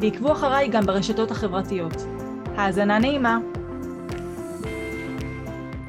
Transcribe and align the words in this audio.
ועקבו 0.00 0.32
אחריי 0.32 0.68
גם 0.68 0.86
ברשתות 0.86 1.30
החברתיות. 1.30 1.92
האזנה 2.56 2.98
נעימה. 2.98 3.38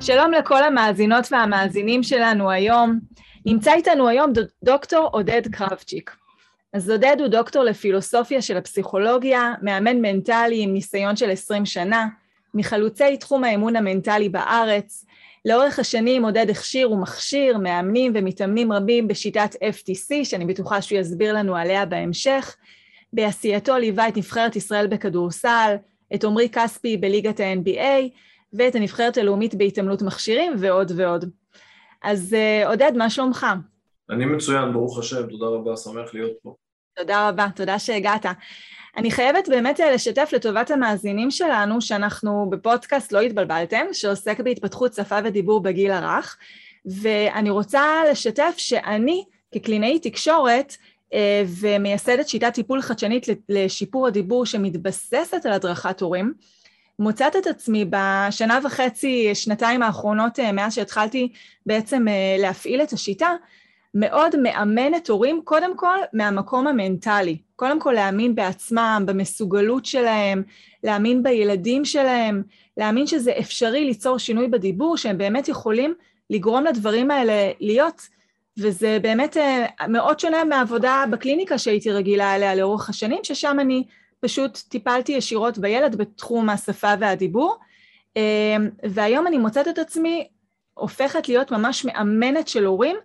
שלום 0.02 0.32
לכל 0.32 0.64
המאזינות 0.64 1.28
והמאזינים 1.32 2.04
שלנו 2.04 2.52
היום. 2.52 3.00
נמצא 3.46 3.74
איתנו 3.74 4.08
היום 4.08 4.34
דוקטור 4.64 5.10
עודד 5.12 5.42
קרבצ'יק. 5.52 6.16
אז 6.74 6.90
עודד 6.90 7.16
הוא 7.20 7.28
דוקטור 7.28 7.64
לפילוסופיה 7.64 8.42
של 8.42 8.58
הפסיכולוגיה, 8.58 9.54
מאמן 9.62 10.02
מנטלי 10.02 10.64
עם 10.64 10.74
ניסיון 10.74 11.16
של 11.16 11.30
20 11.30 11.66
שנה, 11.66 12.08
מחלוצי 12.54 13.18
תחום 13.18 13.44
האמון 13.44 13.76
המנטלי 13.76 14.30
בארץ. 14.30 15.06
לאורך 15.46 15.80
השנים 15.80 16.26
עודד 16.26 16.50
הכשיר 16.50 16.92
ומכשיר 16.92 17.58
מאמנים 17.58 18.12
ומתאמנים 18.16 18.74
רבים 18.74 19.08
בשיטת 19.08 19.56
FTC, 19.56 20.24
שאני 20.24 20.46
בטוחה 20.46 20.82
שהוא 20.82 21.00
יסביר 21.00 21.34
לנו 21.34 21.56
עליה 21.56 21.86
בהמשך. 21.86 22.56
בעשייתו 23.14 23.78
ליווה 23.78 24.08
את 24.08 24.18
נבחרת 24.18 24.56
ישראל 24.56 24.88
בכדורסל, 24.88 25.76
את 26.16 26.24
עמרי 26.24 26.50
כספי 26.50 26.98
בליגת 26.98 27.40
ה-NBA, 27.40 28.10
ואת 28.54 28.76
הנבחרת 28.76 29.18
הלאומית 29.18 29.56
בהתעמלות 29.56 30.02
מכשירים 30.02 30.54
ועוד 30.58 30.92
ועוד. 30.96 31.26
אז 32.04 32.34
אה, 32.34 32.68
עודד, 32.68 32.92
מה 32.96 33.10
שלומך? 33.10 33.46
אני 34.10 34.26
מצוין, 34.26 34.74
ברוך 34.74 35.00
השם, 35.00 35.30
תודה 35.30 35.46
רבה, 35.46 35.78
שמח 35.78 36.14
להיות 36.14 36.32
פה. 36.44 36.56
תודה 36.98 37.30
רבה, 37.30 37.48
תודה 37.56 37.80
שהגעת. 37.80 38.26
אני 38.98 39.12
חייבת 39.12 39.50
באמת 39.50 39.80
אה, 39.80 39.92
לשתף 39.92 40.30
לטובת 40.34 40.72
המאזינים 40.72 41.32
שלנו 41.32 41.82
שאנחנו 41.82 42.50
בפודקאסט 42.50 43.12
לא 43.12 43.20
התבלבלתם, 43.20 43.86
שעוסק 43.94 44.40
בהתפתחות 44.40 44.94
שפה 44.94 45.16
ודיבור 45.24 45.64
בגיל 45.64 45.92
הרך, 45.92 46.38
ואני 47.02 47.50
רוצה 47.50 47.84
לשתף 48.12 48.54
שאני 48.58 49.24
כקלינאי 49.54 50.00
תקשורת 50.00 50.76
ומייסדת 51.60 52.30
שיטת 52.30 52.54
טיפול 52.54 52.82
חדשנית 52.82 53.26
לשיפור 53.50 54.08
הדיבור 54.08 54.46
שמתבססת 54.46 55.46
על 55.46 55.52
הדרכת 55.52 56.02
הורים, 56.02 56.34
מוצאת 57.00 57.36
את 57.36 57.48
עצמי 57.48 57.86
בשנה 57.90 58.60
וחצי, 58.64 59.36
שנתיים 59.36 59.84
האחרונות 59.84 60.40
אה, 60.40 60.52
מאז 60.52 60.74
שהתחלתי 60.74 61.32
בעצם 61.66 62.06
להפעיל 62.40 62.82
את 62.82 62.94
השיטה, 62.94 63.30
מאוד 63.94 64.36
מאמנת 64.36 65.10
הורים 65.10 65.42
קודם 65.44 65.78
כל 65.78 65.98
מהמקום 66.14 66.68
המנטלי, 66.68 67.38
קודם 67.56 67.80
כל 67.80 67.92
להאמין 67.92 68.36
בעצמם, 68.36 69.04
במסוגלות 69.08 69.86
שלהם, 69.86 70.44
להאמין 70.84 71.24
בילדים 71.24 71.86
שלהם, 71.86 72.44
להאמין 72.78 73.08
שזה 73.08 73.32
אפשרי 73.40 73.86
ליצור 73.86 74.18
שינוי 74.18 74.48
בדיבור, 74.48 74.98
שהם 74.98 75.18
באמת 75.18 75.48
יכולים 75.48 75.94
לגרום 76.30 76.64
לדברים 76.66 77.12
האלה 77.12 77.52
להיות, 77.60 78.08
וזה 78.58 78.98
באמת 79.02 79.38
אה, 79.38 79.66
מאוד 79.88 80.20
שונה 80.20 80.44
מהעבודה 80.44 81.04
בקליניקה 81.12 81.58
שהייתי 81.58 81.92
רגילה 81.92 82.36
אליה 82.36 82.56
לאורך 82.56 82.90
השנים, 82.90 83.20
ששם 83.24 83.58
אני 83.60 83.84
פשוט 84.20 84.58
טיפלתי 84.70 85.12
ישירות 85.12 85.58
בילד 85.58 85.96
בתחום 85.96 86.50
השפה 86.50 86.94
והדיבור, 87.00 87.58
אה, 88.18 88.56
והיום 88.90 89.28
אני 89.28 89.38
מוצאת 89.38 89.68
את 89.68 89.78
עצמי 89.78 90.28
הופכת 90.74 91.30
להיות 91.30 91.52
ממש 91.52 91.86
מאמנת 91.86 92.48
של 92.48 92.66
הורים, 92.66 92.96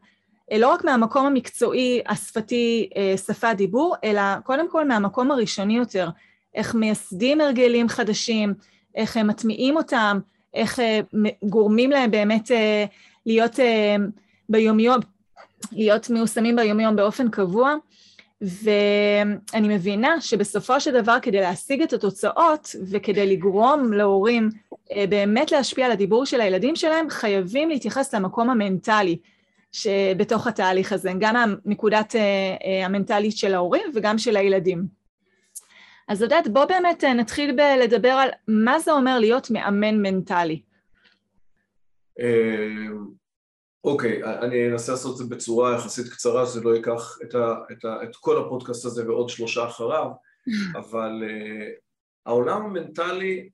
אה, 0.53 0.59
לא 0.59 0.73
רק 0.73 0.85
מהמקום 0.85 1.27
המקצועי, 1.27 2.03
השפתי, 2.09 2.91
שפה 3.27 3.55
דיבור, 3.55 3.95
אלא 4.05 4.23
קודם 4.45 4.71
כל 4.71 4.89
מהמקום 4.89 5.31
הראשוני 5.31 5.77
יותר, 5.77 6.09
איך 6.55 6.75
מייסדים 6.75 7.41
הרגלים 7.41 7.89
חדשים, 7.89 8.55
איך 8.95 9.17
הם 9.17 9.27
מטמיעים 9.27 9.77
אותם, 9.77 10.19
איך 10.55 10.79
גורמים 11.43 11.91
להם 11.91 12.11
באמת 12.11 12.51
להיות 13.27 13.59
ביומיום, 14.49 15.01
להיות 15.73 16.11
מיושמים 16.11 16.57
ביומיום 16.57 16.97
באופן 16.97 17.31
קבוע, 17.31 17.75
ואני 18.41 19.69
מבינה 19.69 20.21
שבסופו 20.21 20.81
של 20.81 21.03
דבר 21.03 21.17
כדי 21.23 21.41
להשיג 21.41 21.83
את 21.83 21.93
התוצאות 21.93 22.69
וכדי 22.91 23.27
לגרום 23.27 23.93
להורים 23.93 24.49
באמת 25.09 25.53
להשפיע 25.53 25.87
על 25.87 25.93
הדיבור 25.93 26.27
של 26.27 26.41
הילדים 26.41 26.77
שלהם, 26.77 27.11
חייבים 27.11 27.69
להתייחס 27.69 28.15
למקום 28.15 28.51
המנטלי. 28.51 29.19
שבתוך 29.73 30.47
התהליך 30.47 30.93
הזה, 30.93 31.13
גם 31.19 31.37
הנקודת 31.37 32.17
אה, 32.17 32.21
אה, 32.65 32.87
המנטלית 32.87 33.37
של 33.37 33.55
ההורים 33.55 33.91
וגם 33.95 34.19
של 34.19 34.37
הילדים. 34.37 34.87
אז 36.09 36.23
עודד, 36.23 36.43
בוא 36.53 36.65
באמת 36.65 37.05
אה, 37.05 37.15
נתחיל 37.15 37.57
לדבר 37.83 38.09
על 38.09 38.29
מה 38.49 38.79
זה 38.79 38.93
אומר 38.93 39.19
להיות 39.19 39.51
מאמן 39.51 40.03
מנטלי. 40.03 40.63
אוקיי, 43.85 44.25
okay, 44.25 44.27
אני 44.27 44.69
אנסה 44.73 44.93
לעשות 44.93 45.13
את 45.13 45.17
זה 45.17 45.35
בצורה 45.35 45.75
יחסית 45.75 46.09
קצרה, 46.13 46.47
שזה 46.47 46.61
לא 46.61 46.77
ייקח 46.77 47.19
את, 47.23 47.35
ה, 47.35 47.55
את, 47.73 47.85
ה, 47.85 48.03
את 48.03 48.17
כל 48.17 48.47
הפודקאסט 48.47 48.85
הזה 48.85 49.09
ועוד 49.09 49.29
שלושה 49.29 49.67
אחריו, 49.67 50.11
אבל 50.81 51.23
uh, 51.23 51.81
העולם 52.27 52.63
המנטלי, 52.63 53.51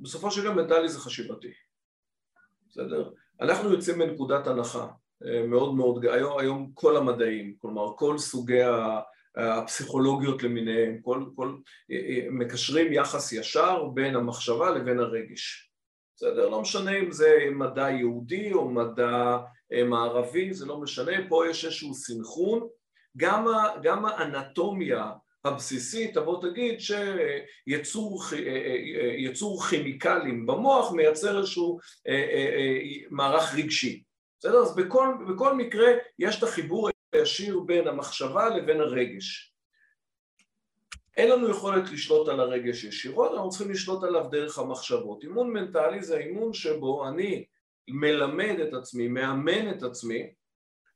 בסופו 0.00 0.30
של 0.30 0.42
דבר 0.42 0.52
מנטלי 0.54 0.88
זה 0.88 0.98
חשיבתי, 0.98 1.52
בסדר? 2.70 3.10
אנחנו 3.40 3.72
יוצאים 3.72 3.98
מנקודת 3.98 4.46
הנחה 4.46 4.86
מאוד 5.48 5.74
מאוד, 5.74 6.04
היום, 6.04 6.38
היום 6.38 6.70
כל 6.74 6.96
המדעים, 6.96 7.56
כלומר 7.58 7.96
כל 7.96 8.18
סוגי 8.18 8.62
הפסיכולוגיות 9.36 10.42
למיניהם, 10.42 10.98
כל, 11.02 11.24
כל, 11.36 11.56
מקשרים 12.30 12.92
יחס 12.92 13.32
ישר 13.32 13.84
בין 13.94 14.16
המחשבה 14.16 14.70
לבין 14.70 14.98
הרגש. 14.98 15.72
בסדר? 16.16 16.48
לא 16.48 16.60
משנה 16.60 16.98
אם 16.98 17.12
זה 17.12 17.38
מדע 17.52 17.90
יהודי 17.90 18.52
או 18.52 18.68
מדע 18.68 19.38
אה, 19.72 19.84
מערבי, 19.84 20.54
זה 20.54 20.66
לא 20.66 20.80
משנה, 20.80 21.12
פה 21.28 21.44
יש 21.50 21.64
איזשהו 21.64 21.94
סנכרון. 21.94 22.68
גם, 23.16 23.46
גם 23.82 24.06
האנטומיה 24.06 25.10
הבסיסית 25.44 26.14
תבוא 26.14 26.42
תגיד 26.42 26.78
שיצור 26.80 28.22
אה, 28.32 28.38
אה, 29.58 29.68
כימיקלים 29.70 30.46
במוח 30.46 30.92
מייצר 30.92 31.38
איזשהו 31.38 31.78
מערך 33.10 33.54
רגשי. 33.54 34.02
בסדר? 34.38 34.58
אז 34.58 34.76
בכל, 34.76 35.14
בכל 35.28 35.54
מקרה 35.54 35.88
יש 36.18 36.38
את 36.38 36.42
החיבור 36.42 36.90
הישיר 37.12 37.60
בין 37.60 37.88
המחשבה 37.88 38.48
לבין 38.48 38.80
הרגש. 38.80 39.55
אין 41.16 41.30
לנו 41.30 41.50
יכולת 41.50 41.90
לשלוט 41.90 42.28
על 42.28 42.40
הרגש 42.40 42.84
ישירות, 42.84 43.32
אנחנו 43.32 43.48
צריכים 43.50 43.70
לשלוט 43.70 44.04
עליו 44.04 44.24
דרך 44.30 44.58
המחשבות. 44.58 45.22
אימון 45.22 45.52
מנטלי 45.52 46.02
זה 46.02 46.18
אימון 46.18 46.52
שבו 46.52 47.08
אני 47.08 47.44
מלמד 47.88 48.56
את 48.68 48.74
עצמי, 48.74 49.08
מאמן 49.08 49.70
את 49.70 49.82
עצמי, 49.82 50.32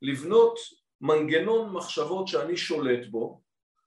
לבנות 0.02 0.58
מנגנון 1.00 1.72
מחשבות 1.72 2.28
שאני 2.28 2.56
שולט 2.56 3.06
בו, 3.06 3.40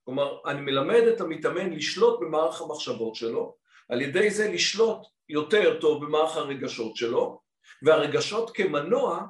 כלומר 0.06 0.38
אני 0.46 0.62
מלמד 0.62 1.02
את 1.02 1.22
המתאמן 1.22 1.74
לשלוט 1.74 2.20
במערך 2.20 2.62
המחשבות 2.62 3.16
שלו, 3.16 3.56
על 3.90 4.02
ידי 4.02 4.30
זה 4.30 4.52
לשלוט 4.52 4.98
יותר 5.30 5.80
טוב 5.80 6.06
במערך 6.06 6.38
הרגשות 6.38 6.96
שלו, 6.96 7.40
והרגשות 7.84 8.52
כמנוע 8.56 9.26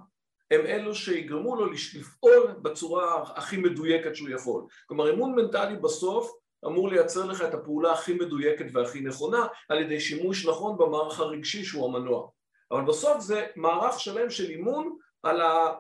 הם 0.52 0.66
אלו 0.66 0.96
שיגרמו 0.96 1.56
לו 1.56 1.66
לפעול 1.72 2.56
בצורה 2.62 3.24
הכי 3.36 3.58
מדויקת 3.58 4.16
שהוא 4.16 4.30
יכול. 4.30 4.64
כלומר 4.86 5.10
אימון 5.10 5.36
מנטלי 5.36 5.76
בסוף 5.76 6.43
אמור 6.66 6.90
לייצר 6.90 7.26
לך 7.26 7.42
את 7.42 7.54
הפעולה 7.54 7.92
הכי 7.92 8.14
מדויקת 8.14 8.66
והכי 8.74 9.02
נכונה 9.02 9.48
על 9.70 9.82
ידי 9.82 10.00
שימוש 10.00 10.48
נכון 10.48 10.78
במערך 10.78 11.20
הרגשי 11.20 11.64
שהוא 11.64 11.86
המנוע. 11.86 12.28
אבל 12.72 12.82
בסוף 12.82 13.20
זה 13.22 13.48
מערך 13.56 14.00
שלם 14.00 14.30
של 14.30 14.50
אימון 14.50 14.98
על, 15.24 15.42
ה... 15.42 15.74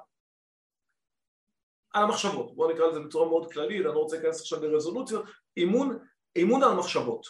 על 1.94 2.03
המחשבות. 2.03 2.56
בואו 2.56 2.71
נקרא 2.71 2.88
לזה 2.88 3.00
בצורה 3.00 3.30
מאוד 3.30 3.53
כללית, 3.53 3.85
אני 3.85 3.95
לא 3.95 4.00
רוצה 4.00 4.15
להיכנס 4.15 4.41
עכשיו 4.41 4.63
לרזולוציות. 4.63 5.25
אימון, 5.57 6.00
אימון 6.35 6.63
על 6.63 6.69
המחשבות. 6.69 7.25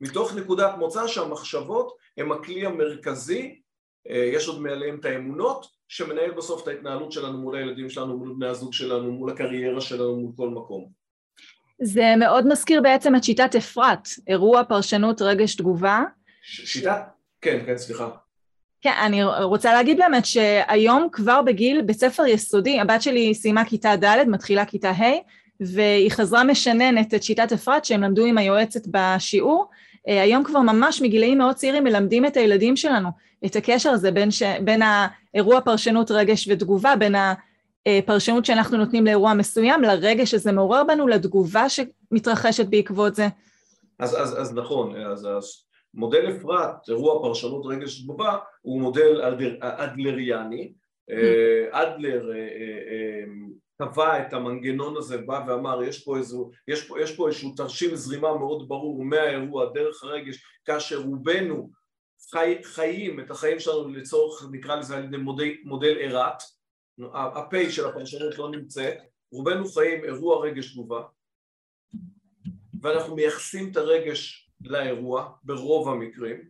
מתוך 0.00 0.34
נקודת 0.34 0.74
מוצא 0.78 1.06
שהמחשבות 1.06 1.96
הם 2.16 2.32
הכלי 2.32 2.66
המרכזי, 2.66 3.60
אה, 4.10 4.30
יש 4.34 4.48
עוד 4.48 4.60
מעליהם 4.60 5.00
את 5.00 5.04
האמונות, 5.04 5.66
שמנהל 5.88 6.30
בסוף 6.30 6.62
את 6.62 6.68
ההתנהלות 6.68 7.12
שלנו 7.12 7.38
מול 7.38 7.56
הילדים 7.56 7.90
שלנו, 7.90 8.18
מול 8.18 8.34
בני 8.36 8.46
הזוג 8.46 8.72
שלנו, 8.72 9.12
מול 9.12 9.30
הקריירה 9.30 9.80
שלנו, 9.80 10.16
מול 10.16 10.32
כל 10.36 10.48
מקום. 10.48 10.99
זה 11.82 12.14
מאוד 12.16 12.46
מזכיר 12.46 12.80
בעצם 12.82 13.16
את 13.16 13.24
שיטת 13.24 13.56
אפרת, 13.56 14.08
אירוע, 14.28 14.64
פרשנות, 14.64 15.22
רגש, 15.22 15.54
תגובה. 15.54 16.02
ש- 16.42 16.72
שיטה? 16.72 17.02
כן, 17.40 17.58
כן, 17.66 17.78
סליחה. 17.78 18.08
כן, 18.82 18.92
אני 19.04 19.24
רוצה 19.24 19.72
להגיד 19.74 19.96
באמת 19.96 20.26
שהיום 20.26 21.08
כבר 21.12 21.42
בגיל 21.42 21.82
בית 21.82 21.96
ספר 21.96 22.26
יסודי, 22.26 22.80
הבת 22.80 23.02
שלי 23.02 23.34
סיימה 23.34 23.64
כיתה 23.64 23.96
ד', 23.96 24.24
מתחילה 24.26 24.64
כיתה 24.64 24.90
ה', 24.90 25.04
והיא 25.60 26.10
חזרה 26.10 26.44
משננת 26.44 27.14
את 27.14 27.22
שיטת 27.22 27.52
אפרת 27.52 27.84
שהם 27.84 28.02
למדו 28.02 28.24
עם 28.24 28.38
היועצת 28.38 28.86
בשיעור. 28.86 29.70
אה, 30.08 30.22
היום 30.22 30.44
כבר 30.44 30.60
ממש 30.60 31.02
מגילאים 31.02 31.38
מאוד 31.38 31.54
צעירים 31.54 31.84
מלמדים 31.84 32.26
את 32.26 32.36
הילדים 32.36 32.76
שלנו 32.76 33.08
את 33.46 33.56
הקשר 33.56 33.90
הזה 33.90 34.10
בין, 34.10 34.30
ש... 34.30 34.42
בין 34.42 34.82
האירוע 34.82 35.60
פרשנות 35.60 36.10
רגש 36.10 36.48
ותגובה, 36.50 36.96
בין 36.96 37.14
הפרשנות 37.88 38.44
שאנחנו 38.44 38.76
נותנים 38.76 39.04
לאירוע 39.04 39.34
מסוים, 39.34 39.82
לרגש 39.82 40.30
שזה 40.30 40.52
מעורר 40.52 40.84
בנו, 40.84 41.08
לתגובה 41.08 41.64
שמתרחשת 41.68 42.66
בעקבות 42.66 43.14
זה. 43.14 43.28
אז, 43.98 44.14
אז, 44.22 44.40
אז 44.40 44.54
נכון, 44.54 44.96
אז, 44.96 45.26
אז 45.26 45.64
מודל 45.94 46.30
אפרת, 46.30 46.88
אירוע 46.88 47.22
פרשנות 47.22 47.66
רגש 47.66 48.02
תגובה, 48.02 48.36
הוא 48.62 48.80
מודל 48.80 49.22
אדלר, 49.22 49.56
אדלריאני. 49.60 50.72
אה, 51.10 51.82
אדלר 51.82 52.32
אה, 52.32 53.24
קבע 53.80 54.26
את 54.26 54.32
המנגנון 54.32 54.96
הזה, 54.96 55.18
בא 55.18 55.44
ואמר 55.46 55.82
יש 55.82 56.04
פה, 56.04 56.16
איזו, 56.16 56.50
יש 56.68 56.88
פה, 56.88 57.00
יש 57.00 57.16
פה 57.16 57.28
איזשהו 57.28 57.52
תרשים 57.56 57.96
זרימה 57.96 58.38
מאוד 58.38 58.68
ברור 58.68 59.04
מהאירוע 59.04 59.72
דרך 59.74 60.04
הרגש, 60.04 60.44
כאשר 60.64 61.00
רובנו 61.00 61.70
חי, 62.30 62.58
חיים 62.62 63.20
את 63.20 63.30
החיים 63.30 63.58
שלנו 63.58 63.88
לצורך, 63.88 64.46
נקרא 64.52 64.76
לזה 64.76 64.96
על 64.96 65.04
ידי 65.04 65.16
מודל, 65.64 65.96
ארת, 66.00 66.42
הפ' 67.12 67.70
של 67.70 67.86
הפרשנות 67.86 68.38
לא 68.38 68.50
נמצאת, 68.50 68.98
רובנו 69.32 69.68
חיים 69.68 70.04
אירוע 70.04 70.46
רגש 70.46 70.72
תגובה, 70.72 71.02
ואנחנו 72.82 73.16
מייחסים 73.16 73.70
את 73.72 73.76
הרגש 73.76 74.50
לאירוע 74.60 75.32
ברוב 75.42 75.88
המקרים, 75.88 76.48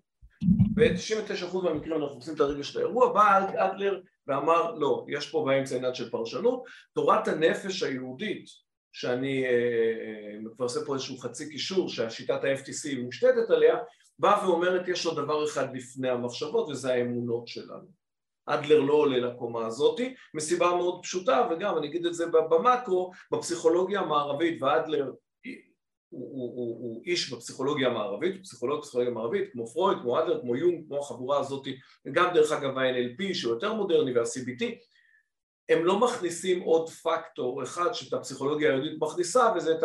ב-99% 0.75 1.56
מהמקרים 1.64 2.02
אנחנו 2.02 2.17
עושים 2.17 2.35
את 2.35 2.41
הרגש 2.41 2.76
לאירוע, 2.76 3.12
בא 3.12 3.49
אדלר 3.56 4.00
ואמר 4.26 4.75
לא, 4.75 5.06
יש 5.08 5.31
פה 5.31 5.44
באמצע 5.47 5.76
עניין 5.76 5.94
של 5.94 6.11
פרשנות, 6.11 6.64
תורת 6.94 7.29
הנפש 7.29 7.82
היהודית 7.82 8.44
שאני 8.93 9.44
אה, 9.44 10.38
מפרסם 10.43 10.81
פה 10.87 10.94
איזשהו 10.94 11.19
חצי 11.19 11.50
קישור 11.50 11.88
שהשיטת 11.88 12.44
ה-FTC 12.44 12.99
מושתתת 13.02 13.50
עליה, 13.50 13.76
באה 14.19 14.49
ואומרת 14.49 14.88
יש 14.88 15.06
עוד 15.06 15.17
דבר 15.17 15.44
אחד 15.44 15.76
לפני 15.76 16.08
המחשבות 16.08 16.69
וזה 16.69 16.93
האמונות 16.93 17.49
שלנו. 17.49 18.00
אדלר 18.47 18.81
לא 18.81 18.93
עולה 18.93 19.19
לקומה 19.19 19.67
הזאתי, 19.67 20.15
מסיבה 20.35 20.75
מאוד 20.77 21.03
פשוטה 21.03 21.49
וגם 21.51 21.79
אני 21.79 21.87
אגיד 21.87 22.07
את 22.07 22.15
זה 22.15 22.27
במקרו, 22.27 23.11
בפסיכולוגיה 23.33 24.01
המערבית 24.01 24.63
ואדלר 24.63 25.11
הוא, 26.11 26.29
הוא, 26.33 26.57
הוא, 26.57 26.79
הוא 26.81 27.03
איש 27.07 27.33
בפסיכולוגיה 27.33 27.89
המערבית, 27.89 28.35
הוא 28.35 28.43
פסיכולוג 28.43 28.81
בפסיכולוגיה 28.81 29.13
המערבית, 29.13 29.53
כמו 29.53 29.67
פרויד, 29.67 29.99
כמו 30.03 30.19
אדלר, 30.21 30.41
כמו 30.41 30.57
יונג, 30.57 30.87
כמו 30.87 30.99
החבורה 30.99 31.41
הזאת, 31.41 31.67
וגם 32.07 32.35
דרך 32.35 32.53
אגב 32.53 32.79
ה-NLP 32.79 33.35
שהוא 33.35 33.55
יותר 33.55 33.75
מודרני 33.75 34.19
וה-CBT, 34.19 34.65
הם 35.69 35.85
לא 35.85 36.01
מכניסים 36.01 36.61
עוד 36.61 36.89
פקטור 36.89 37.63
אחד 37.63 37.93
שאת 37.93 38.13
הפסיכולוגיה 38.13 38.71
היהודית 38.71 38.99
מכניסה 39.01 39.53
וזה 39.57 39.75
את 39.79 39.85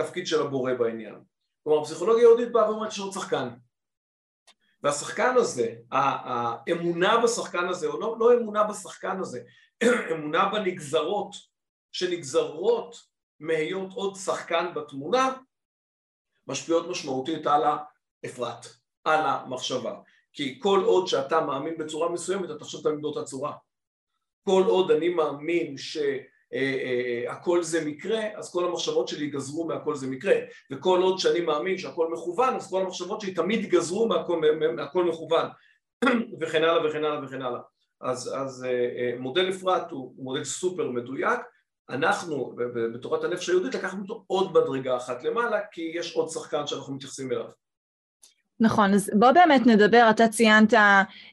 התפקיד 0.00 0.26
של 0.26 0.42
הבורא 0.42 0.74
בעניין. 0.74 1.14
כלומר 1.64 1.80
הפסיכולוגיה 1.80 2.24
היהודית 2.24 2.52
באה 2.52 2.70
ואומרת 2.70 2.92
שיש 2.92 3.00
עוד 3.00 3.12
שחקן. 3.12 3.48
והשחקן 4.82 5.34
הזה, 5.36 5.74
האמונה 5.90 7.20
בשחקן 7.24 7.68
הזה, 7.68 7.86
או 7.86 8.00
לא, 8.00 8.16
לא 8.18 8.34
אמונה 8.34 8.64
בשחקן 8.64 9.20
הזה, 9.20 9.40
אמונה 10.12 10.48
בנגזרות 10.48 11.34
שנגזרות 11.92 12.96
מהיות 13.40 13.92
עוד 13.92 14.16
שחקן 14.16 14.74
בתמונה, 14.74 15.36
משפיעות 16.46 16.88
משמעותית 16.88 17.46
על 17.46 17.62
האפרת, 18.24 18.66
על 19.04 19.20
המחשבה. 19.26 19.94
כי 20.32 20.60
כל 20.62 20.82
עוד 20.84 21.06
שאתה 21.06 21.40
מאמין 21.40 21.78
בצורה 21.78 22.08
מסוימת, 22.08 22.44
אתה 22.44 22.58
תחשוב 22.58 22.82
תמיד 22.82 23.02
באותה 23.02 23.24
צורה. 23.24 23.56
כל 24.42 24.62
עוד 24.66 24.90
אני 24.90 25.08
מאמין 25.08 25.76
שהכל 25.76 26.39
אה, 26.54 27.26
אה, 27.56 27.62
זה 27.62 27.84
מקרה, 27.84 28.20
אז 28.34 28.52
כל 28.52 28.64
המחשבות 28.64 29.08
שלי 29.08 29.24
ייגזרו 29.24 29.66
מהכל 29.66 29.94
זה 29.94 30.06
מקרה. 30.06 30.34
וכל 30.72 31.00
עוד 31.02 31.18
שאני 31.18 31.40
מאמין 31.40 31.78
שהכל 31.78 32.08
מכוון, 32.12 32.54
אז 32.54 32.70
כל 32.70 32.82
המחשבות 32.82 33.20
שלי 33.20 33.34
תמיד 33.34 33.60
ייגזרו 33.60 34.08
מהכל, 34.08 34.40
מהכל 34.76 35.04
מכוון. 35.04 35.48
וכן 36.40 36.64
הלאה 36.64 36.86
וכן 36.86 37.04
הלאה 37.04 37.24
וכן 37.24 37.42
הלאה. 37.42 37.60
אז, 38.00 38.34
אז 38.36 38.64
אה, 38.64 39.14
מודל 39.18 39.50
אפרת 39.50 39.90
הוא 39.90 40.14
מודל 40.16 40.44
סופר 40.44 40.90
מדויק, 40.90 41.40
אנחנו 41.90 42.54
בתורת 42.94 43.24
הנפש 43.24 43.48
היהודית 43.48 43.74
לקחנו 43.74 44.02
אותו 44.02 44.24
עוד 44.26 44.50
מדרגה 44.52 44.96
אחת 44.96 45.24
למעלה 45.24 45.60
כי 45.72 45.92
יש 45.94 46.16
עוד 46.16 46.28
שחקן 46.28 46.66
שאנחנו 46.66 46.94
מתייחסים 46.94 47.32
אליו. 47.32 47.46
נכון, 48.60 48.94
אז 48.94 49.10
בוא 49.18 49.32
באמת 49.32 49.66
נדבר, 49.66 50.06
אתה 50.10 50.28
ציינת 50.28 50.74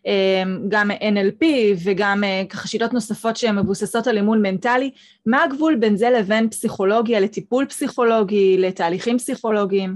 אמ, 0.06 0.70
גם 0.70 0.92
NLP 0.92 1.46
וגם 1.86 2.24
אה, 2.24 2.44
ככה 2.50 2.68
שיטות 2.68 2.94
נוספות 2.94 3.38
שהן 3.38 3.60
מבוססות 3.60 4.08
על 4.08 4.18
אימון 4.18 4.42
מנטלי, 4.42 4.92
מה 5.26 5.44
הגבול 5.44 5.76
בין 5.76 5.98
זה 5.98 6.10
לבין 6.10 6.50
פסיכולוגיה 6.50 7.20
לטיפול 7.20 7.66
פסיכולוגי, 7.66 8.58
לתהליכים 8.58 9.18
פסיכולוגיים? 9.18 9.96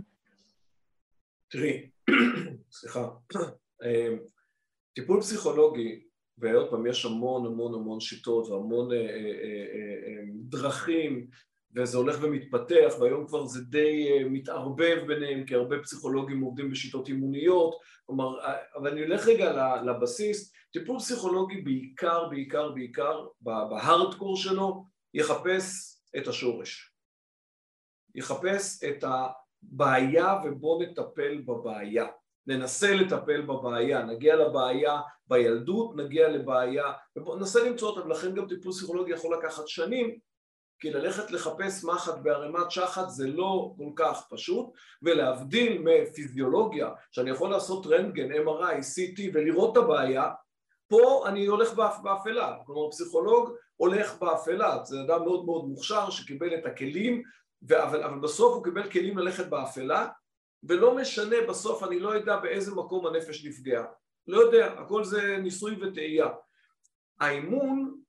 תראי, 1.49 1.89
סליחה, 2.71 3.07
אמ, 3.83 4.17
טיפול 4.95 5.21
פסיכולוגי 5.21 6.01
ועוד 6.37 6.69
פעם 6.69 6.87
יש 6.87 7.05
המון 7.05 7.45
המון 7.45 7.73
המון 7.73 7.99
שיטות 7.99 8.47
והמון 8.47 8.91
אה, 8.91 8.97
אה, 8.97 10.21
דרכים 10.33 11.27
וזה 11.75 11.97
הולך 11.97 12.17
ומתפתח 12.21 12.93
והיום 12.99 13.27
כבר 13.27 13.45
זה 13.45 13.61
די 13.61 14.07
אה, 14.11 14.29
מתערבב 14.29 15.03
ביניהם 15.07 15.45
כי 15.45 15.55
הרבה 15.55 15.79
פסיכולוגים 15.79 16.41
עובדים 16.41 16.71
בשיטות 16.71 17.07
אימוניות. 17.07 17.75
כלומר, 18.05 18.39
אה, 18.41 18.55
אבל 18.75 18.91
אני 18.91 19.03
אלך 19.03 19.27
רגע 19.27 19.81
לבסיס. 19.81 20.53
טיפול 20.73 20.99
פסיכולוגי 20.99 21.61
בעיקר 21.61 22.29
בעיקר 22.29 22.71
בעיקר 22.71 23.27
בהארדקור 23.41 24.37
שלו 24.37 24.85
יחפש 25.13 25.97
את 26.17 26.27
השורש. 26.27 26.93
יחפש 28.15 28.83
את 28.83 29.03
הבעיה 29.03 30.35
ובוא 30.43 30.83
נטפל 30.83 31.41
בבעיה. 31.45 32.07
ננסה 32.47 32.93
לטפל 32.95 33.41
בבעיה, 33.41 34.03
נגיע 34.03 34.35
לבעיה 34.35 35.01
בילדות, 35.27 35.95
נגיע 35.95 36.29
לבעיה, 36.29 36.91
ננסה 37.15 37.63
למצוא 37.63 37.89
אותה, 37.89 38.05
ולכן 38.05 38.35
גם 38.35 38.47
טיפול 38.47 38.71
פסיכולוגי 38.71 39.11
יכול 39.11 39.37
לקחת 39.37 39.67
שנים, 39.67 40.17
כי 40.81 40.91
ללכת 40.91 41.31
לחפש 41.31 41.83
מחט 41.83 42.17
בערימת 42.23 42.71
שחת 42.71 43.09
זה 43.09 43.27
לא 43.27 43.73
כל 43.77 43.89
כך 43.95 44.27
פשוט, 44.29 44.65
ולהבדיל 45.01 45.81
מפיזיולוגיה, 45.81 46.89
שאני 47.11 47.29
יכול 47.29 47.49
לעשות 47.49 47.87
רנטגן, 47.87 48.31
MRI, 48.31 48.75
CT 48.75 49.21
ולראות 49.33 49.77
את 49.77 49.83
הבעיה, 49.83 50.29
פה 50.87 51.23
אני 51.27 51.45
הולך 51.45 51.73
באפלה, 52.03 52.55
כלומר 52.65 52.91
פסיכולוג 52.91 53.51
הולך 53.75 54.19
באפלה, 54.19 54.83
זה 54.83 55.01
אדם 55.01 55.23
מאוד 55.23 55.45
מאוד 55.45 55.65
מוכשר 55.65 56.09
שקיבל 56.09 56.55
את 56.55 56.65
הכלים, 56.65 57.23
אבל, 57.69 58.03
אבל 58.03 58.19
בסוף 58.19 58.55
הוא 58.55 58.63
קיבל 58.63 58.91
כלים 58.91 59.17
ללכת 59.17 59.47
באפלה, 59.47 60.07
ולא 60.63 60.95
משנה 60.95 61.35
בסוף 61.49 61.83
אני 61.83 61.99
לא 61.99 62.09
יודע 62.09 62.37
באיזה 62.37 62.75
מקום 62.75 63.07
הנפש 63.07 63.45
נפגעה. 63.45 63.85
לא 64.27 64.37
יודע, 64.37 64.65
הכל 64.65 65.03
זה 65.03 65.37
ניסוי 65.37 65.75
וטעייה. 65.81 66.27
האימון 67.19 68.01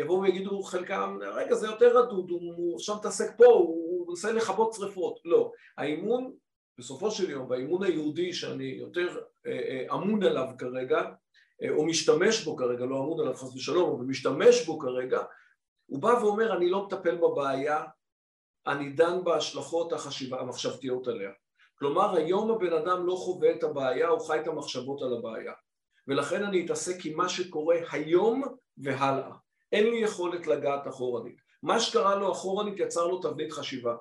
יבואו 0.00 0.22
ויגידו 0.22 0.62
חלקם 0.62 1.18
רגע 1.34 1.54
זה 1.54 1.66
יותר 1.66 1.98
רדוד, 1.98 2.30
הוא 2.30 2.76
עכשיו 2.76 2.96
מתעסק 2.96 3.36
פה, 3.36 3.44
הוא 3.44 4.08
מנסה 4.08 4.32
לכבות 4.32 4.72
שרפות 4.72 5.18
לא, 5.24 5.52
האימון 5.78 6.32
בסופו 6.78 7.10
של 7.10 7.30
יום, 7.30 7.48
באימון 7.48 7.82
היהודי 7.82 8.32
שאני 8.32 8.64
יותר 8.64 9.18
אה, 9.46 9.52
אה, 9.52 9.94
אמון 9.94 10.22
עליו 10.22 10.46
כרגע 10.58 11.02
או 11.70 11.86
משתמש 11.86 12.44
בו 12.44 12.56
כרגע, 12.56 12.84
לא 12.84 12.96
אמון 12.96 13.20
עליו 13.20 13.34
חס 13.34 13.54
ושלום, 13.54 13.96
אבל 13.96 14.04
משתמש 14.04 14.66
בו 14.66 14.78
כרגע 14.78 15.22
הוא 15.86 16.02
בא 16.02 16.08
ואומר 16.22 16.56
אני 16.56 16.70
לא 16.70 16.86
מטפל 16.86 17.16
בבעיה 17.16 17.84
אני 18.66 18.90
דן 18.90 19.24
בהשלכות 19.24 19.92
החשיבה, 19.92 20.40
המחשבתיות 20.40 21.08
עליה. 21.08 21.30
כלומר 21.78 22.16
היום 22.16 22.50
הבן 22.50 22.72
אדם 22.72 23.06
לא 23.06 23.14
חווה 23.14 23.50
את 23.50 23.64
הבעיה, 23.64 24.08
הוא 24.08 24.20
חי 24.20 24.40
את 24.40 24.46
המחשבות 24.46 25.02
על 25.02 25.16
הבעיה. 25.16 25.52
ולכן 26.08 26.44
אני 26.44 26.64
אתעסק 26.64 27.06
עם 27.06 27.16
מה 27.16 27.28
שקורה 27.28 27.76
היום 27.92 28.42
והלאה. 28.78 29.30
אין 29.72 29.90
לי 29.90 29.96
יכולת 29.96 30.46
לגעת 30.46 30.88
אחורנית. 30.88 31.36
מה 31.62 31.80
שקרה 31.80 32.16
לו 32.16 32.32
אחורנית 32.32 32.74
יצר 32.78 33.06
לו 33.06 33.20
תבנית 33.20 33.52
חשיבה. 33.52 33.96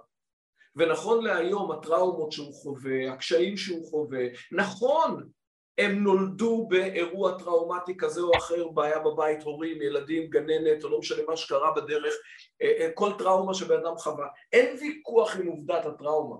ונכון 0.75 1.23
להיום 1.23 1.71
הטראומות 1.71 2.31
שהוא 2.31 2.53
חווה, 2.53 3.13
הקשיים 3.13 3.57
שהוא 3.57 3.89
חווה, 3.89 4.25
נכון 4.51 5.29
הם 5.77 6.03
נולדו 6.03 6.67
באירוע 6.69 7.37
טראומטי 7.37 7.97
כזה 7.97 8.21
או 8.21 8.37
אחר, 8.37 8.67
בעיה 8.67 8.99
בבית, 8.99 9.43
הורים, 9.43 9.81
ילדים, 9.81 10.29
גננת, 10.29 10.83
או 10.83 10.89
לא 10.89 10.99
משנה 10.99 11.23
מה 11.27 11.37
שקרה 11.37 11.71
בדרך, 11.75 12.13
אה, 12.61 12.71
אה, 12.79 12.89
כל 12.93 13.11
טראומה 13.17 13.53
שבן 13.53 13.79
אדם 13.79 13.97
חווה. 13.97 14.27
אין 14.53 14.77
ויכוח 14.79 15.35
עם 15.35 15.47
עובדת 15.47 15.85
הטראומה. 15.85 16.35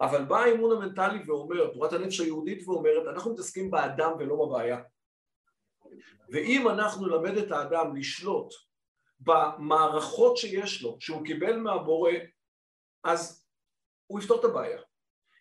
אבל 0.00 0.24
בא 0.24 0.38
האימון 0.38 0.76
המנטלי 0.76 1.18
ואומר, 1.26 1.70
תורת 1.72 1.92
הנפש 1.92 2.20
היהודית 2.20 2.68
ואומרת, 2.68 3.06
אנחנו 3.08 3.32
מתעסקים 3.32 3.70
באדם 3.70 4.12
ולא 4.18 4.36
בבעיה. 4.36 4.78
ואם 6.28 6.68
אנחנו 6.68 7.06
נלמד 7.06 7.36
את 7.36 7.52
האדם 7.52 7.96
לשלוט 7.96 8.54
במערכות 9.20 10.36
שיש 10.36 10.82
לו, 10.82 10.96
שהוא 11.00 11.24
קיבל 11.24 11.56
מהבורא, 11.56 12.12
אז 13.04 13.46
הוא 14.06 14.20
יפתור 14.20 14.40
את 14.40 14.44
הבעיה. 14.44 14.78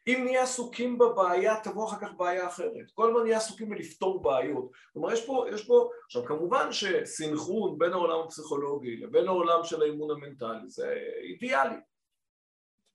אם 0.08 0.22
נהיה 0.24 0.44
עסוקים 0.44 0.98
בבעיה, 0.98 1.62
תבוא 1.64 1.88
אחר 1.88 2.00
כך 2.00 2.14
בעיה 2.18 2.48
אחרת. 2.48 2.92
כל 2.94 3.10
הזמן 3.10 3.24
נהיה 3.24 3.38
עסוקים 3.38 3.70
בלפתור 3.70 4.22
בעיות. 4.22 4.72
כלומר, 4.94 5.14
יש 5.14 5.26
פה, 5.26 5.46
יש 5.54 5.68
פה, 5.68 5.90
עכשיו 6.06 6.26
כמובן 6.26 6.72
שסינכרון 6.72 7.78
בין 7.78 7.94
העולם 7.94 8.20
הפסיכולוגי 8.20 8.98
לבין 8.98 9.28
העולם 9.28 9.64
של 9.64 9.82
האימון 9.82 10.12
המנטלי 10.12 10.70
זה 10.70 10.94
אידיאלי. 11.22 11.76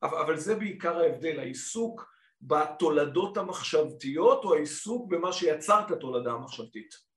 אבל 0.02 0.36
זה 0.36 0.54
בעיקר 0.54 0.98
ההבדל, 0.98 1.38
העיסוק 1.38 2.12
בתולדות 2.42 3.36
המחשבתיות 3.36 4.44
או 4.44 4.54
העיסוק 4.54 5.08
במה 5.08 5.32
שיצר 5.32 5.80
את 5.86 5.90
התולדה 5.90 6.32
המחשבתית. 6.32 7.11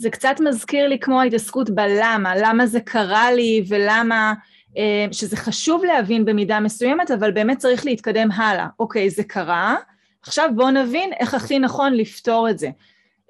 זה 0.00 0.10
קצת 0.10 0.36
מזכיר 0.40 0.88
לי 0.88 0.98
כמו 0.98 1.20
ההתעסקות 1.20 1.70
בלמה, 1.70 2.32
למה 2.36 2.66
זה 2.66 2.80
קרה 2.80 3.32
לי 3.32 3.64
ולמה, 3.68 4.34
אה, 4.76 5.06
שזה 5.12 5.36
חשוב 5.36 5.84
להבין 5.84 6.24
במידה 6.24 6.60
מסוימת, 6.60 7.10
אבל 7.10 7.30
באמת 7.30 7.58
צריך 7.58 7.86
להתקדם 7.86 8.32
הלאה. 8.32 8.66
אוקיי, 8.78 9.10
זה 9.10 9.24
קרה, 9.24 9.76
עכשיו 10.22 10.50
בואו 10.54 10.70
נבין 10.70 11.10
איך 11.20 11.34
הכי 11.34 11.58
נכון 11.58 11.94
לפתור 11.94 12.50
את 12.50 12.58
זה. 12.58 12.68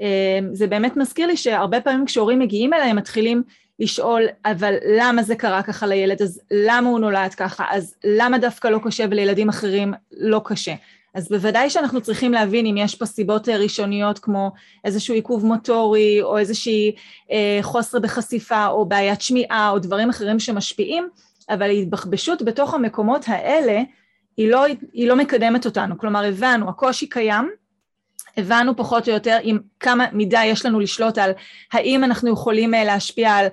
אה, 0.00 0.38
זה 0.52 0.66
באמת 0.66 0.96
מזכיר 0.96 1.26
לי 1.26 1.36
שהרבה 1.36 1.80
פעמים 1.80 2.06
כשהורים 2.06 2.38
מגיעים 2.38 2.72
אליי 2.72 2.90
הם 2.90 2.96
מתחילים 2.96 3.42
לשאול, 3.78 4.22
אבל 4.44 4.74
למה 4.98 5.22
זה 5.22 5.36
קרה 5.36 5.62
ככה 5.62 5.86
לילד, 5.86 6.22
אז 6.22 6.40
למה 6.50 6.88
הוא 6.88 6.98
נולד 6.98 7.34
ככה, 7.34 7.64
אז 7.70 7.94
למה 8.04 8.38
דווקא 8.38 8.68
לא 8.68 8.80
קשה 8.84 9.04
ולילדים 9.10 9.48
אחרים 9.48 9.92
לא 10.12 10.40
קשה. 10.44 10.74
אז 11.14 11.28
בוודאי 11.28 11.70
שאנחנו 11.70 12.00
צריכים 12.00 12.32
להבין 12.32 12.66
אם 12.66 12.76
יש 12.76 12.94
פה 12.94 13.06
סיבות 13.06 13.48
ראשוניות 13.48 14.18
כמו 14.18 14.52
איזשהו 14.84 15.14
עיכוב 15.14 15.46
מוטורי 15.46 16.22
או 16.22 16.38
איזושהי 16.38 16.94
אה, 17.30 17.58
חוסר 17.62 17.98
בחשיפה 17.98 18.66
או 18.66 18.84
בעיית 18.86 19.20
שמיעה 19.20 19.70
או 19.70 19.78
דברים 19.78 20.10
אחרים 20.10 20.40
שמשפיעים, 20.40 21.08
אבל 21.50 21.70
התבחבשות 21.70 22.42
בתוך 22.42 22.74
המקומות 22.74 23.24
האלה 23.26 23.82
היא 24.36 24.50
לא, 24.50 24.64
היא 24.92 25.08
לא 25.08 25.16
מקדמת 25.16 25.66
אותנו. 25.66 25.98
כלומר, 25.98 26.24
הבנו, 26.24 26.68
הקושי 26.68 27.08
קיים, 27.08 27.50
הבנו 28.36 28.76
פחות 28.76 29.08
או 29.08 29.12
יותר 29.14 29.38
עם 29.42 29.58
כמה 29.80 30.06
מידה 30.12 30.40
יש 30.44 30.66
לנו 30.66 30.80
לשלוט 30.80 31.18
על 31.18 31.30
האם 31.72 32.04
אנחנו 32.04 32.32
יכולים 32.32 32.74
אה, 32.74 32.84
להשפיע 32.84 33.32
על 33.32 33.46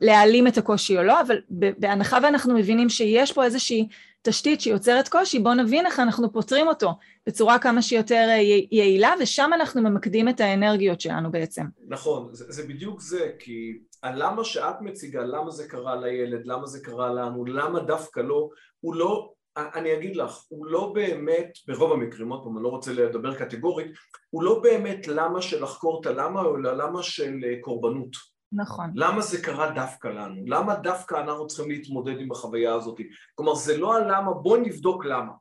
להעלים 0.00 0.46
את 0.46 0.58
הקושי 0.58 0.98
או 0.98 1.02
לא, 1.02 1.20
אבל 1.20 1.40
בהנחה 1.50 2.18
ואנחנו 2.22 2.54
מבינים 2.54 2.88
שיש 2.88 3.32
פה 3.32 3.44
איזושהי 3.44 3.88
תשתית 4.26 4.60
שיוצרת 4.60 5.08
קושי, 5.08 5.38
בואו 5.38 5.54
נבין 5.54 5.86
איך 5.86 6.00
אנחנו 6.00 6.32
פותרים 6.32 6.68
אותו 6.68 6.94
בצורה 7.26 7.58
כמה 7.58 7.82
שיותר 7.82 8.26
אה, 8.28 8.36
יעילה, 8.70 9.14
ושם 9.20 9.50
אנחנו 9.54 9.82
ממקדים 9.82 10.28
את 10.28 10.40
האנרגיות 10.40 11.00
שלנו 11.00 11.30
בעצם. 11.30 11.64
נכון, 11.88 12.28
זה, 12.32 12.44
זה 12.48 12.68
בדיוק 12.68 13.00
זה, 13.00 13.30
כי 13.38 13.78
הלמה 14.02 14.44
שאת 14.44 14.80
מציגה, 14.80 15.20
למה 15.20 15.50
זה 15.50 15.68
קרה 15.68 15.96
לילד, 15.96 16.46
למה 16.46 16.66
זה 16.66 16.80
קרה 16.84 17.14
לנו, 17.14 17.44
למה 17.44 17.80
דווקא 17.80 18.20
לא, 18.20 18.48
הוא 18.80 18.94
לא, 18.94 19.32
אני 19.56 19.94
אגיד 19.94 20.16
לך, 20.16 20.44
הוא 20.48 20.66
לא 20.66 20.92
באמת, 20.94 21.52
ברוב 21.68 21.92
המקרים, 21.92 22.28
עוד 22.28 22.42
פעם, 22.44 22.56
אני 22.56 22.64
לא 22.64 22.68
רוצה 22.68 22.92
לדבר 22.92 23.34
קטגורית, 23.34 23.92
הוא 24.30 24.42
לא 24.42 24.60
באמת 24.62 25.08
למה 25.08 25.42
של 25.42 25.62
לחקור 25.62 26.00
את 26.00 26.06
הלמה, 26.06 26.40
אלא 26.40 26.76
למה 26.76 27.02
של 27.02 27.34
אה, 27.44 27.54
קורבנות. 27.60 28.33
נכון. 28.52 28.90
למה 28.94 29.20
זה 29.22 29.42
קרה 29.42 29.70
דווקא 29.70 30.08
לנו? 30.08 30.42
למה 30.46 30.74
דווקא 30.74 31.14
אנחנו 31.14 31.46
צריכים 31.46 31.70
להתמודד 31.70 32.20
עם 32.20 32.32
החוויה 32.32 32.74
הזאת? 32.74 33.00
כלומר, 33.34 33.54
זה 33.54 33.76
לא 33.76 33.96
הלמה, 33.96 34.32
בוא 34.32 34.56
נבדוק 34.56 35.04
למה. 35.04 35.32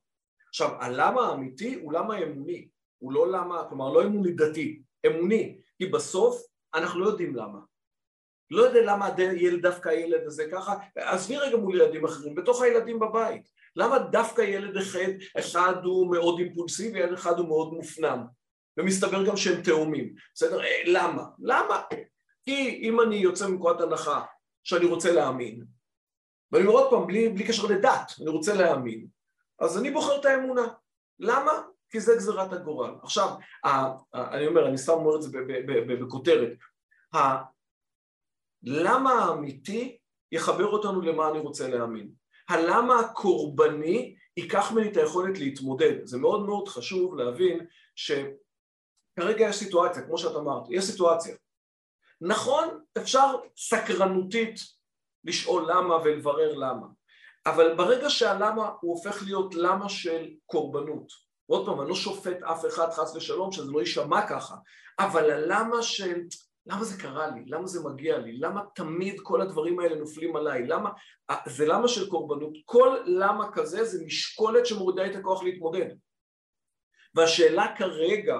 עכשיו, 0.49 0.69
הלמה 0.79 1.21
האמיתי 1.21 1.79
הוא 1.81 1.93
למה 1.93 2.17
אמוני, 2.23 2.67
הוא 2.97 3.13
לא 3.13 3.31
למה, 3.31 3.63
כלומר, 3.69 3.93
לא 3.93 4.03
אמוני 4.03 4.31
דתי, 4.31 4.81
אמוני, 5.07 5.57
כי 5.77 5.85
בסוף 5.85 6.41
אנחנו 6.75 6.99
לא 6.99 7.07
יודעים 7.07 7.35
למה. 7.35 7.59
לא 8.51 8.61
יודע 8.61 8.81
למה 8.85 9.09
ילד, 9.35 9.61
דווקא 9.61 9.89
הילד 9.89 10.21
הזה 10.25 10.45
ככה, 10.51 10.75
עזבי 10.95 11.37
רגע 11.37 11.57
מול 11.57 11.75
ילדים 11.75 12.05
אחרים, 12.05 12.35
בתוך 12.35 12.61
הילדים 12.61 12.99
בבית. 12.99 13.49
למה 13.75 13.99
דווקא 13.99 14.41
ילד 14.41 14.77
אחד, 14.77 14.99
אחד 15.39 15.83
הוא 15.83 16.11
מאוד 16.11 16.39
אימפולסיבי, 16.39 16.99
ילד 16.99 17.13
אחד 17.13 17.39
הוא 17.39 17.47
מאוד 17.47 17.73
מופנם? 17.73 18.25
ומסתבר 18.77 19.25
גם 19.25 19.37
שהם 19.37 19.61
תאומים, 19.61 20.13
בסדר? 20.33 20.63
אה, 20.63 20.81
למה? 20.85 21.23
למה? 21.39 21.81
כי 22.43 22.79
אם 22.83 23.01
אני 23.01 23.15
יוצא 23.15 23.47
מנקודת 23.47 23.81
הנחה 23.81 24.21
שאני 24.63 24.85
רוצה 24.85 25.11
להאמין, 25.11 25.65
ואני 26.51 26.65
אומר 26.65 26.79
עוד 26.79 26.89
פעם, 26.89 27.07
בלי, 27.07 27.29
בלי 27.29 27.47
קשר 27.47 27.67
לדת, 27.67 28.11
אני 28.21 28.29
רוצה 28.29 28.53
להאמין, 28.53 29.07
אז 29.59 29.77
אני 29.77 29.91
בוחר 29.91 30.19
את 30.19 30.25
האמונה. 30.25 30.67
למה? 31.19 31.51
כי 31.89 31.99
זה 31.99 32.15
גזירת 32.15 32.53
הגורל. 32.53 32.95
עכשיו, 33.03 33.29
אני 34.13 34.47
אומר, 34.47 34.67
אני 34.67 34.77
סתם 34.77 34.93
אומר 34.93 35.15
את 35.15 35.21
זה 35.21 35.29
בכותרת, 35.99 36.51
הלמה 38.63 39.11
האמיתי 39.13 39.97
יחבר 40.31 40.67
אותנו 40.67 41.01
למה 41.01 41.29
אני 41.29 41.39
רוצה 41.39 41.67
להאמין. 41.67 42.11
הלמה 42.49 42.99
הקורבני 42.99 44.15
ייקח 44.37 44.71
ממני 44.71 44.91
את 44.91 44.97
היכולת 44.97 45.39
להתמודד. 45.39 46.05
זה 46.05 46.17
מאוד 46.17 46.45
מאוד 46.45 46.67
חשוב 46.67 47.15
להבין 47.15 47.65
שכרגע 47.95 49.47
יש 49.49 49.55
סיטואציה, 49.55 50.03
כמו 50.03 50.17
שאת 50.17 50.35
אמרת, 50.35 50.63
יש 50.69 50.83
סיטואציה. 50.83 51.35
נכון, 52.25 52.79
אפשר 52.97 53.35
סקרנותית 53.57 54.59
לשאול 55.23 55.71
למה 55.71 55.95
ולברר 55.95 56.53
למה, 56.53 56.87
אבל 57.45 57.75
ברגע 57.75 58.09
שהלמה 58.09 58.71
הוא 58.81 58.91
הופך 58.95 59.23
להיות 59.23 59.55
למה 59.55 59.89
של 59.89 60.29
קורבנות, 60.45 61.07
עוד 61.45 61.65
פעם, 61.65 61.81
אני 61.81 61.89
לא 61.89 61.95
שופט 61.95 62.43
אף 62.43 62.65
אחד 62.65 62.91
חס 62.91 63.15
ושלום 63.15 63.51
שזה 63.51 63.71
לא 63.71 63.79
יישמע 63.79 64.27
ככה, 64.27 64.55
אבל 64.99 65.31
הלמה 65.31 65.81
של 65.81 66.21
למה 66.65 66.83
זה 66.83 67.01
קרה 67.01 67.27
לי? 67.27 67.43
למה 67.47 67.67
זה 67.67 67.83
מגיע 67.83 68.17
לי? 68.17 68.37
למה 68.37 68.61
תמיד 68.75 69.15
כל 69.23 69.41
הדברים 69.41 69.79
האלה 69.79 69.95
נופלים 69.95 70.35
עליי? 70.35 70.67
למה? 70.67 70.89
זה 71.45 71.65
למה 71.65 71.87
של 71.87 72.09
קורבנות. 72.09 72.53
כל 72.65 72.97
למה 73.05 73.51
כזה 73.51 73.83
זה 73.85 74.05
משקולת 74.05 74.65
שמורידה 74.65 75.05
את 75.05 75.15
הכוח 75.15 75.43
להתמודד. 75.43 75.85
והשאלה 77.15 77.75
כרגע 77.77 78.37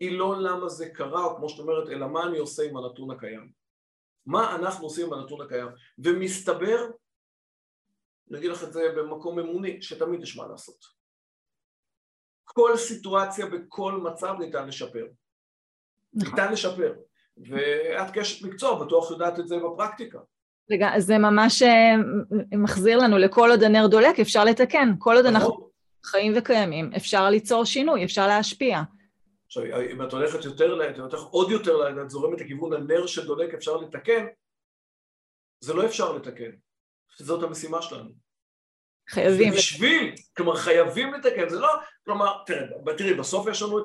היא 0.00 0.18
לא 0.18 0.42
למה 0.42 0.68
זה 0.68 0.88
קרה, 0.88 1.24
או 1.24 1.36
כמו 1.36 1.48
שאת 1.48 1.60
אומרת, 1.60 1.88
אלא 1.88 2.08
מה 2.08 2.22
אני 2.22 2.38
עושה 2.38 2.62
עם 2.62 2.76
הנתון 2.76 3.10
הקיים. 3.10 3.50
מה 4.26 4.54
אנחנו 4.56 4.84
עושים 4.84 5.06
עם 5.06 5.12
הנתון 5.12 5.40
הקיים. 5.40 5.68
ומסתבר, 5.98 6.86
אני 8.30 8.38
אגיד 8.38 8.50
לך 8.50 8.64
את 8.64 8.72
זה 8.72 8.82
במקום 8.96 9.38
אמוני, 9.38 9.82
שתמיד 9.82 10.22
יש 10.22 10.36
מה 10.36 10.46
לעשות. 10.46 10.84
כל 12.44 12.76
סיטואציה 12.76 13.46
בכל 13.46 13.92
מצב 13.92 14.34
ניתן 14.38 14.68
לשפר. 14.68 15.06
נכון. 16.14 16.30
ניתן 16.30 16.52
לשפר. 16.52 16.94
ואת 17.36 18.10
כאשת 18.12 18.44
מקצוע 18.46 18.84
בטוח 18.84 19.10
יודעת 19.10 19.38
את 19.38 19.48
זה 19.48 19.56
בפרקטיקה. 19.56 20.18
רגע, 20.70 20.90
זה 20.98 21.18
ממש 21.18 21.62
אה, 21.62 21.94
מחזיר 22.58 22.98
לנו 22.98 23.18
לכל 23.18 23.50
עוד 23.50 23.62
הנר 23.62 23.86
דולק, 23.86 24.20
אפשר 24.20 24.44
לתקן. 24.44 24.88
כל 24.98 25.16
עוד 25.16 25.26
אנחנו 25.26 25.48
נכון. 25.48 25.68
חיים 26.04 26.32
וקיימים, 26.36 26.90
אפשר 26.96 27.30
ליצור 27.30 27.64
שינוי, 27.64 28.04
אפשר 28.04 28.26
להשפיע. 28.26 28.82
עכשיו, 29.46 29.62
אם 29.92 30.02
את 30.02 30.12
הולכת 30.12 30.44
יותר, 30.44 30.90
את 30.90 30.98
הולכת 30.98 31.26
עוד 31.30 31.50
יותר, 31.50 32.02
את 32.02 32.10
זורמת 32.10 32.40
לכיוון 32.40 32.72
הנר 32.72 33.06
שדולק 33.06 33.54
אפשר 33.54 33.76
לתקן, 33.76 34.26
זה 35.60 35.74
לא 35.74 35.86
אפשר 35.86 36.12
לתקן. 36.12 36.50
זאת 37.18 37.42
המשימה 37.42 37.82
שלנו. 37.82 38.10
חייבים. 39.08 39.52
בשביל, 39.52 40.14
כלומר 40.36 40.56
חייבים 40.56 41.14
לתקן, 41.14 41.48
זה 41.48 41.58
לא, 41.58 41.68
כלומר, 42.04 42.42
תראי, 42.46 42.66
תראי 42.98 43.14
בסוף 43.14 43.46
יש 43.50 43.62
לנו 43.62 43.82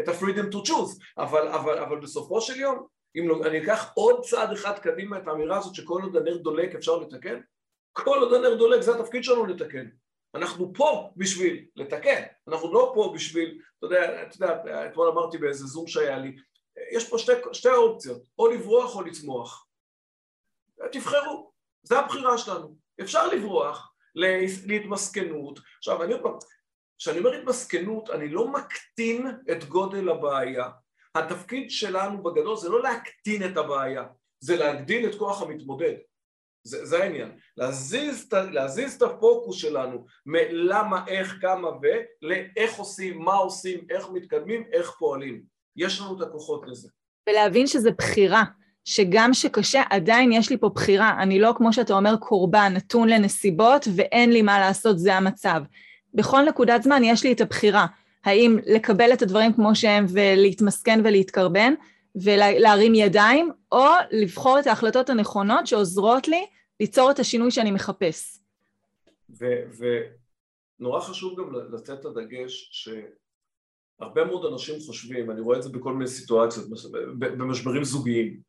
את 0.00 0.08
ה-freedom 0.08 0.54
to 0.54 0.68
choose, 0.68 1.04
אבל, 1.18 1.48
אבל, 1.48 1.78
אבל 1.78 2.00
בסופו 2.00 2.40
של 2.40 2.60
יום, 2.60 2.86
אם 3.16 3.28
לא, 3.28 3.46
אני 3.46 3.62
אקח 3.62 3.92
עוד 3.94 4.20
צעד 4.24 4.52
אחד 4.52 4.78
קדימה 4.78 5.18
את 5.18 5.28
האמירה 5.28 5.58
הזאת 5.58 5.74
שכל 5.74 6.00
עוד 6.02 6.16
הנר 6.16 6.36
דולק 6.36 6.74
אפשר 6.74 6.96
לתקן, 6.96 7.40
כל 7.92 8.18
עוד 8.18 8.32
הנר 8.32 8.54
דולק 8.54 8.80
זה 8.80 8.94
התפקיד 8.94 9.24
שלנו 9.24 9.46
לתקן. 9.46 9.88
אנחנו 10.34 10.72
פה 10.74 11.10
בשביל 11.16 11.66
לתקן, 11.76 12.22
אנחנו 12.48 12.72
לא 12.72 12.92
פה 12.94 13.12
בשביל, 13.14 13.60
אתה 13.78 13.86
יודע, 13.86 14.22
אתה 14.22 14.36
יודע, 14.36 14.86
אתמול 14.86 15.08
אמרתי 15.08 15.38
באיזה 15.38 15.66
זום 15.66 15.86
שהיה 15.86 16.18
לי, 16.18 16.36
יש 16.92 17.10
פה 17.10 17.18
שתי, 17.18 17.32
שתי 17.52 17.68
אופציות, 17.68 18.22
או 18.38 18.48
לברוח 18.48 18.96
או 18.96 19.02
לצמוח. 19.02 19.66
תבחרו, 20.92 21.52
זו 21.82 21.98
הבחירה 21.98 22.38
שלנו. 22.38 22.76
אפשר 23.00 23.26
לברוח 23.26 23.92
להתמסכנות. 24.66 25.58
עכשיו, 25.78 26.02
אני 26.02 26.12
עוד 26.12 26.22
פעם, 26.22 26.34
כשאני 26.98 27.18
אומר 27.18 27.32
התמסכנות, 27.32 28.10
אני 28.10 28.28
לא 28.28 28.48
מקטין 28.48 29.26
את 29.52 29.64
גודל 29.64 30.08
הבעיה. 30.08 30.70
התפקיד 31.14 31.70
שלנו 31.70 32.22
בגדול 32.22 32.56
זה 32.56 32.68
לא 32.68 32.82
להקטין 32.82 33.44
את 33.44 33.56
הבעיה, 33.56 34.04
זה 34.40 34.56
להגדיל 34.56 35.10
את 35.10 35.14
כוח 35.14 35.42
המתמודד. 35.42 35.94
זה, 36.64 36.86
זה 36.86 37.02
העניין. 37.02 37.28
להזיז, 37.56 38.28
להזיז 38.32 38.94
את 38.94 39.02
הפוקוס 39.02 39.56
שלנו 39.56 40.04
מלמה, 40.26 41.04
איך, 41.08 41.38
כמה 41.40 41.68
ו, 41.68 41.86
לאיך 42.22 42.74
עושים, 42.74 43.18
מה 43.18 43.34
עושים, 43.34 43.80
איך 43.90 44.10
מתקדמים, 44.12 44.64
איך 44.72 44.90
פועלים. 44.98 45.42
יש 45.76 46.00
לנו 46.00 46.16
את 46.16 46.28
הכוחות 46.28 46.64
לזה. 46.66 46.88
ולהבין 47.28 47.66
שזה 47.66 47.90
בחירה, 47.90 48.44
שגם 48.84 49.34
שקשה, 49.34 49.82
עדיין 49.90 50.32
יש 50.32 50.50
לי 50.50 50.56
פה 50.56 50.68
בחירה. 50.68 51.22
אני 51.22 51.38
לא, 51.38 51.52
כמו 51.56 51.72
שאתה 51.72 51.94
אומר, 51.94 52.16
קורבן, 52.16 52.72
נתון 52.76 53.08
לנסיבות 53.08 53.88
ואין 53.96 54.32
לי 54.32 54.42
מה 54.42 54.60
לעשות, 54.60 54.98
זה 54.98 55.14
המצב. 55.14 55.62
בכל 56.14 56.42
נקודת 56.42 56.82
זמן 56.82 57.04
יש 57.04 57.24
לי 57.24 57.32
את 57.32 57.40
הבחירה. 57.40 57.86
האם 58.24 58.58
לקבל 58.66 59.12
את 59.12 59.22
הדברים 59.22 59.52
כמו 59.52 59.74
שהם 59.74 60.06
ולהתמסכן 60.08 61.00
ולהתקרבן, 61.04 61.74
ולהרים 62.14 62.94
ידיים, 62.94 63.50
או 63.72 63.84
לבחור 64.10 64.58
את 64.58 64.66
ההחלטות 64.66 65.10
הנכונות 65.10 65.66
שעוזרות 65.66 66.28
לי 66.28 66.46
ליצור 66.80 67.10
את 67.10 67.18
השינוי 67.18 67.50
שאני 67.50 67.70
מחפש. 67.70 68.38
נורא 70.78 71.00
חשוב 71.00 71.40
גם 71.40 71.52
לתת 71.74 72.00
את 72.00 72.04
הדגש 72.04 72.70
שהרבה 72.72 74.24
מאוד 74.24 74.52
אנשים 74.52 74.80
חושבים, 74.80 75.30
אני 75.30 75.40
רואה 75.40 75.58
את 75.58 75.62
זה 75.62 75.68
בכל 75.68 75.92
מיני 75.92 76.10
סיטואציות, 76.10 76.66
במשברים 77.18 77.84
זוגיים, 77.84 78.40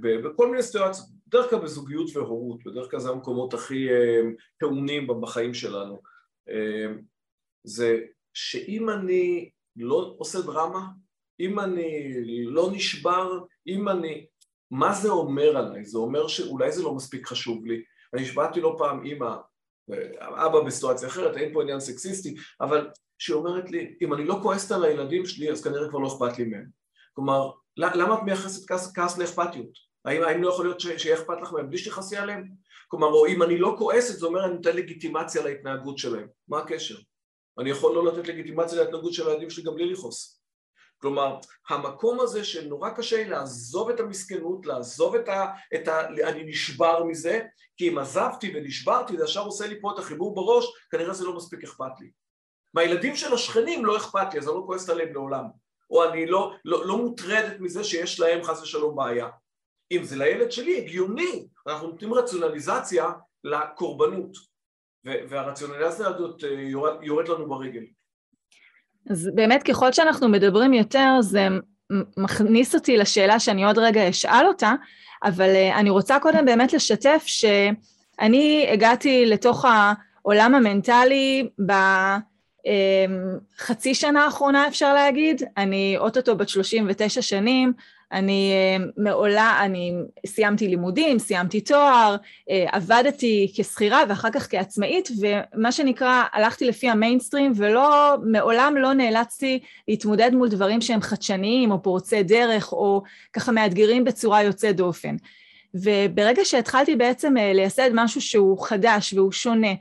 בכל 0.00 0.50
מיני 0.50 0.62
סיטואציות, 0.62 1.06
בדרך 1.26 1.50
כלל 1.50 1.58
בזוגיות 1.58 2.16
והורות, 2.16 2.64
בדרך 2.64 2.90
כלל 2.90 3.00
זה 3.00 3.10
המקומות 3.10 3.54
הכי 3.54 3.90
אה, 3.90 4.20
טעונים 4.58 5.06
בחיים 5.20 5.54
שלנו, 5.54 6.02
אה, 6.48 6.92
זה 7.64 8.00
שאם 8.34 8.90
אני 8.90 9.50
לא 9.76 10.14
עושה 10.18 10.40
דרמה, 10.40 10.86
אם 11.42 11.60
אני 11.60 12.14
לא 12.44 12.70
נשבר, 12.72 13.38
אם 13.66 13.88
אני... 13.88 14.26
מה 14.70 14.92
זה 14.92 15.08
אומר 15.10 15.56
עליי? 15.56 15.84
זה 15.84 15.98
אומר 15.98 16.28
שאולי 16.28 16.72
זה 16.72 16.82
לא 16.82 16.94
מספיק 16.94 17.26
חשוב 17.26 17.66
לי. 17.66 17.82
אני 18.14 18.22
השבעתי 18.22 18.60
לא 18.60 18.74
פעם 18.78 19.04
אימא, 19.04 19.34
אבא 20.20 20.60
בסיטואציה 20.60 21.08
אחרת, 21.08 21.36
אין 21.36 21.52
פה 21.52 21.62
עניין 21.62 21.80
סקסיסטי, 21.80 22.34
אבל 22.60 22.90
שהיא 23.18 23.36
אומרת 23.36 23.70
לי, 23.70 23.94
אם 24.02 24.14
אני 24.14 24.24
לא 24.24 24.38
כועסת 24.42 24.72
על 24.72 24.84
הילדים 24.84 25.26
שלי, 25.26 25.50
אז 25.50 25.64
כנראה 25.64 25.88
כבר 25.88 25.98
לא 25.98 26.08
אכפת 26.08 26.38
לי 26.38 26.44
מהם. 26.44 26.66
כלומר, 27.12 27.50
למה 27.76 28.14
את 28.14 28.22
מייחסת 28.22 28.68
כעס, 28.68 28.92
כעס 28.94 29.18
לאכפתיות? 29.18 29.78
האם, 30.04 30.22
האם 30.22 30.42
לא 30.42 30.48
יכול 30.48 30.64
להיות 30.64 30.80
שיהיה 30.80 31.16
אכפת 31.16 31.36
לך 31.42 31.52
מהם 31.52 31.68
בלי 31.68 31.78
שתכעסי 31.78 32.16
עליהם? 32.16 32.48
כלומר, 32.88 33.06
או 33.06 33.26
אם 33.26 33.42
אני 33.42 33.58
לא 33.58 33.74
כועסת, 33.78 34.18
זה 34.18 34.26
אומר 34.26 34.44
אני 34.44 34.54
נותן 34.54 34.76
לגיטימציה 34.76 35.44
להתנהגות 35.44 35.98
שלהם. 35.98 36.26
מה 36.48 36.58
הקשר? 36.58 36.96
אני 37.58 37.70
יכול 37.70 37.94
לא 37.94 38.06
לתת 38.06 38.28
לגיטימציה 38.28 38.82
להתנהגות 38.82 39.12
של 39.12 39.28
הילדים 39.28 39.50
שלי 39.50 39.64
גם 39.64 39.74
בלי 39.74 39.92
לכעוס. 39.92 40.41
כלומר, 41.02 41.38
המקום 41.68 42.20
הזה 42.20 42.44
שנורא 42.44 42.90
קשה 42.90 43.28
לעזוב 43.28 43.90
את 43.90 44.00
המסכנות, 44.00 44.66
לעזוב 44.66 45.14
את 45.14 45.28
ה... 45.28 45.46
את 45.74 45.88
ה 45.88 46.08
אני 46.08 46.44
נשבר 46.44 47.04
מזה, 47.04 47.40
כי 47.76 47.88
אם 47.88 47.98
עזבתי 47.98 48.52
ונשברתי, 48.54 49.16
זה 49.16 49.24
ישר 49.24 49.44
עושה 49.44 49.66
לי 49.66 49.80
פה 49.80 49.92
את 49.94 49.98
החיבור 49.98 50.34
בראש, 50.34 50.64
כנראה 50.90 51.14
זה 51.14 51.24
לא 51.24 51.36
מספיק 51.36 51.64
אכפת 51.64 52.00
לי. 52.00 52.10
מהילדים 52.74 53.16
של 53.16 53.34
השכנים 53.34 53.84
לא 53.84 53.96
אכפת 53.96 54.34
לי, 54.34 54.40
אז 54.40 54.48
אני 54.48 54.56
לא 54.56 54.62
כועסת 54.66 54.88
עליהם 54.88 55.12
לעולם. 55.12 55.44
או 55.90 56.04
אני 56.04 56.26
לא, 56.26 56.52
לא, 56.64 56.86
לא 56.86 56.98
מוטרדת 56.98 57.60
מזה 57.60 57.84
שיש 57.84 58.20
להם 58.20 58.44
חס 58.44 58.62
ושלום 58.62 58.96
בעיה. 58.96 59.28
אם 59.92 60.04
זה 60.04 60.16
לילד 60.16 60.52
שלי, 60.52 60.78
הגיוני, 60.78 61.48
אנחנו 61.66 61.88
נותנים 61.88 62.14
רציונליזציה 62.14 63.10
לקורבנות, 63.44 64.36
והרציונליזציה 65.04 66.08
הזאת 66.08 66.44
אה, 66.44 66.50
יורד 67.02 67.28
לנו 67.28 67.48
ברגל. 67.48 67.84
אז 69.10 69.30
באמת 69.34 69.62
ככל 69.62 69.92
שאנחנו 69.92 70.28
מדברים 70.28 70.74
יותר 70.74 71.16
זה 71.20 71.48
מכניס 72.16 72.74
אותי 72.74 72.96
לשאלה 72.96 73.40
שאני 73.40 73.64
עוד 73.64 73.78
רגע 73.78 74.10
אשאל 74.10 74.46
אותה, 74.46 74.72
אבל 75.24 75.48
אה, 75.48 75.78
אני 75.78 75.90
רוצה 75.90 76.18
קודם 76.18 76.44
באמת 76.44 76.72
לשתף 76.72 77.22
שאני 77.26 78.66
הגעתי 78.72 79.26
לתוך 79.26 79.64
העולם 79.64 80.54
המנטלי 80.54 81.48
בחצי 83.58 83.94
שנה 83.94 84.24
האחרונה 84.24 84.68
אפשר 84.68 84.94
להגיד, 84.94 85.42
אני 85.56 85.94
אוטוטו 85.98 86.36
בת 86.36 86.48
39 86.48 87.22
שנים, 87.22 87.72
אני 88.12 88.52
אה, 88.52 88.84
מעולה, 88.96 89.60
אני 89.64 89.94
סיימתי 90.26 90.68
לימודים, 90.68 91.18
סיימתי 91.18 91.60
תואר, 91.60 92.16
אה, 92.50 92.66
עבדתי 92.72 93.52
כשכירה 93.54 94.02
ואחר 94.08 94.30
כך 94.30 94.50
כעצמאית, 94.50 95.08
ומה 95.20 95.72
שנקרא, 95.72 96.22
הלכתי 96.32 96.64
לפי 96.64 96.88
המיינסטרים 96.88 97.52
ולא, 97.56 98.16
מעולם 98.24 98.74
לא 98.76 98.92
נאלצתי 98.92 99.58
להתמודד 99.88 100.34
מול 100.34 100.48
דברים 100.48 100.80
שהם 100.80 101.00
חדשניים 101.00 101.70
או 101.70 101.82
פורצי 101.82 102.22
דרך 102.22 102.72
או 102.72 103.02
ככה 103.32 103.52
מאתגרים 103.52 104.04
בצורה 104.04 104.42
יוצאת 104.42 104.76
דופן. 104.76 105.16
וברגע 105.74 106.44
שהתחלתי 106.44 106.96
בעצם 106.96 107.36
אה, 107.36 107.52
לייסד 107.52 107.90
משהו 107.94 108.20
שהוא 108.20 108.66
חדש 108.66 109.14
והוא 109.14 109.32
שונה, 109.32 109.72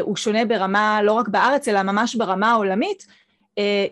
הוא 0.00 0.16
שונה 0.16 0.44
ברמה 0.44 1.00
לא 1.02 1.12
רק 1.12 1.28
בארץ 1.28 1.68
אלא 1.68 1.82
ממש 1.82 2.14
ברמה 2.14 2.50
העולמית, 2.50 3.06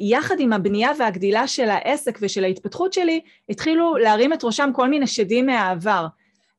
יחד 0.01 0.41
עם 0.41 0.53
הבנייה 0.53 0.91
והגדילה 0.99 1.47
של 1.47 1.69
העסק 1.69 2.19
ושל 2.23 2.45
ההתפתחות 2.45 2.93
שלי, 2.93 3.21
התחילו 3.49 3.97
להרים 3.97 4.33
את 4.33 4.45
ראשם 4.45 4.71
כל 4.75 4.89
מיני 4.89 5.07
שדים 5.07 5.47
מהעבר. 5.47 6.07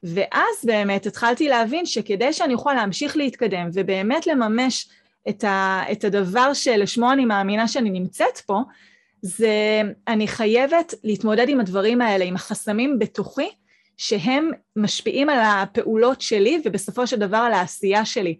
ואז 0.03 0.63
באמת 0.63 1.05
התחלתי 1.05 1.47
להבין 1.47 1.85
שכדי 1.85 2.33
שאני 2.33 2.53
אוכל 2.53 2.73
להמשיך 2.73 3.17
להתקדם 3.17 3.69
ובאמת 3.73 4.27
לממש 4.27 4.89
את, 5.29 5.43
ה, 5.43 5.81
את 5.91 6.03
הדבר 6.03 6.53
שלשמו 6.53 7.11
אני 7.11 7.25
מאמינה 7.25 7.67
שאני 7.67 7.89
נמצאת 7.89 8.37
פה, 8.37 8.61
זה 9.21 9.81
אני 10.07 10.27
חייבת 10.27 10.93
להתמודד 11.03 11.49
עם 11.49 11.59
הדברים 11.59 12.01
האלה, 12.01 12.25
עם 12.25 12.35
החסמים 12.35 12.99
בתוכי, 12.99 13.49
שהם 13.97 14.51
משפיעים 14.75 15.29
על 15.29 15.39
הפעולות 15.39 16.21
שלי 16.21 16.61
ובסופו 16.65 17.07
של 17.07 17.19
דבר 17.19 17.37
על 17.37 17.53
העשייה 17.53 18.05
שלי. 18.05 18.37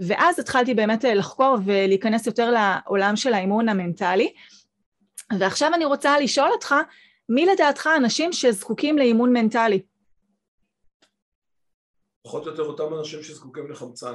ואז 0.00 0.38
התחלתי 0.38 0.74
באמת 0.74 1.04
אה, 1.04 1.14
לחקור 1.14 1.56
ולהיכנס 1.64 2.26
יותר 2.26 2.50
לעולם 2.50 3.16
של 3.16 3.32
האימון 3.32 3.68
המנטלי. 3.68 4.34
ועכשיו 5.38 5.74
אני 5.74 5.84
רוצה 5.84 6.18
לשאול 6.18 6.50
אותך, 6.52 6.74
מי 7.28 7.46
לדעתך 7.46 7.86
האנשים 7.86 8.32
שזקוקים 8.32 8.98
לאימון 8.98 9.32
מנטלי? 9.32 9.82
פחות 12.22 12.46
או 12.46 12.50
יותר 12.50 12.62
אותם 12.62 12.94
אנשים 12.94 13.22
שזקוקים 13.22 13.70
לחמצן. 13.70 14.14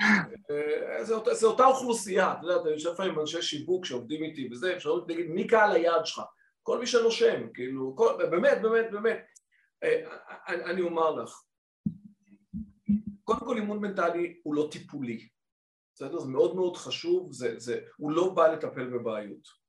אה, 0.00 1.04
זה, 1.04 1.14
זה 1.32 1.46
אותה 1.46 1.66
אוכלוסייה, 1.66 2.32
אתה 2.32 2.46
יודע, 2.46 2.60
אתה 2.60 2.70
יושב 2.70 3.00
עם 3.00 3.20
אנשי 3.20 3.42
שיווק 3.42 3.84
שעובדים 3.84 4.22
איתי 4.24 4.48
וזה, 4.52 4.76
אפשר 4.76 4.90
להגיד 5.08 5.26
מי 5.26 5.46
קהל 5.46 5.72
היעד 5.72 6.06
שלך? 6.06 6.22
כל 6.62 6.78
מי 6.78 6.86
שנושם, 6.86 7.48
כאילו, 7.54 7.96
כל, 7.96 8.26
באמת, 8.30 8.62
באמת, 8.62 8.90
באמת. 8.90 9.24
אה, 9.82 10.02
אני 10.48 10.82
אומר 10.82 11.10
לך, 11.10 11.42
קודם 13.24 13.40
כל 13.40 13.56
אימון 13.56 13.78
מנטלי 13.78 14.40
הוא 14.42 14.54
לא 14.54 14.68
טיפולי, 14.72 15.28
בסדר? 15.94 16.18
זה 16.18 16.28
מאוד 16.28 16.56
מאוד 16.56 16.76
חשוב, 16.76 17.32
זה, 17.32 17.54
זה, 17.58 17.80
הוא 17.96 18.10
לא 18.10 18.34
בא 18.34 18.46
לטפל 18.52 18.98
בבעיות. 18.98 19.64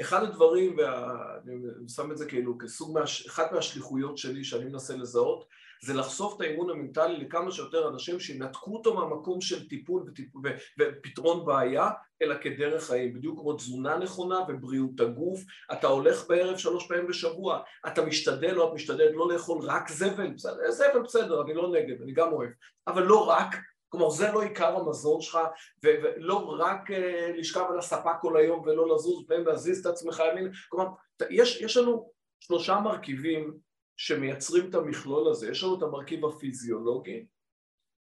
אחד 0.00 0.22
הדברים, 0.22 0.76
ואני 0.78 1.88
שם 1.88 2.12
את 2.12 2.18
זה 2.18 2.28
כאילו 2.28 2.58
כסוג, 2.58 2.94
מה, 2.94 3.04
אחת 3.28 3.52
מהשליחויות 3.52 4.18
שלי 4.18 4.44
שאני 4.44 4.64
מנסה 4.64 4.96
לזהות, 4.96 5.48
זה 5.82 5.94
לחשוף 5.94 6.36
את 6.36 6.40
האימון 6.40 6.70
המנטלי 6.70 7.16
לכמה 7.16 7.50
שיותר 7.50 7.88
אנשים 7.88 8.20
שינתקו 8.20 8.76
אותו 8.76 8.94
מהמקום 8.94 9.40
של 9.40 9.68
טיפול 9.68 10.04
וטיפול, 10.06 10.42
ופתרון 10.78 11.46
בעיה, 11.46 11.90
אלא 12.22 12.34
כדרך 12.40 12.84
חיים, 12.84 13.14
בדיוק 13.14 13.40
כמו 13.40 13.52
תזונה 13.52 13.98
נכונה 13.98 14.38
ובריאות 14.48 15.00
הגוף, 15.00 15.40
אתה 15.72 15.86
הולך 15.86 16.28
בערב 16.28 16.56
שלוש 16.56 16.86
פעמים 16.86 17.06
בשבוע, 17.06 17.60
אתה 17.86 18.04
משתדל 18.04 18.58
או 18.58 18.68
את 18.68 18.74
משתדלת 18.74 19.10
לא 19.14 19.32
לאכול 19.32 19.58
רק 19.62 19.88
זבל, 19.88 20.30
בסדר, 20.30 20.70
זבל 20.70 21.02
בסדר, 21.04 21.42
אני 21.42 21.54
לא 21.54 21.70
נגד, 21.70 22.02
אני 22.02 22.12
גם 22.12 22.32
אוהב, 22.32 22.50
אבל 22.86 23.02
לא 23.02 23.28
רק, 23.28 23.56
כלומר 23.88 24.10
זה 24.10 24.32
לא 24.32 24.42
עיקר 24.42 24.76
המזון 24.76 25.20
שלך 25.20 25.38
ולא 25.82 26.56
רק 26.58 26.90
אה, 26.90 27.32
לשכב 27.36 27.64
על 27.70 27.78
הספה 27.78 28.10
כל 28.20 28.36
היום 28.36 28.60
ולא 28.60 28.94
לזוז 28.94 29.24
ולהזיז 29.28 29.80
את 29.80 29.86
עצמך 29.86 30.22
ימין, 30.32 30.50
כלומר 30.68 30.86
יש, 31.30 31.60
יש 31.60 31.76
לנו 31.76 32.10
שלושה 32.40 32.80
מרכיבים 32.80 33.67
שמייצרים 33.98 34.70
את 34.70 34.74
המכלול 34.74 35.30
הזה, 35.30 35.50
יש 35.50 35.62
לנו 35.62 35.78
את 35.78 35.82
המרכיב 35.82 36.24
הפיזיולוגי, 36.24 37.26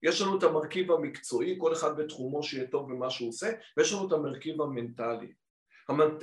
יש 0.02 0.20
לנו 0.20 0.38
את 0.38 0.42
המרכיב 0.42 0.92
המקצועי, 0.92 1.56
כל 1.60 1.72
אחד 1.72 1.96
בתחומו 1.96 2.42
שיהיה 2.42 2.66
טוב 2.66 2.92
במה 2.92 3.10
שהוא 3.10 3.28
עושה, 3.28 3.50
ויש 3.76 3.92
לנו 3.92 4.06
את 4.06 4.12
המרכיב 4.12 4.62
המנטלי. 4.62 5.32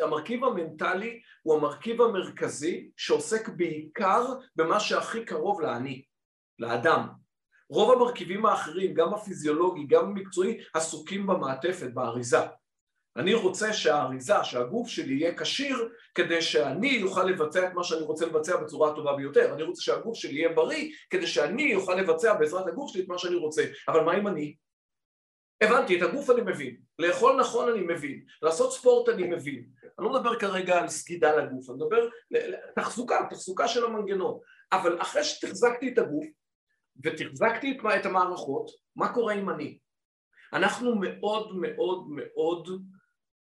המרכיב 0.03 0.43
המנטלי 0.43 1.21
הוא 1.43 1.55
המרכיב 1.55 2.01
המרכזי 2.01 2.89
שעוסק 2.97 3.49
בעיקר 3.49 4.25
במה 4.55 4.79
שהכי 4.79 5.25
קרוב 5.25 5.62
לאני, 5.62 6.03
לאדם. 6.60 7.08
רוב 7.69 7.91
המרכיבים 7.91 8.45
האחרים, 8.45 8.93
גם 8.93 9.13
הפיזיולוגי, 9.13 9.88
גם 9.88 10.05
המקצועי, 10.05 10.58
עסוקים 10.73 11.27
במעטפת, 11.27 11.89
באריזה. 11.93 12.39
אני 13.17 13.34
רוצה 13.34 13.74
שהאריזה, 13.74 14.43
שהגוף 14.43 14.89
שלי 14.89 15.13
יהיה 15.13 15.38
כשיר 15.38 15.89
כדי 16.15 16.41
שאני 16.41 17.04
אוכל 17.04 17.24
לבצע 17.24 17.67
את 17.67 17.74
מה 17.74 17.84
שאני 17.84 18.02
רוצה 18.02 18.26
לבצע 18.26 18.58
בצורה 18.58 18.91
הטובה 18.91 19.15
ביותר. 19.15 19.54
אני 19.54 19.63
רוצה 19.63 19.82
שהגוף 19.82 20.17
שלי 20.17 20.34
יהיה 20.34 20.50
בריא 20.50 20.91
כדי 21.10 21.28
שאני 21.28 21.76
אוכל 21.76 21.95
לבצע 21.95 22.34
בעזרת 22.34 22.67
הגוף 22.67 22.91
שלי 22.91 23.04
את 23.04 23.08
מה 23.08 23.17
שאני 23.17 23.36
רוצה. 23.36 23.63
אבל 23.88 24.04
מה 24.04 24.17
אם 24.17 24.28
אני? 24.28 24.56
הבנתי, 25.63 25.98
את 25.98 26.02
הגוף 26.02 26.30
אני 26.30 26.41
מבין, 26.41 26.78
לאכול 27.00 27.39
נכון 27.39 27.69
אני 27.69 27.82
מבין, 27.82 28.26
לעשות 28.41 28.74
ספורט 28.74 29.10
אני 29.10 29.24
מבין. 29.24 29.65
אני 30.00 30.08
לא 30.08 30.13
מדבר 30.13 30.39
כרגע 30.39 30.80
על 30.80 30.88
סגידה 30.88 31.36
לגוף, 31.36 31.69
אני 31.69 31.78
מדבר 31.78 32.10
תחזוקה, 32.76 33.28
תחזוקה 33.30 33.67
של 33.67 33.86
המנגנון. 33.86 34.39
אבל 34.72 35.02
אחרי 35.02 35.24
שתחזקתי 35.24 35.93
את 35.93 35.98
הגוף 35.98 36.26
ותחזקתי 37.04 37.78
את 38.00 38.06
המערכות, 38.06 38.72
מה 38.95 39.13
קורה 39.13 39.34
עם 39.34 39.50
אני? 39.50 39.80
אנחנו 40.54 40.95
מאוד 40.95 41.58
מאוד 41.58 42.08
מאוד 42.10 42.69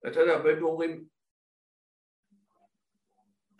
אתה 0.08 0.20
יודע, 0.20 0.34
הרבה 0.34 0.60
אומרים, 0.62 1.06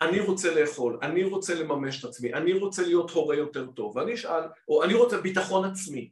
אני 0.02 0.20
רוצה 0.20 0.60
לאכול, 0.60 0.98
אני 1.02 1.24
רוצה 1.24 1.54
לממש 1.54 2.00
את 2.00 2.08
עצמי, 2.08 2.34
אני 2.34 2.52
רוצה 2.52 2.82
להיות 2.82 3.10
הורה 3.10 3.36
יותר 3.36 3.66
טוב, 3.66 3.96
ואני 3.96 4.14
אשאל, 4.14 4.42
או 4.68 4.84
אני 4.84 4.94
רוצה 4.94 5.20
ביטחון 5.20 5.70
עצמי, 5.70 6.10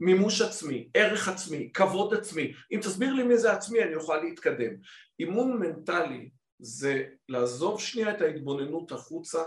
מימוש 0.00 0.40
עצמי, 0.40 0.88
ערך 0.94 1.28
עצמי, 1.28 1.70
כבוד 1.74 2.14
עצמי, 2.14 2.52
אם 2.72 2.80
תסביר 2.82 3.12
לי 3.12 3.22
מי 3.22 3.38
זה 3.38 3.52
עצמי 3.52 3.82
אני 3.82 3.94
אוכל 3.94 4.16
להתקדם. 4.16 4.72
אימון 5.20 5.58
מנטלי 5.60 6.30
זה 6.58 7.04
לעזוב 7.28 7.80
שנייה 7.80 8.10
את 8.10 8.20
ההתבוננות 8.20 8.92
החוצה, 8.92 9.42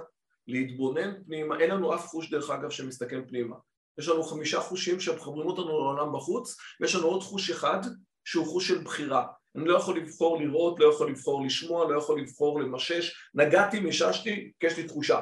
להתבונן 0.47 1.23
פנימה, 1.23 1.59
אין 1.59 1.71
לנו 1.71 1.95
אף 1.95 2.07
חוש 2.07 2.29
דרך 2.29 2.49
אגב 2.49 2.69
שמסתכל 2.69 3.25
פנימה, 3.27 3.55
יש 3.99 4.07
לנו 4.07 4.23
חמישה 4.23 4.59
חושים 4.59 4.99
שמחברים 4.99 5.47
אותנו 5.47 5.67
לעולם 5.67 6.13
בחוץ, 6.13 6.57
ויש 6.81 6.95
לנו 6.95 7.07
עוד 7.07 7.23
חוש 7.23 7.49
אחד 7.49 7.79
שהוא 8.25 8.45
חוש 8.45 8.67
של 8.67 8.83
בחירה. 8.83 9.27
אני 9.55 9.65
לא 9.65 9.77
יכול 9.77 9.97
לבחור 9.97 10.41
לראות, 10.41 10.79
לא 10.79 10.93
יכול 10.93 11.11
לבחור 11.11 11.45
לשמוע, 11.45 11.91
לא 11.91 11.97
יכול 11.97 12.21
לבחור 12.21 12.61
למשש. 12.61 13.29
נגעתי, 13.33 13.79
מיששתי, 13.79 14.51
כי 14.59 14.67
יש 14.67 14.77
לי 14.77 14.87
תחושה. 14.87 15.21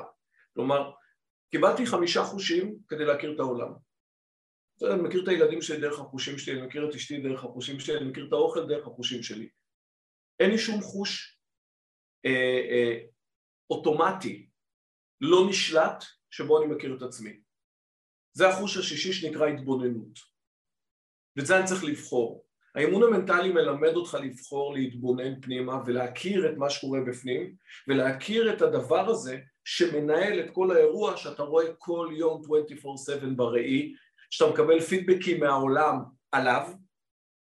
כלומר, 0.54 0.92
קיבלתי 1.52 1.86
חמישה 1.86 2.24
חושים 2.24 2.76
כדי 2.88 3.06
להכיר 3.06 3.36
את 3.36 3.40
העולם. 3.40 3.72
אני 4.84 5.02
מכיר 5.02 5.24
את 5.24 5.28
הילדים 5.28 5.62
שלי 5.62 5.82
דרך 5.82 6.00
החושים 6.00 6.38
שלי, 6.38 6.60
אני 6.60 6.68
מכיר 6.68 6.90
את 6.90 6.96
אשתי 6.96 7.22
דרך 7.22 7.44
החושים 7.44 7.80
שלי, 7.80 7.98
אני 7.98 8.10
מכיר 8.10 8.28
את 8.28 8.34
האוכל 8.34 8.68
דרך 8.68 8.88
החושים 8.88 9.24
שלי. 9.24 9.50
אין 10.40 10.52
לי 10.52 10.58
שום 10.58 10.82
חוש 10.82 11.40
אה, 12.26 12.62
אה, 12.72 13.06
אוטומטי, 13.70 14.50
לא 15.22 15.38
נשלט, 15.50 16.04
שבו 16.30 16.64
אני 16.64 16.76
מכיר 16.76 16.98
את 16.98 17.02
עצמי. 17.02 17.40
זה 18.34 18.50
החוש 18.50 18.78
השישי 18.78 19.14
שנקרא 19.14 19.48
התבוננות. 19.48 20.20
ואת 21.36 21.46
זה 21.46 21.58
אני 21.58 21.68
צריך 21.68 21.84
לבחור. 21.84 22.49
האימון 22.76 23.04
המנטלי 23.04 23.52
מלמד 23.52 23.96
אותך 23.96 24.18
לבחור 24.24 24.74
להתבונן 24.74 25.42
פנימה 25.42 25.82
ולהכיר 25.86 26.50
את 26.50 26.58
מה 26.58 26.70
שקורה 26.70 27.02
בפנים 27.02 27.54
ולהכיר 27.88 28.54
את 28.54 28.62
הדבר 28.62 29.10
הזה 29.10 29.38
שמנהל 29.66 30.40
את 30.40 30.50
כל 30.50 30.72
האירוע 30.72 31.18
שאתה 31.18 31.44
רואה 31.44 31.66
כל 31.78 32.10
יום 32.12 32.42
24/7 32.42 33.26
בראי 33.36 33.94
שאתה 34.30 34.52
מקבל 34.52 34.80
פידבקים 34.80 35.40
מהעולם 35.40 35.96
עליו, 36.32 36.68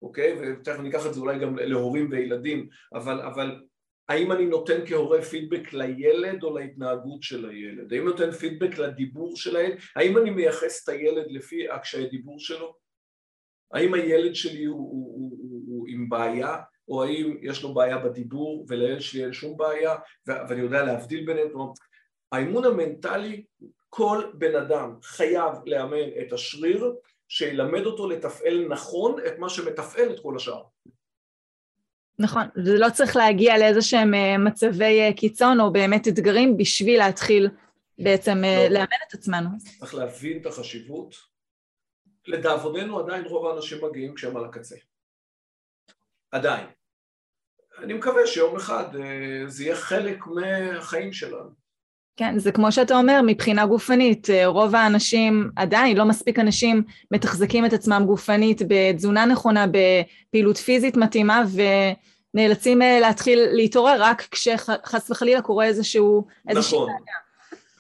אוקיי? 0.01 0.38
ותכף 0.39 0.80
ניקח 0.80 1.08
את 1.08 1.13
זה 1.13 1.19
אולי 1.19 1.39
גם 1.39 1.58
להורים 1.58 2.08
וילדים, 2.12 2.67
אבל, 2.93 3.21
אבל 3.21 3.62
האם 4.10 4.32
אני 4.32 4.45
נותן 4.45 4.80
כהורה 4.86 5.21
פידבק 5.21 5.73
לילד 5.73 6.43
או 6.43 6.58
להתנהגות 6.58 7.23
של 7.23 7.49
הילד? 7.49 7.93
האם 7.93 8.06
נותן 8.06 8.32
פידבק 8.32 8.77
לדיבור 8.77 9.38
של 9.38 9.56
הילד? 9.56 9.77
האם 9.95 10.17
אני 10.17 10.30
מייחס 10.30 10.84
את 10.84 10.89
הילד 10.89 11.25
לפי 11.30 11.69
הקשיי 11.69 12.10
דיבור 12.10 12.39
שלו? 12.39 12.87
האם 13.73 13.93
הילד 13.93 14.36
שלי 14.36 14.63
הוא, 14.63 14.77
הוא, 14.77 15.13
הוא, 15.15 15.38
הוא, 15.41 15.62
הוא 15.67 15.86
עם 15.89 16.10
בעיה, 16.10 16.58
או 16.89 17.03
האם 17.03 17.38
יש 17.41 17.63
לו 17.63 17.73
בעיה 17.73 17.97
בדיבור 17.97 18.65
ולילד 18.67 19.01
שלי 19.01 19.23
אין 19.23 19.34
שום 19.34 19.58
בעיה, 19.58 19.95
ואני 20.27 20.62
יודע 20.62 20.84
להבדיל 20.84 21.25
ביניהם? 21.25 21.47
כלומר, 21.51 21.71
האימון 22.32 22.65
המנטלי 22.65 23.43
כל 23.89 24.23
בן 24.34 24.56
אדם 24.56 24.95
חייב 25.01 25.53
לאמן 25.65 26.08
את 26.21 26.34
השריר 26.34 26.93
שילמד 27.27 27.86
אותו 27.86 28.10
לתפעל 28.10 28.65
נכון 28.69 29.15
את 29.27 29.39
מה 29.39 29.49
שמתפעל 29.49 30.12
את 30.12 30.19
כל 30.19 30.36
השאר. 30.36 30.63
נכון, 32.19 32.43
זה 32.56 32.77
לא 32.77 32.89
צריך 32.89 33.15
להגיע 33.15 33.58
לאיזה 33.58 33.82
שהם 33.82 34.13
אה, 34.13 34.38
מצבי 34.38 35.01
אה, 35.01 35.13
קיצון 35.13 35.60
או 35.60 35.73
באמת 35.73 36.08
אתגרים 36.08 36.58
בשביל 36.58 36.99
להתחיל 36.99 37.49
בעצם 37.99 38.43
אה, 38.43 38.67
לא. 38.69 38.73
לאמן 38.73 38.97
את 39.08 39.13
עצמנו. 39.13 39.49
צריך 39.80 39.95
להבין 39.95 40.41
את 40.41 40.45
החשיבות. 40.45 41.15
לדאבוננו 42.27 42.99
עדיין 42.99 43.25
רוב 43.25 43.47
האנשים 43.47 43.85
מגיעים 43.85 44.15
כשהם 44.15 44.37
על 44.37 44.45
הקצה. 44.45 44.75
עדיין. 46.31 46.65
אני 47.79 47.93
מקווה 47.93 48.27
שיום 48.27 48.55
אחד 48.55 48.85
זה 49.47 49.63
יהיה 49.63 49.75
חלק 49.75 50.27
מהחיים 50.27 51.13
שלנו. 51.13 51.67
כן, 52.17 52.39
זה 52.39 52.51
כמו 52.51 52.71
שאתה 52.71 52.97
אומר, 52.97 53.21
מבחינה 53.25 53.65
גופנית, 53.65 54.29
אה, 54.29 54.47
רוב 54.47 54.75
האנשים, 54.75 55.49
עדיין 55.55 55.97
לא 55.97 56.05
מספיק 56.05 56.39
אנשים 56.39 56.83
מתחזקים 57.11 57.65
את 57.65 57.73
עצמם 57.73 58.03
גופנית 58.07 58.61
בתזונה 58.67 59.25
נכונה, 59.25 59.65
בפעילות 59.67 60.57
פיזית 60.57 60.97
מתאימה, 60.97 61.43
ונאלצים 62.33 62.81
אה, 62.81 62.99
להתחיל 62.99 63.39
להתעורר 63.51 63.95
רק 63.99 64.21
כשחס 64.21 65.11
וחלילה 65.11 65.41
קורה 65.41 65.65
איזשהו... 65.65 66.27
נכון. 66.45 66.89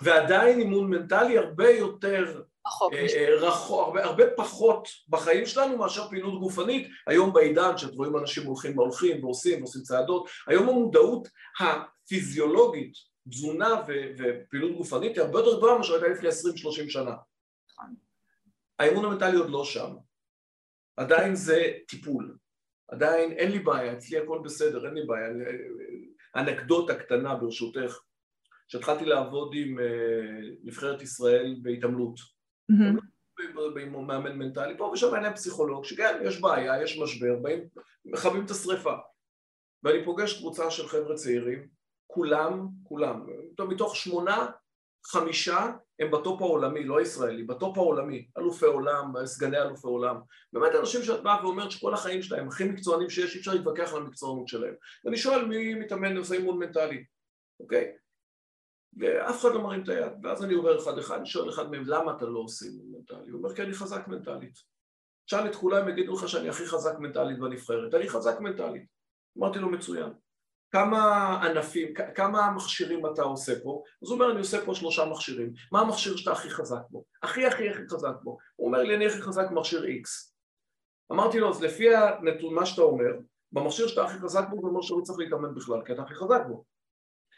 ועדיין 0.01 0.59
אימון 0.59 0.89
מנטלי 0.89 1.37
הרבה 1.37 1.69
יותר 1.69 2.41
רחוק, 2.67 2.93
אה, 2.93 3.35
רחוק 3.35 3.87
הרבה, 3.87 4.03
הרבה 4.03 4.23
פחות 4.35 4.87
בחיים 5.09 5.45
שלנו 5.45 5.77
מאשר 5.77 6.09
פעילות 6.09 6.39
גופנית. 6.39 6.87
היום 7.07 7.33
בעידן 7.33 7.77
שאת 7.77 7.93
רואים 7.93 8.17
אנשים 8.17 8.45
הולכים 8.45 8.77
והולכים 8.77 9.23
ועושים 9.23 9.59
ועושים 9.59 9.81
צעדות, 9.81 10.29
היום 10.47 10.69
המודעות 10.69 11.27
הפיזיולוגית 11.59 12.93
תזונה 13.29 13.81
ופעילות 14.17 14.77
גופנית 14.77 15.17
היא 15.17 15.25
הרבה 15.25 15.39
יותר 15.39 15.57
גבוהה 15.57 15.77
מאשר 15.77 15.93
הייתה 15.93 16.07
לפני 16.07 16.29
20-30 16.29 16.89
שנה. 16.89 17.15
נכון. 17.71 17.95
האימון 18.79 19.05
המנטלי 19.05 19.37
עוד 19.37 19.49
לא 19.49 19.65
שם. 19.65 19.95
עדיין 20.97 21.35
זה 21.35 21.73
טיפול. 21.87 22.37
עדיין 22.87 23.31
אין 23.31 23.51
לי 23.51 23.59
בעיה, 23.59 23.93
אצלי 23.93 24.17
הכל 24.17 24.41
בסדר, 24.43 24.85
אין 24.85 24.93
לי 24.93 25.05
בעיה. 25.05 25.27
אנקדוטה 26.35 26.95
קטנה 26.95 27.35
ברשותך, 27.35 27.99
כשהתחלתי 28.67 29.05
לעבוד 29.05 29.51
עם 29.55 29.79
אה, 29.79 29.85
נבחרת 30.63 31.01
ישראל 31.01 31.55
בהתעמלות. 31.61 32.36
עם 33.81 34.07
מאמן 34.07 34.37
מנטלי, 34.37 34.77
פה 34.77 34.91
ושם 34.93 35.15
אין 35.15 35.23
להם 35.23 35.35
פסיכולוג, 35.35 35.85
שכן, 35.85 36.19
יש 36.23 36.41
בעיה, 36.41 36.83
יש 36.83 36.99
משבר, 36.99 37.35
באים, 37.41 37.67
מכבים 38.05 38.45
את 38.45 38.51
השריפה. 38.51 38.93
ואני 39.83 40.05
פוגש 40.05 40.39
קבוצה 40.39 40.71
של 40.71 40.87
חבר'ה 40.87 41.15
צעירים, 41.15 41.67
כולם, 42.07 42.67
כולם, 42.83 43.25
מתוך 43.59 43.95
שמונה, 43.95 44.47
חמישה 45.05 45.71
הם 45.99 46.11
ב 46.11 46.19
top 46.19 46.41
העולמי, 46.41 46.83
לא 46.83 46.99
הישראלי, 46.99 47.43
ב 47.43 47.52
top 47.52 47.77
העולמי, 47.77 48.27
אלופי 48.37 48.65
עולם, 48.65 49.13
סגני 49.25 49.57
אלופי 49.57 49.87
עולם, 49.87 50.15
באמת 50.53 50.75
אנשים 50.79 51.03
שאת 51.03 51.23
באה 51.23 51.45
ואומרת 51.45 51.71
שכל 51.71 51.93
החיים 51.93 52.21
שלהם 52.21 52.47
הכי 52.47 52.63
מקצוענים 52.63 53.09
שיש, 53.09 53.35
אי 53.35 53.39
אפשר 53.39 53.53
להתווכח 53.53 53.93
על 53.93 54.01
המקצוענות 54.01 54.47
שלהם. 54.47 54.73
ואני 55.05 55.17
שואל 55.17 55.45
מי 55.45 55.73
מתאמן 55.73 56.17
עושה 56.17 56.35
אימון 56.35 56.59
מנטלי, 56.59 57.03
אוקיי? 57.59 57.93
ואף 58.99 59.41
אחד 59.41 59.53
לא 59.53 59.61
מרים 59.61 59.83
את 59.83 59.89
היד, 59.89 60.11
ואז 60.23 60.43
אני 60.43 60.53
עובר 60.53 60.77
אחד 60.77 60.97
אחד, 60.97 61.17
אני 61.17 61.25
שואל 61.25 61.49
אחד 61.49 61.71
מהם 61.71 61.83
למה 61.85 62.15
אתה 62.17 62.25
לא 62.25 62.39
עושה 62.39 62.65
אימון 62.65 62.85
מנטלי? 62.91 63.31
הוא 63.31 63.37
אומר 63.37 63.55
כי 63.55 63.61
אני 63.61 63.73
חזק 63.73 64.07
מנטלית. 64.07 64.53
תשאל 65.25 65.47
את 65.47 65.55
כולם, 65.55 65.89
יגידו 65.89 66.13
לך 66.13 66.29
שאני 66.29 66.49
הכי 66.49 66.65
חזק 66.65 66.99
מנטלית 66.99 67.39
בנבחרת, 67.39 67.93
אני 67.93 68.09
חזק 68.09 68.39
מנטלית. 68.39 68.85
אמרתי 69.37 69.59
לו 69.59 69.69
מצוין. 69.69 70.13
כמה 70.71 71.33
ענפים, 71.43 71.93
כמה 72.15 72.51
מכשירים 72.51 73.05
אתה 73.05 73.21
עושה 73.21 73.53
פה? 73.63 73.83
אז 74.03 74.09
הוא 74.09 74.15
אומר, 74.15 74.31
אני 74.31 74.39
עושה 74.39 74.65
פה 74.65 74.75
שלושה 74.75 75.05
מכשירים. 75.05 75.53
מה 75.71 75.79
המכשיר 75.79 76.15
שאתה 76.15 76.31
הכי 76.31 76.49
חזק 76.49 76.81
בו? 76.89 77.03
הכי 77.23 77.45
הכי 77.45 77.69
הכי 77.69 77.87
חזק 77.89 78.13
בו. 78.23 78.37
הוא 78.55 78.67
אומר 78.67 78.83
לי, 78.83 78.95
אני 78.95 79.05
הכי 79.05 79.21
חזק 79.21 79.51
במכשיר 79.51 79.83
X. 79.83 80.33
אמרתי 81.11 81.39
לו, 81.39 81.49
אז 81.49 81.61
לפי 81.61 81.95
הנתון, 81.95 82.53
מה 82.53 82.65
שאתה 82.65 82.81
אומר, 82.81 83.11
במכשיר 83.51 83.87
שאתה 83.87 84.05
הכי 84.05 84.19
חזק 84.19 84.43
בו, 84.49 84.61
זה 84.61 84.67
אומר 84.67 84.81
שהוא 84.81 85.03
צריך 85.03 85.19
להתאמן 85.19 85.55
בכלל, 85.55 85.81
כי 85.85 85.93
אתה 85.93 86.01
הכי 86.01 86.15
חזק 86.15 86.41
בו. 86.47 86.63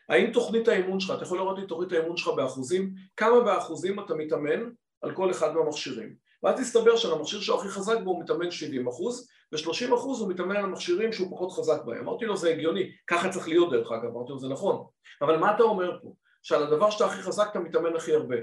האם 0.10 0.32
תוכנית 0.34 0.68
האימון 0.68 1.00
שלך, 1.00 1.14
אתה 1.18 1.24
יכול 1.24 1.38
לראות 1.38 1.60
לי 1.60 1.68
תוכנית 1.68 1.92
האימון 1.92 2.18
שלך 2.18 2.28
באחוזים, 2.28 2.94
כמה 3.18 3.40
באחוזים 3.40 4.00
אתה 4.00 4.14
מתאמן 4.14 4.70
על 5.02 5.16
כל 5.16 5.32
אחד 5.32 5.54
מהמכשירים. 5.54 6.16
ואז 6.44 6.60
תסתבר 6.60 6.96
שעל 6.96 7.14
המכשיר 7.14 7.40
שהוא 7.40 7.60
הכי 7.60 7.68
חזק 7.68 7.98
בו 8.04 8.12
הוא 8.12 8.24
מתאמן 8.24 8.52
70 8.52 8.88
אחוז, 8.88 9.30
ו-30 9.52 9.96
אחוז 9.96 10.22
הוא 10.22 10.30
מתאמן 10.30 10.56
על 10.56 10.64
המכשירים 10.64 11.14
שהוא 11.14 11.32
פחות 11.32 11.52
חזק 11.52 11.82
בהם. 11.86 12.00
אמרתי 12.00 12.26
לו 12.26 12.38
זה 12.38 12.50
הגיוני, 12.50 12.92
ככה 13.08 13.30
צריך 13.30 13.48
להיות 13.48 13.72
דרך 13.72 13.92
אגב, 13.92 14.16
אמרתי 14.16 14.32
לו 14.32 14.40
זה 14.40 14.48
נכון. 14.48 14.86
אבל 15.22 15.38
מה 15.38 15.56
אתה 15.56 15.64
אומר 15.64 16.00
פה? 16.02 16.14
שעל 16.44 16.64
הדבר 16.64 16.90
שאתה 16.90 17.06
הכי 17.06 17.22
חזק 17.22 17.48
אתה 17.52 17.60
מתאמן 17.60 17.96
הכי 17.96 18.14
הרבה. 18.14 18.36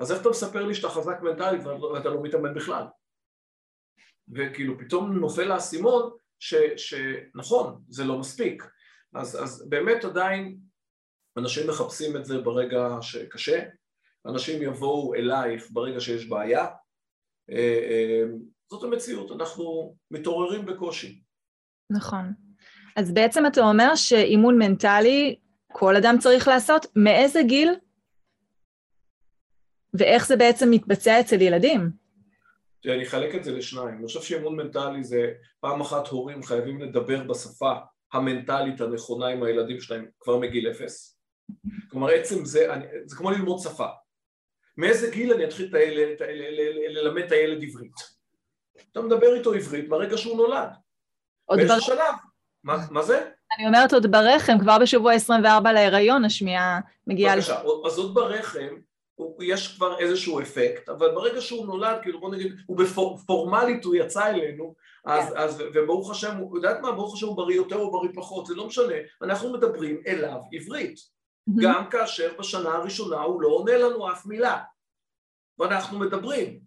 אז 0.00 0.12
איך 0.12 0.20
אתה 0.20 0.30
מספר 0.30 0.66
לי 0.66 0.74
שאתה 0.74 0.88
חזק 0.88 1.20
מנטלית 1.22 1.64
ואתה 1.64 2.08
לא 2.08 2.22
מתאמן 2.22 2.54
בכלל? 2.54 2.84
וכאילו 4.34 4.78
פתאום 4.78 5.12
נופל 5.12 5.52
האסימון 5.52 6.10
שנכון, 6.76 7.80
זה 7.88 8.04
לא 8.04 8.18
מספיק. 8.18 8.66
אז, 9.14 9.42
אז 9.42 9.68
באמת 9.68 10.04
עדיין 10.04 10.56
אנשים 11.36 11.68
מחפשים 11.68 12.16
את 12.16 12.24
זה 12.24 12.38
ברגע 12.38 12.88
שקשה, 13.00 13.62
אנשים 14.26 14.62
יבואו 14.62 15.14
אלייך 15.14 15.70
ברגע 15.70 16.00
שיש 16.00 16.28
בעיה, 16.28 16.66
אה, 17.50 17.78
אה, 17.90 18.22
זאת 18.70 18.84
המציאות, 18.84 19.32
אנחנו 19.32 19.96
מתעוררים 20.10 20.66
בקושי. 20.66 21.22
נכון. 21.90 22.32
אז 22.96 23.14
בעצם 23.14 23.46
אתה 23.46 23.60
אומר 23.60 23.94
שאימון 23.94 24.58
מנטלי 24.58 25.36
כל 25.72 25.96
אדם 25.96 26.16
צריך 26.20 26.48
לעשות, 26.48 26.86
מאיזה 26.96 27.42
גיל? 27.42 27.70
ואיך 29.94 30.26
זה 30.26 30.36
בעצם 30.36 30.70
מתבצע 30.70 31.20
אצל 31.20 31.40
ילדים? 31.40 31.90
תראה, 32.82 32.94
אני 32.94 33.04
אחלק 33.04 33.34
את 33.34 33.44
זה 33.44 33.52
לשניים. 33.52 33.98
אני 33.98 34.06
חושב 34.06 34.22
שאימון 34.22 34.56
מנטלי 34.56 35.04
זה 35.04 35.32
פעם 35.60 35.80
אחת 35.80 36.08
הורים 36.08 36.42
חייבים 36.42 36.82
לדבר 36.82 37.22
בשפה 37.22 37.72
המנטלית 38.12 38.80
הנכונה 38.80 39.26
עם 39.26 39.42
הילדים 39.42 39.80
שלהם 39.80 40.06
כבר 40.20 40.38
מגיל 40.38 40.70
אפס. 40.70 41.21
כלומר, 41.90 42.10
עצם 42.10 42.44
זה, 42.44 42.72
אני, 42.72 42.86
זה 43.04 43.16
כמו 43.16 43.30
ללמוד 43.30 43.58
שפה. 43.58 43.86
מאיזה 44.76 45.10
גיל 45.10 45.32
אני 45.32 45.44
אתחיל 45.44 45.74
ללמד 46.88 47.22
את 47.22 47.32
הילד 47.32 47.62
עברית? 47.62 47.92
אתה 48.92 49.00
מדבר 49.00 49.34
איתו 49.34 49.52
עברית 49.52 49.88
ברגע 49.88 50.18
שהוא 50.18 50.36
נולד. 50.36 50.68
באיזה 51.48 51.80
שלב. 51.80 52.14
מה, 52.64 52.76
מה 52.90 53.02
זה? 53.02 53.30
אני 53.58 53.66
אומרת 53.66 53.92
עוד 53.92 54.06
ברחם, 54.10 54.58
כבר 54.58 54.78
בשבוע 54.78 55.12
24 55.12 55.72
להיריון 55.72 56.24
השמיעה 56.24 56.80
מגיעה... 57.06 57.36
בבקשה, 57.36 57.60
אז 57.86 57.98
עוד 57.98 58.14
ברחם, 58.14 58.76
יש 59.40 59.76
כבר 59.76 59.98
איזשהו 59.98 60.40
אפקט, 60.40 60.88
אבל 60.88 61.14
ברגע 61.14 61.40
שהוא 61.40 61.66
נולד, 61.66 61.98
כאילו 62.02 62.20
בוא 62.20 62.34
נגיד, 62.34 62.52
הוא 62.66 62.78
בפורמלית 62.78 63.84
הוא 63.84 63.94
יצא 63.94 64.26
אלינו, 64.26 64.74
אז, 65.04 65.28
כן. 65.28 65.36
אז, 65.36 65.62
וברוך 65.74 66.10
השם, 66.10 66.36
הוא 66.36 66.56
יודעת 66.56 66.80
מה, 66.80 66.92
ברוך 66.92 67.14
השם 67.14 67.26
הוא 67.26 67.36
בריא 67.36 67.56
יותר 67.56 67.76
או 67.76 67.92
בריא 67.92 68.10
פחות, 68.14 68.46
זה 68.46 68.54
לא 68.54 68.66
משנה, 68.66 68.94
אנחנו 69.22 69.52
מדברים 69.52 70.02
אליו 70.06 70.38
עברית. 70.52 71.11
גם 71.62 71.90
כאשר 71.90 72.32
בשנה 72.38 72.74
הראשונה 72.74 73.20
הוא 73.20 73.42
לא 73.42 73.48
עונה 73.48 73.78
לנו 73.78 74.12
אף 74.12 74.26
מילה, 74.26 74.58
ואנחנו 75.58 75.98
מדברים, 75.98 76.60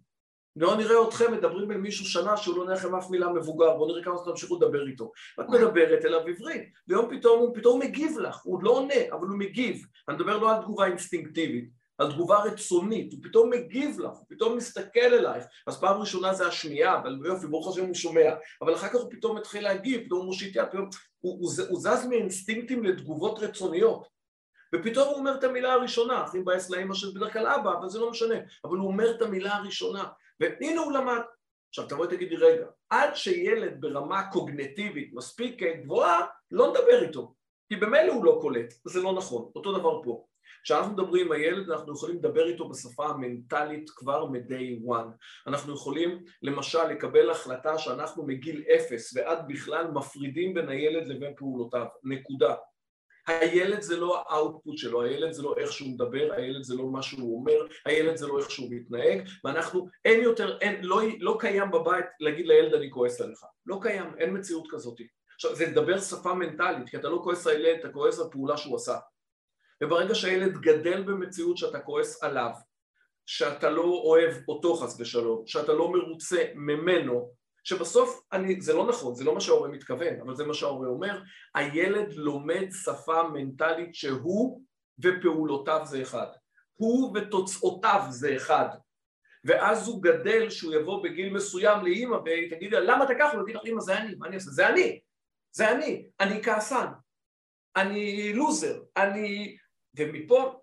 לא 0.56 0.76
נראה 0.76 1.08
אתכם 1.08 1.32
מדברים 1.32 1.70
עם 1.70 1.82
מישהו 1.82 2.04
שנה 2.04 2.36
שהוא 2.36 2.56
לא 2.56 2.64
נראה 2.64 2.74
לכם 2.74 2.94
אף 2.94 3.10
מילה 3.10 3.28
מבוגר, 3.28 3.76
בואו 3.76 3.88
נראה 3.88 4.04
כמה 4.04 4.16
זמן 4.16 4.32
תמשיכו 4.32 4.56
לדבר 4.56 4.86
איתו. 4.86 5.12
את 5.40 5.48
מדברת 5.48 6.04
אליו 6.04 6.20
עברית, 6.20 6.62
ויום 6.88 7.16
פתאום 7.16 7.40
הוא 7.40 7.56
פתאום 7.56 7.80
מגיב 7.80 8.18
לך, 8.18 8.40
הוא 8.44 8.62
לא 8.62 8.70
עונה, 8.70 8.94
אבל 9.12 9.26
הוא 9.26 9.38
מגיב. 9.38 9.86
אני 10.08 10.16
מדבר 10.16 10.38
לא 10.38 10.54
על 10.54 10.62
תגובה 10.62 10.86
אינסטינקטיבית, 10.86 11.70
על 11.98 12.12
תגובה 12.12 12.42
רצונית, 12.42 13.12
הוא 13.12 13.20
פתאום 13.22 13.50
מגיב 13.50 14.00
לך, 14.00 14.10
הוא 14.10 14.26
פתאום 14.28 14.56
מסתכל 14.56 15.00
אלייך, 15.00 15.44
אז 15.66 15.80
פעם 15.80 16.00
ראשונה 16.00 16.34
זה 16.34 16.46
השמיעה, 16.46 16.98
אבל 16.98 17.18
יופי, 17.26 17.46
ברוך 17.46 17.68
השם 17.68 17.86
הוא 17.86 17.94
שומע, 17.94 18.34
אבל 18.62 18.74
אחר 18.74 18.88
כך 18.88 18.94
הוא 18.94 19.10
פתאום 19.10 19.36
מתחיל 19.36 19.64
להגיב, 19.64 20.06
פתאום 20.06 20.18
הוא 20.18 20.26
מושיט 20.26 20.56
יד, 20.56 20.64
פתאום 20.64 20.88
הוא, 21.20 21.38
הוא, 21.40 21.50
הוא 21.68 21.80
זז 21.80 22.06
מאינסטינקטים 22.06 22.84
לתגובות 22.84 23.38
רצוניות, 23.38 24.15
ופתאום 24.74 25.08
הוא 25.08 25.16
אומר 25.16 25.34
את 25.38 25.44
המילה 25.44 25.72
הראשונה, 25.72 26.24
אחי 26.24 26.38
מבאס 26.38 26.70
לאמא 26.70 26.94
של 26.94 27.06
בדרך 27.14 27.32
כלל 27.32 27.46
אבא, 27.46 27.72
אבל 27.78 27.88
זה 27.88 27.98
לא 27.98 28.10
משנה, 28.10 28.34
אבל 28.64 28.76
הוא 28.76 28.86
אומר 28.86 29.10
את 29.10 29.22
המילה 29.22 29.56
הראשונה, 29.56 30.04
והנה 30.40 30.80
הוא 30.80 30.92
למד. 30.92 31.20
עכשיו 31.68 31.88
תבואי 31.88 32.08
תגידי 32.08 32.36
רגע, 32.36 32.66
עד 32.90 33.16
שילד 33.16 33.80
ברמה 33.80 34.30
קוגנטיבית 34.32 35.10
מספיק 35.14 35.62
גבוהה, 35.62 36.26
לא 36.50 36.70
נדבר 36.70 37.02
איתו, 37.02 37.34
כי 37.68 37.76
במילא 37.76 38.12
הוא 38.12 38.24
לא 38.24 38.38
קולט, 38.40 38.74
זה 38.84 39.02
לא 39.02 39.12
נכון, 39.12 39.50
אותו 39.56 39.78
דבר 39.78 40.02
פה. 40.02 40.24
כשאנחנו 40.64 40.92
מדברים 40.92 41.26
עם 41.26 41.32
הילד 41.32 41.70
אנחנו 41.70 41.92
יכולים 41.92 42.16
לדבר 42.16 42.46
איתו 42.46 42.68
בשפה 42.68 43.06
המנטלית 43.06 43.90
כבר 43.90 44.24
מ-day 44.24 44.88
one. 44.88 45.08
אנחנו 45.46 45.74
יכולים 45.74 46.24
למשל 46.42 46.84
לקבל 46.84 47.30
החלטה 47.30 47.78
שאנחנו 47.78 48.26
מגיל 48.26 48.62
אפס 48.74 49.16
ועד 49.16 49.38
בכלל 49.48 49.86
מפרידים 49.90 50.54
בין 50.54 50.68
הילד 50.68 51.06
לבין 51.06 51.34
פעולותיו, 51.36 51.86
נקודה. 52.04 52.54
הילד 53.26 53.82
זה 53.82 53.96
לא 53.96 54.24
האוטפוט 54.28 54.78
שלו, 54.78 55.02
הילד 55.02 55.32
זה 55.32 55.42
לא 55.42 55.54
איך 55.56 55.72
שהוא 55.72 55.88
מדבר, 55.88 56.32
הילד 56.32 56.62
זה 56.62 56.74
לא 56.74 56.84
מה 56.84 57.02
שהוא 57.02 57.38
אומר, 57.38 57.66
הילד 57.84 58.16
זה 58.16 58.26
לא 58.26 58.38
איך 58.38 58.50
שהוא 58.50 58.68
מתנהג, 58.70 59.28
ואנחנו, 59.44 59.88
אין 60.04 60.20
יותר, 60.20 60.58
אין, 60.60 60.84
לא, 60.84 61.00
לא 61.20 61.36
קיים 61.40 61.70
בבית 61.70 62.04
להגיד 62.20 62.46
לילד 62.46 62.74
אני 62.74 62.90
כועס 62.90 63.20
עליך, 63.20 63.38
לא 63.66 63.78
קיים, 63.82 64.14
אין 64.18 64.36
מציאות 64.36 64.68
כזאת. 64.70 65.00
עכשיו 65.34 65.54
זה 65.54 65.66
לדבר 65.66 66.00
שפה 66.00 66.34
מנטלית, 66.34 66.88
כי 66.88 66.96
אתה 66.96 67.08
לא 67.08 67.20
כועס 67.24 67.46
על 67.46 67.54
ילד, 67.54 67.78
אתה 67.78 67.88
כועס 67.88 68.20
על 68.20 68.26
פעולה 68.32 68.56
שהוא 68.56 68.76
עשה. 68.76 68.98
וברגע 69.82 70.14
שהילד 70.14 70.56
גדל 70.58 71.02
במציאות 71.02 71.56
שאתה 71.56 71.80
כועס 71.80 72.22
עליו, 72.22 72.50
שאתה 73.26 73.70
לא 73.70 73.82
אוהב 73.82 74.34
אותו 74.48 74.74
חס 74.74 75.00
ושלום, 75.00 75.46
שאתה 75.46 75.72
לא 75.72 75.92
מרוצה 75.92 76.44
ממנו, 76.54 77.30
שבסוף, 77.66 78.20
אני, 78.32 78.60
זה 78.60 78.72
לא 78.74 78.88
נכון, 78.88 79.14
זה 79.14 79.24
לא 79.24 79.34
מה 79.34 79.40
שההורה 79.40 79.68
מתכוון, 79.68 80.20
אבל 80.20 80.34
זה 80.34 80.44
מה 80.44 80.54
שההורה 80.54 80.88
אומר, 80.88 81.22
הילד 81.54 82.12
לומד 82.12 82.66
שפה 82.84 83.22
מנטלית 83.22 83.94
שהוא 83.94 84.62
ופעולותיו 84.98 85.80
זה 85.84 86.02
אחד, 86.02 86.26
הוא 86.74 87.18
ותוצאותיו 87.18 88.06
זה 88.10 88.36
אחד, 88.36 88.68
ואז 89.44 89.88
הוא 89.88 90.02
גדל 90.02 90.50
שהוא 90.50 90.74
יבוא 90.74 91.02
בגיל 91.04 91.32
מסוים 91.32 91.84
לאימא 91.84 92.16
ותגיד 92.16 92.72
לה 92.72 92.80
למה 92.80 93.04
אתה 93.04 93.12
ככה? 93.18 93.32
הוא 93.32 93.42
יגיד 93.42 93.56
לך 93.56 93.62
אימא 93.64 93.80
זה 93.80 93.98
אני, 93.98 94.14
מה 94.14 94.26
אני 94.26 94.34
אעשה? 94.34 94.50
זה 94.50 94.68
אני, 94.68 95.00
זה 95.52 95.72
אני, 95.72 96.08
אני 96.20 96.42
כעסן, 96.42 96.86
אני 97.76 98.32
לוזר, 98.32 98.82
אני... 98.96 99.56
ומפה, 99.98 100.60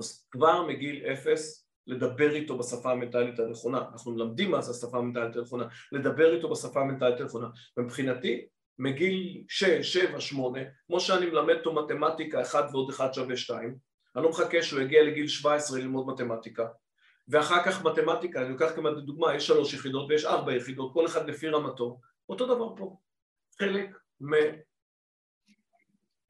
אז 0.00 0.26
כבר 0.30 0.66
מגיל 0.66 1.06
אפס 1.12 1.69
לדבר 1.86 2.34
איתו 2.34 2.58
בשפה 2.58 2.92
המנטלית 2.92 3.38
הנכונה, 3.38 3.78
אנחנו 3.92 4.12
מלמדים 4.12 4.50
מה 4.50 4.60
זה 4.60 4.70
השפה 4.70 4.98
המנטלית 4.98 5.36
הנכונה, 5.36 5.64
לדבר 5.92 6.34
איתו 6.34 6.50
בשפה 6.50 6.80
המנטלית 6.80 7.20
הנכונה, 7.20 7.48
ומבחינתי 7.76 8.46
מגיל 8.78 9.44
6, 9.48 9.64
7, 9.64 10.20
8, 10.20 10.60
כמו 10.86 11.00
שאני 11.00 11.26
מלמד 11.26 11.54
אותו 11.54 11.72
מתמטיקה 11.72 12.42
1 12.42 12.64
ועוד 12.72 12.90
1 12.90 13.14
שווה 13.14 13.36
2, 13.36 13.74
אני 14.16 14.24
לא 14.24 14.30
מחכה 14.30 14.62
שהוא 14.62 14.80
יגיע 14.80 15.02
לגיל 15.02 15.28
17 15.28 15.78
ללמוד 15.78 16.06
מתמטיקה, 16.06 16.66
ואחר 17.28 17.64
כך 17.64 17.84
מתמטיקה, 17.84 18.42
אני 18.42 18.48
לוקח 18.48 18.70
כמעט 18.76 18.92
לדוגמה, 18.96 19.34
יש 19.34 19.46
שלוש 19.46 19.74
יחידות 19.74 20.10
ויש 20.10 20.24
ארבע 20.24 20.56
יחידות, 20.56 20.94
כל 20.94 21.06
אחד 21.06 21.30
לפי 21.30 21.48
רמתו, 21.48 22.00
אותו 22.28 22.46
דבר 22.46 22.76
פה, 22.76 22.96
חלק 23.58 23.98
מהמזון 24.20 24.58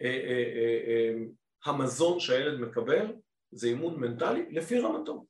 אה, 0.02 2.08
אה, 2.08 2.14
אה, 2.14 2.20
שהילד 2.20 2.60
מקבל 2.60 3.12
זה 3.52 3.66
אימון 3.66 4.00
מנטלי 4.00 4.46
לפי 4.50 4.80
רמתו. 4.80 5.29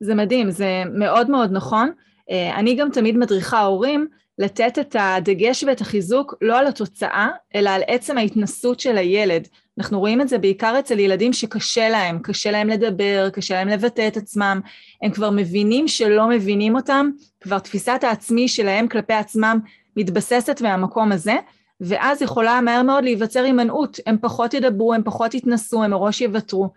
זה 0.00 0.14
מדהים, 0.14 0.50
זה 0.50 0.82
מאוד 0.92 1.30
מאוד 1.30 1.52
נכון. 1.52 1.90
אה, 2.30 2.56
אני 2.56 2.74
גם 2.74 2.90
תמיד 2.90 3.16
מדריכה 3.16 3.60
הורים 3.60 4.06
לתת 4.38 4.78
את 4.78 4.96
הדגש 4.98 5.64
ואת 5.64 5.80
החיזוק 5.80 6.34
לא 6.40 6.58
על 6.58 6.66
התוצאה, 6.66 7.28
אלא 7.54 7.70
על 7.70 7.82
עצם 7.86 8.18
ההתנסות 8.18 8.80
של 8.80 8.98
הילד. 8.98 9.48
אנחנו 9.78 10.00
רואים 10.00 10.20
את 10.20 10.28
זה 10.28 10.38
בעיקר 10.38 10.78
אצל 10.78 10.98
ילדים 10.98 11.32
שקשה 11.32 11.88
להם, 11.88 12.18
קשה 12.18 12.50
להם 12.50 12.68
לדבר, 12.68 13.30
קשה 13.32 13.54
להם 13.54 13.68
לבטא 13.68 14.08
את 14.08 14.16
עצמם, 14.16 14.60
הם 15.02 15.10
כבר 15.10 15.30
מבינים 15.30 15.88
שלא 15.88 16.28
מבינים 16.28 16.76
אותם, 16.76 17.10
כבר 17.40 17.58
תפיסת 17.58 18.00
העצמי 18.02 18.48
שלהם 18.48 18.88
כלפי 18.88 19.12
עצמם 19.12 19.58
מתבססת 19.96 20.60
מהמקום 20.62 21.12
הזה, 21.12 21.36
ואז 21.80 22.22
יכולה 22.22 22.60
מהר 22.60 22.82
מאוד 22.82 23.04
להיווצר 23.04 23.42
הימנעות, 23.42 24.00
הם 24.06 24.16
פחות 24.20 24.54
ידברו, 24.54 24.94
הם 24.94 25.02
פחות 25.02 25.34
יתנסו, 25.34 25.82
הם 25.82 25.90
מראש 25.90 26.20
יוותרו. 26.20 26.68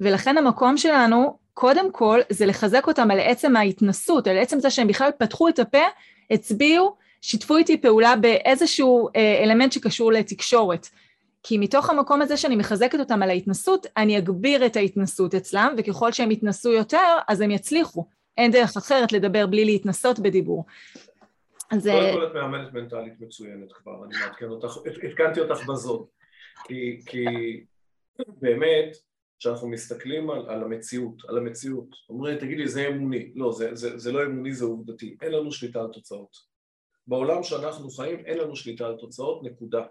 ולכן 0.00 0.38
המקום 0.38 0.76
שלנו 0.76 1.36
קודם 1.54 1.92
כל 1.92 2.20
זה 2.30 2.46
לחזק 2.46 2.86
אותם 2.86 3.10
על 3.10 3.20
עצם 3.20 3.56
ההתנסות, 3.56 4.26
על 4.26 4.38
עצם 4.38 4.60
זה 4.60 4.70
שהם 4.70 4.88
בכלל 4.88 5.10
פתחו 5.18 5.48
את 5.48 5.58
הפה, 5.58 5.84
הצביעו, 6.30 6.96
שיתפו 7.20 7.56
איתי 7.56 7.80
פעולה 7.80 8.16
באיזשהו 8.16 9.08
אה, 9.16 9.44
אלמנט 9.44 9.72
שקשור 9.72 10.12
לתקשורת. 10.12 10.88
כי 11.42 11.58
מתוך 11.58 11.90
המקום 11.90 12.22
הזה 12.22 12.36
שאני 12.36 12.56
מחזקת 12.56 13.00
אותם 13.00 13.22
על 13.22 13.30
ההתנסות, 13.30 13.86
אני 13.96 14.18
אגביר 14.18 14.66
את 14.66 14.76
ההתנסות 14.76 15.34
אצלם, 15.34 15.74
וככל 15.78 16.12
שהם 16.12 16.30
יתנסו 16.30 16.72
יותר, 16.72 17.16
אז 17.28 17.40
הם 17.40 17.50
יצליחו. 17.50 18.06
אין 18.38 18.50
דרך 18.50 18.76
אחרת 18.76 19.12
לדבר 19.12 19.46
בלי 19.46 19.64
להתנסות 19.64 20.18
בדיבור. 20.18 20.64
אז... 21.70 21.86
קודם 21.86 22.12
כל 22.12 22.26
את 22.26 22.34
מאמנת 22.34 22.72
מנטלית 22.72 23.20
מצוינת 23.20 23.72
כבר, 23.72 24.04
אני 24.04 24.18
מעדכן 24.20 24.46
אותך, 24.46 24.76
עדכנתי 25.02 25.40
אותך 25.40 25.66
בזאת. 25.66 26.08
כי, 26.64 27.00
כי 27.06 27.24
באמת, 28.40 28.96
כשאנחנו 29.44 29.68
מסתכלים 29.68 30.30
על, 30.30 30.48
על 30.48 30.62
המציאות, 30.62 31.24
על 31.28 31.38
המציאות, 31.38 31.88
אומרים 32.08 32.38
תגידי 32.38 32.68
זה 32.68 32.88
אמוני, 32.88 33.32
לא 33.34 33.52
זה, 33.52 33.74
זה, 33.74 33.98
זה 33.98 34.12
לא 34.12 34.24
אמוני 34.24 34.54
זה 34.54 34.64
עובדתי, 34.64 35.16
אין 35.22 35.32
לנו 35.32 35.52
שליטה 35.52 35.80
על 35.80 35.92
תוצאות. 35.92 36.36
בעולם 37.06 37.42
שאנחנו 37.42 37.90
חיים 37.90 38.26
אין 38.26 38.38
לנו 38.38 38.56
שליטה 38.56 38.86
על 38.86 38.96
תוצאות, 38.96 39.42
נקודה. 39.42 39.86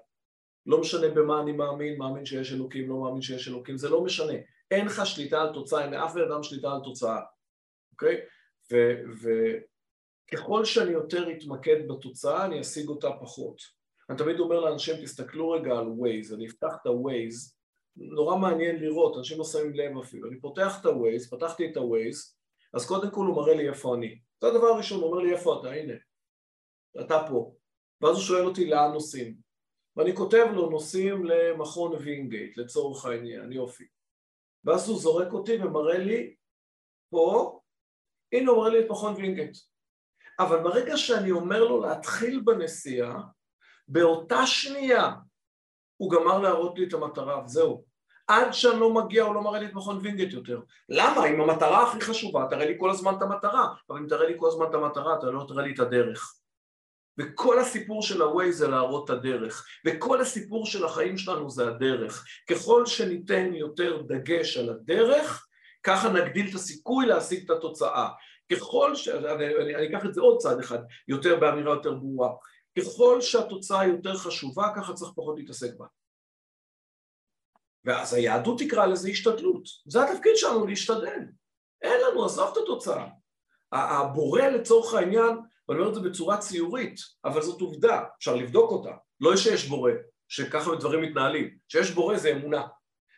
לא 0.65 0.79
משנה 0.79 1.07
במה 1.07 1.41
אני 1.41 1.51
מאמין, 1.51 1.97
מאמין 1.97 2.25
שיש 2.25 2.53
אלוקים, 2.53 2.89
לא 2.89 2.95
מאמין 2.95 3.21
שיש 3.21 3.47
אלוקים, 3.47 3.77
זה 3.77 3.89
לא 3.89 4.03
משנה. 4.03 4.33
אין 4.71 4.85
לך 4.85 5.05
שליטה 5.05 5.41
על 5.41 5.53
תוצאה, 5.53 5.83
אין 5.83 5.93
לאף 5.93 6.17
אדם 6.17 6.43
שליטה 6.43 6.71
על 6.71 6.79
תוצאה, 6.83 7.21
אוקיי? 7.91 8.21
וככל 10.31 10.65
שאני 10.65 10.91
יותר 10.91 11.31
אתמקד 11.31 11.87
בתוצאה, 11.87 12.45
אני 12.45 12.61
אשיג 12.61 12.87
אותה 12.87 13.09
פחות. 13.21 13.57
אני 14.09 14.17
תמיד 14.17 14.39
אומר 14.39 14.59
לאנשים, 14.59 14.95
תסתכלו 15.01 15.51
רגע 15.51 15.71
על 15.71 15.85
Waze, 15.85 16.35
אני 16.35 16.47
אפתח 16.47 16.73
את 16.81 16.85
ה-Waze 16.85 17.62
נורא 17.95 18.37
מעניין 18.37 18.75
לראות, 18.75 19.17
אנשים 19.17 19.37
לא 19.37 19.43
שמים 19.43 19.73
לב 19.73 19.97
אפילו. 19.97 20.29
אני 20.29 20.39
פותח 20.39 20.81
את 20.81 20.85
ה-Waze, 20.85 21.29
פתחתי 21.31 21.71
את 21.71 21.77
ה-Waze, 21.77 22.35
אז 22.73 22.87
קודם 22.87 23.11
כל 23.11 23.25
הוא 23.25 23.35
מראה 23.35 23.55
לי 23.55 23.69
איפה 23.69 23.95
אני. 23.95 24.19
זה 24.41 24.47
הדבר 24.47 24.67
הראשון, 24.67 25.01
הוא 25.01 25.11
אומר 25.11 25.23
לי 25.23 25.33
איפה 25.33 25.59
אתה, 25.59 25.71
הנה, 25.71 25.93
אתה 27.01 27.25
פה. 27.29 27.55
ואז 28.01 28.15
הוא 28.15 28.23
שואל 28.23 28.45
אותי 28.45 28.65
לאן 28.65 28.91
נוסעים. 28.93 29.37
ואני 29.95 30.15
כותב 30.15 30.45
לו 30.53 30.69
נוסעים 30.69 31.25
למכון 31.25 31.93
וינגייט, 31.93 32.57
לצורך 32.57 33.05
העניין, 33.05 33.51
יופי. 33.51 33.83
ואז 34.63 34.89
הוא 34.89 34.99
זורק 34.99 35.33
אותי 35.33 35.57
ומראה 35.57 35.97
לי 35.97 36.35
פה, 37.09 37.59
הנה 38.33 38.51
הוא 38.51 38.57
מראה 38.57 38.69
לי 38.69 38.79
את 38.79 38.89
מכון 38.89 39.13
וינגייט. 39.13 39.57
אבל 40.39 40.63
ברגע 40.63 40.97
שאני 40.97 41.31
אומר 41.31 41.63
לו 41.63 41.81
להתחיל 41.81 42.41
בנסיעה, 42.45 43.21
באותה 43.87 44.47
שנייה 44.47 45.11
הוא 46.03 46.11
גמר 46.11 46.39
להראות 46.39 46.79
לי 46.79 46.85
את 46.85 46.93
המטרה, 46.93 47.43
וזהו. 47.45 47.83
עד 48.27 48.53
שאני 48.53 48.79
לא 48.79 48.93
מגיע 48.93 49.23
הוא 49.23 49.35
לא 49.35 49.41
מראה 49.41 49.59
לי 49.59 49.65
את 49.65 49.73
מכון 49.73 49.99
וינגייט 50.01 50.33
יותר. 50.33 50.59
למה? 50.89 51.25
אם 51.25 51.41
המטרה 51.41 51.83
הכי 51.83 52.01
חשובה, 52.01 52.45
תראה 52.49 52.65
לי 52.65 52.73
כל 52.79 52.89
הזמן 52.89 53.13
את 53.17 53.21
המטרה, 53.21 53.67
אבל 53.89 53.99
אם 53.99 54.07
תראה 54.07 54.27
לי 54.27 54.33
כל 54.37 54.47
הזמן 54.47 54.65
את 54.69 54.75
המטרה, 54.75 55.15
אתה 55.19 55.31
לא 55.31 55.45
תראה 55.47 55.63
לי 55.63 55.73
את 55.73 55.79
הדרך. 55.79 56.35
וכל 57.17 57.59
הסיפור 57.59 58.01
של 58.01 58.21
ה-way 58.21 58.51
זה 58.51 58.67
להראות 58.67 59.05
את 59.05 59.09
הדרך, 59.09 59.65
וכל 59.85 60.21
הסיפור 60.21 60.65
של 60.65 60.85
החיים 60.85 61.17
שלנו 61.17 61.49
זה 61.49 61.67
הדרך. 61.67 62.25
ככל 62.49 62.85
שניתן 62.85 63.53
יותר 63.53 64.01
דגש 64.01 64.57
על 64.57 64.69
הדרך, 64.69 65.47
ככה 65.83 66.09
נגדיל 66.09 66.49
את 66.49 66.55
הסיכוי 66.55 67.05
להשיג 67.05 67.43
את 67.45 67.57
התוצאה. 67.57 68.09
ככל 68.51 68.95
ש... 68.95 69.07
אני, 69.07 69.45
אני, 69.45 69.75
אני 69.75 69.89
אקח 69.89 70.05
את 70.05 70.13
זה 70.13 70.21
עוד 70.21 70.37
צעד 70.37 70.59
אחד, 70.59 70.79
יותר 71.07 71.39
באמירה 71.39 71.73
יותר 71.73 71.93
ברורה. 71.93 72.29
ככל 72.79 73.21
שהתוצאה 73.21 73.85
יותר 73.85 74.17
חשובה, 74.17 74.71
ככה 74.75 74.93
צריך 74.93 75.11
פחות 75.15 75.37
להתעסק 75.37 75.77
בה. 75.77 75.85
ואז 77.85 78.13
היהדות 78.13 78.59
תקרא 78.59 78.85
לזה 78.85 79.09
השתדלות. 79.09 79.63
זה 79.85 80.03
התפקיד 80.03 80.31
שלנו, 80.35 80.67
להשתדל. 80.67 81.19
אין 81.81 82.01
לנו, 82.01 82.25
עזוב 82.25 82.51
את 82.51 82.57
התוצאה. 82.57 83.07
הבורא 83.71 84.41
לצורך 84.41 84.93
העניין, 84.93 85.37
ואני 85.67 85.79
אומר 85.79 85.89
את 85.89 85.95
זה 85.95 86.09
בצורה 86.09 86.37
ציורית, 86.37 86.95
אבל 87.25 87.41
זאת 87.41 87.61
עובדה, 87.61 88.03
אפשר 88.17 88.35
לבדוק 88.35 88.71
אותה. 88.71 88.91
לא 89.19 89.37
שיש 89.37 89.67
בורא, 89.67 89.91
שככה 90.27 90.75
דברים 90.75 91.01
מתנהלים. 91.01 91.57
שיש 91.67 91.91
בורא 91.91 92.17
זה 92.17 92.31
אמונה. 92.31 92.67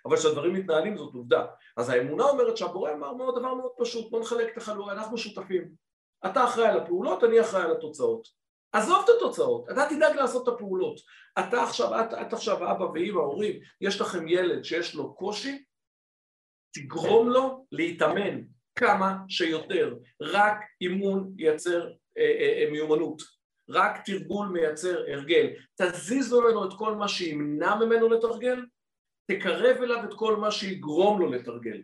אבל 0.06 0.18
כשהדברים 0.18 0.54
מתנהלים 0.54 0.98
זאת 0.98 1.14
עובדה. 1.14 1.46
אז 1.78 1.90
האמונה 1.90 2.24
אומרת 2.24 2.58
שהבורא 2.58 2.92
אמר 2.92 3.14
מאוד 3.14 3.40
דבר 3.40 3.54
מאוד 3.54 3.72
פשוט, 3.78 4.12
בוא 4.12 4.22
נחלק 4.22 4.54
את 4.54 4.58
החלוקה, 4.58 4.92
אנחנו 4.92 5.18
שותפים. 5.18 5.72
אתה 6.26 6.44
אחראי 6.44 6.68
על 6.68 6.80
הפעולות, 6.80 7.24
אני 7.24 7.42
אחראי 7.42 7.64
על 7.64 7.72
התוצאות. 7.72 8.28
עזוב 8.76 9.04
את 9.06 9.10
התוצאות, 9.18 9.70
אתה 9.72 9.86
תדאג 9.90 10.16
לעשות 10.16 10.48
את 10.48 10.54
הפעולות. 10.54 11.00
אתה 11.40 11.64
עכשיו, 11.64 12.02
את, 12.02 12.14
את 12.14 12.34
עכשיו 12.34 12.72
אבא 12.72 12.84
ואמא, 12.84 13.20
הורים, 13.20 13.60
יש 13.82 14.02
לכם 14.02 14.28
ילד 14.28 14.64
שיש 14.64 14.96
לו 14.96 15.16
קושי, 15.16 15.64
תגרום 16.74 17.30
לו 17.30 17.66
להתאמן 17.72 18.42
כמה 18.76 19.18
שיותר. 19.30 19.96
רק 20.22 20.58
אימון 20.82 21.34
ייצר 21.38 21.88
אה, 22.18 22.24
אה, 22.40 22.64
אה, 22.64 22.72
מיומנות. 22.72 23.22
רק 23.70 24.06
תרגול 24.06 24.48
מייצר 24.48 25.04
הרגל. 25.08 25.50
תזיזו 25.82 26.42
ממנו 26.42 26.66
את 26.66 26.74
כל 26.78 26.96
מה 26.96 27.08
שימנע 27.08 27.76
ממנו 27.76 28.10
לתרגל, 28.10 28.66
תקרב 29.32 29.78
אליו 29.82 30.04
את 30.04 30.14
כל 30.14 30.36
מה 30.36 30.52
שיגרום 30.52 31.22
לו 31.22 31.32
לתרגל. 31.32 31.84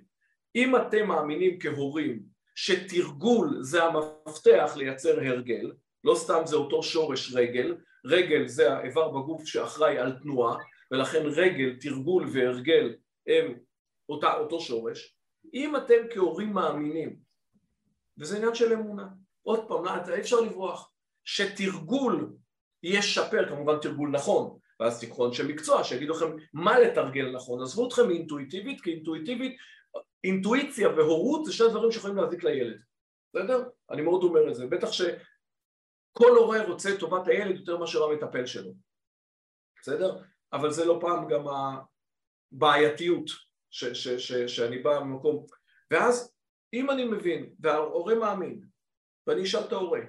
אם 0.55 0.75
אתם 0.75 1.07
מאמינים 1.07 1.59
כהורים 1.59 2.23
שתרגול 2.55 3.57
זה 3.61 3.83
המפתח 3.83 4.73
לייצר 4.75 5.19
הרגל, 5.19 5.71
לא 6.03 6.15
סתם 6.15 6.41
זה 6.45 6.55
אותו 6.55 6.83
שורש 6.83 7.33
רגל, 7.35 7.77
רגל 8.05 8.47
זה 8.47 8.73
האיבר 8.73 9.09
בגוף 9.09 9.45
שאחראי 9.45 9.97
על 9.97 10.11
תנועה, 10.11 10.55
ולכן 10.91 11.23
רגל, 11.25 11.75
תרגול 11.79 12.27
והרגל 12.33 12.95
הם 13.27 13.53
אותה, 14.09 14.33
אותו 14.33 14.61
שורש, 14.61 15.15
אם 15.53 15.75
אתם 15.75 16.07
כהורים 16.13 16.53
מאמינים, 16.53 17.15
וזה 18.17 18.37
עניין 18.37 18.55
של 18.55 18.73
אמונה, 18.73 19.07
עוד 19.43 19.67
פעם, 19.67 19.87
אי 19.87 20.19
אפשר 20.21 20.39
לברוח, 20.39 20.91
שתרגול 21.23 22.33
ישפר, 22.83 23.49
כמובן 23.49 23.77
תרגול 23.81 24.09
נכון, 24.09 24.57
ואז 24.79 24.99
תיקחו 24.99 25.27
אנשי 25.27 25.43
מקצוע 25.43 25.83
שיגידו 25.83 26.13
לכם 26.13 26.35
מה 26.53 26.79
לתרגל 26.79 27.31
נכון, 27.35 27.61
עזבו 27.61 27.87
אתכם 27.87 28.07
מאינטואיטיבית, 28.07 28.81
כי 28.81 28.91
אינטואיטיבית, 28.91 29.57
אינטואיציה 30.23 30.89
והורות 30.89 31.45
זה 31.45 31.53
שני 31.53 31.69
דברים 31.69 31.91
שיכולים 31.91 32.17
להזיק 32.17 32.43
לילד, 32.43 32.79
בסדר? 33.29 33.63
אני 33.91 34.01
מאוד 34.01 34.23
אומר 34.23 34.49
את 34.49 34.55
זה, 34.55 34.67
בטח 34.67 34.91
שכל 36.11 36.37
הורה 36.37 36.63
רוצה 36.63 36.89
טובת 36.99 37.27
הילד 37.27 37.55
יותר 37.55 37.77
מאשר 37.77 38.03
המטפל 38.03 38.45
שלו, 38.45 38.73
בסדר? 39.81 40.23
אבל 40.53 40.71
זה 40.71 40.85
לא 40.85 40.97
פעם 41.01 41.27
גם 41.27 41.45
הבעייתיות 42.51 43.29
ש, 43.69 43.85
ש, 43.85 44.07
ש, 44.07 44.33
שאני 44.33 44.79
בא 44.79 44.99
ממקום, 44.99 45.45
ואז 45.91 46.33
אם 46.73 46.91
אני 46.91 47.05
מבין 47.05 47.53
וההורה 47.59 48.15
מאמין 48.15 48.61
ואני 49.27 49.43
אשאל 49.43 49.63
את 49.67 49.71
ההורה 49.71 49.99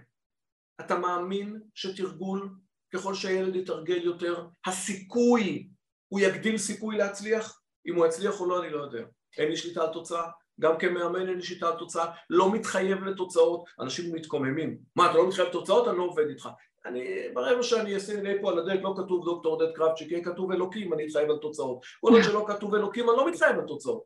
אתה 0.81 0.99
מאמין 0.99 1.61
שתרגול 1.75 2.57
ככל 2.95 3.15
שהילד 3.15 3.57
יתרגל 3.57 4.03
יותר 4.05 4.47
הסיכוי 4.67 5.69
הוא 6.09 6.21
יגדיל 6.21 6.59
סיכוי 6.59 6.97
להצליח? 6.97 7.63
אם 7.87 7.95
הוא 7.95 8.07
יצליח 8.07 8.41
או 8.41 8.47
לא 8.47 8.63
אני 8.63 8.71
לא 8.71 8.83
יודע 8.85 9.05
אין 9.39 9.49
לי 9.49 9.57
שליטה 9.57 9.83
על 9.83 9.93
תוצאה 9.93 10.31
גם 10.61 10.79
כמאמן 10.79 11.29
אין 11.29 11.37
לי 11.37 11.43
שליטה 11.43 11.69
על 11.69 11.79
תוצאה 11.79 12.07
לא 12.31 12.53
מתחייב 12.53 13.05
לתוצאות 13.05 13.65
אנשים 13.81 14.15
מתקוממים 14.15 14.79
מה 14.97 15.11
אתה 15.11 15.19
לא 15.19 15.29
מתחייב 15.29 15.49
לתוצאות? 15.49 15.89
אני 15.89 15.99
לא 15.99 16.03
עובד 16.03 16.29
איתך 16.29 16.49
אני, 16.87 17.29
ברבע 17.35 17.63
שאני 17.63 17.97
אשים 17.97 18.25
לי 18.25 18.43
פה 18.43 18.51
על 18.51 18.59
הדלת 18.59 18.83
לא 18.83 18.95
כתוב 18.97 19.25
דוקטור 19.25 19.53
עודד 19.53 19.75
קרבצ'יק, 19.75 20.11
יהיה 20.11 20.25
כתוב 20.25 20.53
אלוקים, 20.53 20.93
אני 20.93 21.07
אתחייב 21.07 21.31
על 21.31 21.37
תוצאות. 21.37 21.85
כל 22.01 22.13
עוד 22.13 22.23
שלא 22.23 22.45
כתוב 22.49 22.75
אלוקים, 22.75 23.11
אני 23.11 23.17
לא 23.17 23.31
מתחייב 23.31 23.59
על 23.59 23.67
תוצאות. 23.67 24.05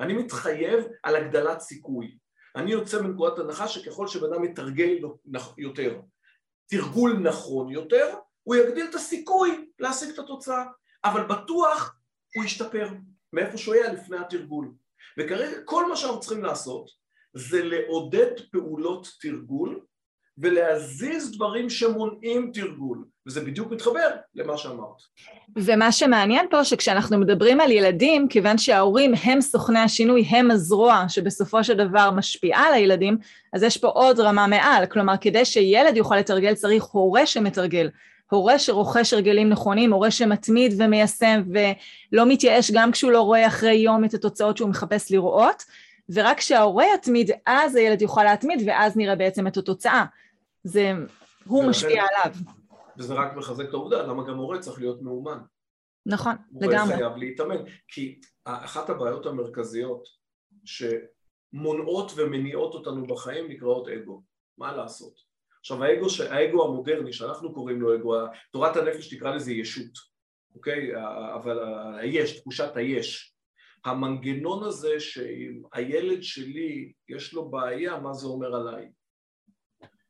אני 0.00 0.12
מתחייב 0.12 0.84
על 1.02 1.16
הגדלת 1.16 1.60
סיכוי. 1.60 2.18
אני 2.56 2.72
יוצא 2.72 3.02
מנקודת 3.02 3.38
הנחה 3.38 3.68
שככל 3.68 4.06
שבן 4.06 4.32
אדם 4.32 4.44
יתרגל 4.44 4.98
יותר, 5.58 6.00
תרגול 6.66 7.18
נכון 7.18 7.70
יותר, 7.70 8.14
הוא 8.42 8.56
יגדיל 8.56 8.86
את 8.90 8.94
הסיכוי 8.94 9.68
להשיג 9.78 10.10
את 10.10 10.18
התוצאה. 10.18 10.64
אבל 11.04 11.26
בטוח 11.26 11.96
הוא 12.36 12.44
ישתפר 12.44 12.88
מאיפה 13.32 13.58
שהוא 13.58 13.74
היה 13.74 13.92
לפני 13.92 14.18
התרגול. 14.18 14.72
וכרגע 15.20 15.56
כל 15.64 15.88
מה 15.88 15.96
שאנחנו 15.96 16.20
צריכים 16.20 16.44
לעשות 16.44 16.90
זה 17.34 17.64
לעודד 17.64 18.40
פעולות 18.52 19.08
תרגול 19.20 19.80
ולהזיז 20.38 21.32
דברים 21.32 21.70
שמונעים 21.70 22.50
תרגול, 22.54 23.04
וזה 23.26 23.40
בדיוק 23.40 23.72
מתחבר 23.72 24.08
למה 24.34 24.56
שאמרת. 24.56 24.96
ומה 25.56 25.92
שמעניין 25.92 26.46
פה 26.50 26.64
שכשאנחנו 26.64 27.18
מדברים 27.18 27.60
על 27.60 27.70
ילדים, 27.70 28.28
כיוון 28.28 28.58
שההורים 28.58 29.12
הם 29.22 29.40
סוכני 29.40 29.78
השינוי, 29.78 30.22
הם 30.22 30.50
הזרוע 30.50 31.04
שבסופו 31.08 31.64
של 31.64 31.74
דבר 31.74 32.10
משפיעה 32.10 32.66
על 32.66 32.74
הילדים, 32.74 33.18
אז 33.52 33.62
יש 33.62 33.76
פה 33.76 33.88
עוד 33.88 34.20
רמה 34.20 34.46
מעל, 34.46 34.86
כלומר 34.86 35.14
כדי 35.20 35.44
שילד 35.44 35.96
יוכל 35.96 36.16
לתרגל 36.16 36.54
צריך 36.54 36.84
הורה 36.84 37.26
שמתרגל. 37.26 37.90
הורה 38.30 38.58
שרוכש 38.58 39.12
הרגלים 39.12 39.48
נכונים, 39.48 39.92
הורה 39.92 40.10
שמתמיד 40.10 40.74
ומיישם 40.78 41.42
ולא 41.52 42.26
מתייאש 42.26 42.70
גם 42.70 42.92
כשהוא 42.92 43.12
לא 43.12 43.22
רואה 43.22 43.46
אחרי 43.46 43.74
יום 43.74 44.04
את 44.04 44.14
התוצאות 44.14 44.56
שהוא 44.56 44.70
מחפש 44.70 45.12
לראות, 45.12 45.64
ורק 46.08 46.38
כשההורה 46.38 46.84
יתמיד, 46.94 47.30
אז 47.46 47.76
הילד 47.76 48.02
יוכל 48.02 48.24
להתמיד 48.24 48.62
ואז 48.66 48.96
נראה 48.96 49.16
בעצם 49.16 49.46
את 49.46 49.56
התוצאה. 49.56 50.04
זה, 50.64 50.92
הוא 51.46 51.64
משפיע 51.64 52.02
עליו. 52.02 52.36
וזה 52.98 53.14
רק 53.14 53.36
מחזק 53.36 53.68
את 53.68 53.74
העובדה, 53.74 54.02
למה 54.02 54.24
גם 54.24 54.34
מורה 54.34 54.58
צריך 54.58 54.78
להיות 54.78 55.02
מאומן. 55.02 55.38
נכון, 56.06 56.34
לגמרי. 56.60 56.76
מורה 56.76 56.96
חייב 56.96 57.16
להתאמן, 57.16 57.56
כי 57.88 58.20
אחת 58.44 58.90
הבעיות 58.90 59.26
המרכזיות 59.26 60.08
שמונעות 60.64 62.12
ומניעות 62.16 62.74
אותנו 62.74 63.06
בחיים 63.06 63.48
נקראות 63.48 63.88
אגו, 63.88 64.22
מה 64.58 64.72
לעשות? 64.72 65.29
עכשיו 65.60 65.84
האגו, 65.84 66.06
האגו 66.30 66.64
המודרני 66.64 67.12
שאנחנו 67.12 67.54
קוראים 67.54 67.80
לו 67.80 67.94
אגו, 67.94 68.14
תורת 68.52 68.76
הנפש 68.76 69.14
תקרא 69.14 69.34
לזה 69.34 69.52
ישות, 69.52 69.92
אוקיי? 70.54 70.90
אבל 71.34 71.58
היש, 71.98 72.40
תחושת 72.40 72.76
היש. 72.76 73.34
המנגנון 73.84 74.64
הזה 74.64 75.00
שאם 75.00 75.62
הילד 75.72 76.22
שלי 76.22 76.92
יש 77.08 77.32
לו 77.32 77.50
בעיה, 77.50 77.98
מה 77.98 78.12
זה 78.12 78.26
אומר 78.26 78.54
עליי? 78.54 78.90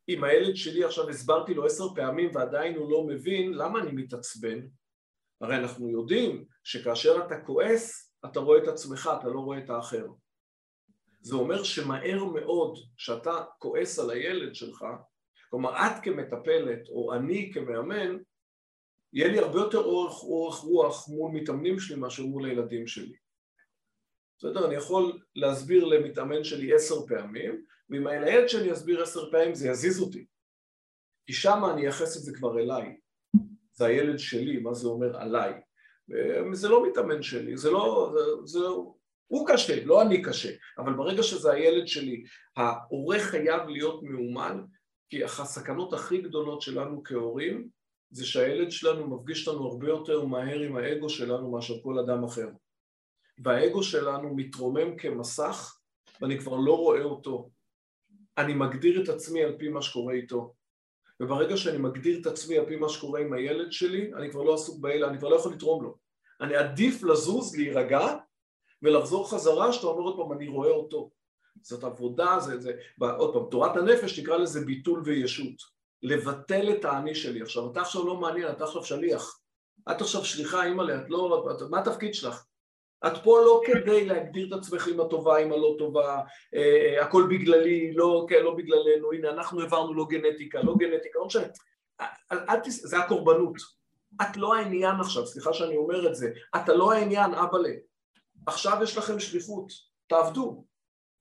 אם 0.08 0.24
הילד 0.24 0.56
שלי 0.56 0.84
עכשיו 0.84 1.08
הסברתי 1.08 1.54
לו 1.54 1.66
עשר 1.66 1.94
פעמים 1.94 2.30
ועדיין 2.34 2.76
הוא 2.76 2.90
לא 2.90 3.04
מבין, 3.06 3.52
למה 3.52 3.80
אני 3.80 3.92
מתעצבן? 3.92 4.66
הרי 5.40 5.56
אנחנו 5.56 5.90
יודעים 5.90 6.44
שכאשר 6.64 7.24
אתה 7.26 7.40
כועס, 7.40 8.14
אתה 8.24 8.40
רואה 8.40 8.62
את 8.62 8.68
עצמך, 8.68 9.10
אתה 9.20 9.28
לא 9.28 9.40
רואה 9.40 9.58
את 9.58 9.70
האחר. 9.70 10.06
זה 11.20 11.34
אומר 11.34 11.62
שמהר 11.62 12.24
מאוד 12.24 12.78
שאתה 12.96 13.44
כועס 13.58 13.98
על 13.98 14.10
הילד 14.10 14.54
שלך, 14.54 14.84
כלומר 15.50 15.70
את 15.70 16.02
כמטפלת 16.02 16.88
או 16.88 17.14
אני 17.14 17.50
כמאמן, 17.54 18.16
יהיה 19.12 19.28
לי 19.28 19.38
הרבה 19.38 19.58
יותר 19.58 19.78
אורך, 19.78 20.22
אורך 20.22 20.54
רוח 20.54 21.08
מול 21.08 21.32
מתאמנים 21.32 21.78
שלי 21.78 21.96
מאשר 21.96 22.26
מול 22.26 22.44
הילדים 22.44 22.86
שלי. 22.86 23.16
בסדר? 24.38 24.66
אני 24.66 24.74
יכול 24.74 25.18
להסביר 25.34 25.84
למתאמן 25.84 26.44
שלי 26.44 26.74
עשר 26.74 27.06
פעמים, 27.06 27.64
ואם 27.90 28.06
הילד 28.06 28.48
שלי 28.48 28.70
יסביר 28.70 29.02
עשר 29.02 29.30
פעמים 29.30 29.54
זה 29.54 29.68
יזיז 29.68 30.00
אותי. 30.00 30.26
כי 31.26 31.32
שמה 31.32 31.72
אני 31.72 31.82
אייחס 31.82 32.16
את 32.16 32.22
זה 32.22 32.32
כבר 32.34 32.58
אליי. 32.58 32.96
זה 33.72 33.86
הילד 33.86 34.18
שלי, 34.18 34.58
מה 34.58 34.74
זה 34.74 34.88
אומר 34.88 35.16
עליי. 35.16 35.52
זה 36.52 36.68
לא 36.68 36.88
מתאמן 36.88 37.22
שלי, 37.22 37.56
זה 37.56 37.70
לא... 37.70 38.14
זה, 38.14 38.20
זה, 38.58 38.66
הוא 39.26 39.48
קשה, 39.48 39.84
לא 39.84 40.02
אני 40.02 40.22
קשה, 40.22 40.50
אבל 40.78 40.92
ברגע 40.92 41.22
שזה 41.22 41.52
הילד 41.52 41.86
שלי, 41.86 42.24
ההורה 42.56 43.18
חייב 43.18 43.68
להיות 43.68 44.02
מאומן, 44.02 44.60
כי 45.10 45.24
הסכנות 45.24 45.92
הכי 45.92 46.20
גדולות 46.20 46.62
שלנו 46.62 47.02
כהורים 47.04 47.68
זה 48.10 48.26
שהילד 48.26 48.70
שלנו 48.70 49.16
מפגיש 49.16 49.48
אותנו 49.48 49.66
הרבה 49.66 49.88
יותר 49.88 50.24
מהר 50.24 50.60
עם 50.60 50.76
האגו 50.76 51.08
שלנו 51.08 51.50
מאשר 51.50 51.74
כל 51.82 51.98
אדם 51.98 52.24
אחר. 52.24 52.48
והאגו 53.44 53.82
שלנו 53.82 54.36
מתרומם 54.36 54.96
כמסך 54.96 55.78
ואני 56.20 56.38
כבר 56.38 56.56
לא 56.56 56.76
רואה 56.76 57.02
אותו. 57.02 57.50
אני 58.38 58.54
מגדיר 58.54 59.02
את 59.02 59.08
עצמי 59.08 59.44
על 59.44 59.56
פי 59.58 59.68
מה 59.68 59.82
שקורה 59.82 60.14
איתו. 60.14 60.54
וברגע 61.20 61.56
שאני 61.56 61.78
מגדיר 61.78 62.20
את 62.20 62.26
עצמי 62.26 62.58
על 62.58 62.66
פי 62.66 62.76
מה 62.76 62.88
שקורה 62.88 63.20
עם 63.20 63.32
הילד 63.32 63.72
שלי, 63.72 64.14
אני 64.14 64.30
כבר 64.30 64.42
לא 64.42 64.54
עסוק 64.54 64.80
באלה, 64.80 65.08
אני 65.08 65.18
כבר 65.18 65.28
לא 65.28 65.36
יכול 65.36 65.52
לתרום 65.52 65.82
לו. 65.84 65.96
אני 66.40 66.56
עדיף 66.56 67.02
לזוז, 67.02 67.56
להירגע, 67.56 68.16
ולחזור 68.82 69.30
חזרה, 69.30 69.72
שאתה 69.72 69.86
אומר 69.86 70.02
עוד 70.02 70.16
פעם, 70.16 70.32
אני 70.32 70.48
רואה 70.48 70.70
אותו. 70.70 71.10
זאת 71.62 71.84
עבודה, 71.84 72.38
זה, 72.40 72.60
זה, 72.60 72.72
עוד 73.18 73.32
פעם, 73.32 73.42
תורת 73.50 73.76
הנפש 73.76 74.20
תקרא 74.20 74.36
לזה 74.36 74.60
ביטול 74.60 75.02
וישות. 75.04 75.80
לבטל 76.02 76.70
את 76.70 76.84
האני 76.84 77.14
שלי. 77.14 77.42
עכשיו, 77.42 77.72
אתה 77.72 77.80
עכשיו 77.80 78.06
לא 78.06 78.16
מעניין, 78.16 78.48
אתה 78.48 78.64
עכשיו 78.64 78.84
שליח. 78.84 79.40
את 79.90 80.00
עכשיו 80.00 80.24
שליחה, 80.24 80.64
אימא'לה, 80.64 80.96
את 80.96 81.10
לא... 81.10 81.46
את, 81.50 81.62
מה 81.70 81.78
התפקיד 81.80 82.14
שלך? 82.14 82.44
את 83.06 83.12
פה 83.24 83.40
לא 83.44 83.60
כדי 83.66 84.06
להגדיר 84.06 84.48
את 84.48 84.52
עצמך 84.52 84.88
עם 84.88 85.00
הטובה, 85.00 85.38
עם 85.38 85.52
הלא 85.52 85.74
טובה, 85.78 86.20
אה, 86.54 87.02
הכל 87.02 87.26
בגללי, 87.30 87.92
לא, 87.94 88.26
כן, 88.28 88.42
לא 88.42 88.54
בגללנו, 88.54 89.12
הנה 89.12 89.30
אנחנו 89.30 89.60
העברנו 89.60 89.94
לא 89.94 90.06
גנטיקה, 90.08 90.62
לא 90.62 90.74
גנטיקה, 90.78 91.18
לא 91.18 91.26
משנה, 91.26 91.46
זה 92.68 92.98
הקורבנות, 92.98 93.56
את 94.22 94.36
לא 94.36 94.54
העניין 94.54 95.00
עכשיו, 95.00 95.26
סליחה 95.26 95.52
שאני 95.52 95.76
אומר 95.76 96.08
את 96.08 96.14
זה, 96.14 96.30
אתה 96.56 96.74
לא 96.74 96.92
העניין, 96.92 97.34
אבאלה, 97.34 97.72
עכשיו 98.46 98.78
יש 98.82 98.98
לכם 98.98 99.20
שליחות, 99.20 99.72
תעבדו, 100.06 100.64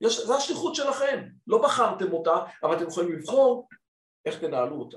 יש, 0.00 0.26
זה 0.26 0.34
השליחות 0.34 0.74
שלכם, 0.74 1.20
לא 1.46 1.58
בחרתם 1.58 2.12
אותה, 2.12 2.36
אבל 2.62 2.76
אתם 2.76 2.86
יכולים 2.86 3.12
לבחור 3.12 3.68
איך 4.26 4.38
תנהלו 4.38 4.76
אותה. 4.76 4.96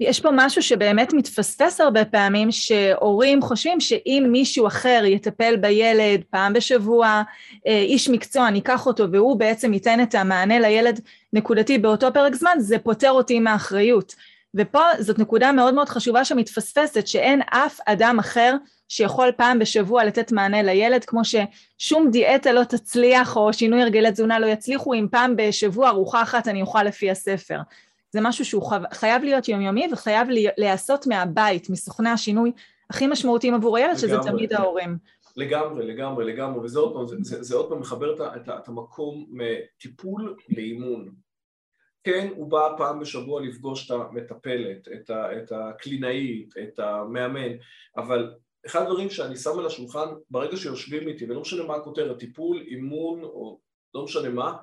יש 0.00 0.20
פה 0.20 0.28
משהו 0.32 0.62
שבאמת 0.62 1.12
מתפספס 1.12 1.80
הרבה 1.80 2.04
פעמים, 2.04 2.52
שהורים 2.52 3.42
חושבים 3.42 3.80
שאם 3.80 4.28
מישהו 4.32 4.66
אחר 4.66 5.02
יטפל 5.06 5.56
בילד 5.56 6.20
פעם 6.30 6.52
בשבוע, 6.52 7.22
אה, 7.66 7.80
איש 7.80 8.08
מקצוע, 8.08 8.50
ניקח 8.50 8.86
אותו 8.86 9.12
והוא 9.12 9.36
בעצם 9.36 9.72
ייתן 9.72 10.02
את 10.02 10.14
המענה 10.14 10.58
לילד 10.58 11.00
נקודתי 11.32 11.78
באותו 11.78 12.12
פרק 12.14 12.34
זמן, 12.34 12.56
זה 12.58 12.78
פוטר 12.78 13.10
אותי 13.10 13.40
מהאחריות. 13.40 14.14
ופה 14.54 14.82
זאת 14.98 15.18
נקודה 15.18 15.52
מאוד 15.52 15.74
מאוד 15.74 15.88
חשובה 15.88 16.24
שמתפספסת, 16.24 17.06
שאין 17.06 17.40
אף 17.42 17.80
אדם 17.86 18.18
אחר 18.18 18.56
שיכול 18.90 19.32
פעם 19.36 19.58
בשבוע 19.58 20.04
לתת 20.04 20.32
מענה 20.32 20.62
לילד, 20.62 21.04
כמו 21.04 21.20
ששום 21.24 22.10
דיאטה 22.10 22.52
לא 22.52 22.64
תצליח 22.64 23.36
או 23.36 23.52
שינוי 23.52 23.82
הרגלי 23.82 24.12
תזונה 24.12 24.38
לא 24.38 24.46
יצליחו, 24.46 24.94
אם 24.94 25.06
פעם 25.10 25.34
בשבוע 25.36 25.88
ארוחה 25.88 26.22
אחת 26.22 26.48
אני 26.48 26.62
אוכל 26.62 26.82
לפי 26.82 27.10
הספר. 27.10 27.58
זה 28.10 28.20
משהו 28.22 28.44
שהוא 28.44 28.62
חייב 28.92 29.22
להיות 29.22 29.48
יומיומי 29.48 29.88
וחייב 29.92 30.28
להיעשות 30.58 31.06
מהבית, 31.06 31.70
מסוכני 31.70 32.10
השינוי 32.10 32.52
הכי 32.90 33.06
משמעותיים 33.06 33.54
עבור 33.54 33.76
הילד, 33.76 33.96
שזה 33.96 34.16
תמיד 34.22 34.52
ההורים. 34.52 34.98
לגמרי, 35.36 35.86
לגמרי, 35.86 36.24
לגמרי, 36.24 36.60
וזה 36.64 36.78
עוד 36.78 36.94
פעם, 36.94 37.06
זה, 37.06 37.16
זה, 37.20 37.42
זה 37.42 37.56
עוד 37.56 37.68
פעם 37.68 37.80
מחבר 37.80 38.14
את, 38.14 38.20
את, 38.20 38.48
את 38.48 38.68
המקום 38.68 39.26
מטיפול 39.30 40.36
לאימון. 40.48 41.08
כן, 42.04 42.28
הוא 42.36 42.50
בא 42.50 42.74
פעם 42.76 43.00
בשבוע 43.00 43.40
לפגוש 43.40 43.86
את 43.86 43.90
המטפלת, 43.90 44.88
את, 44.94 45.10
ה, 45.10 45.38
את 45.38 45.52
הקלינאית, 45.52 46.54
את 46.62 46.78
המאמן, 46.78 47.50
אבל 47.96 48.34
אחד 48.66 48.82
הדברים 48.82 49.10
שאני 49.10 49.36
שם 49.36 49.58
על 49.58 49.66
השולחן 49.66 50.08
ברגע 50.30 50.56
שיושבים 50.56 51.08
איתי, 51.08 51.24
ולא 51.24 51.40
משנה 51.40 51.64
מה 51.64 51.74
הכותרת, 51.74 52.18
טיפול, 52.18 52.64
אימון, 52.66 53.24
או 53.24 53.60
לא 53.94 54.04
משנה 54.04 54.28
מה, 54.28 54.56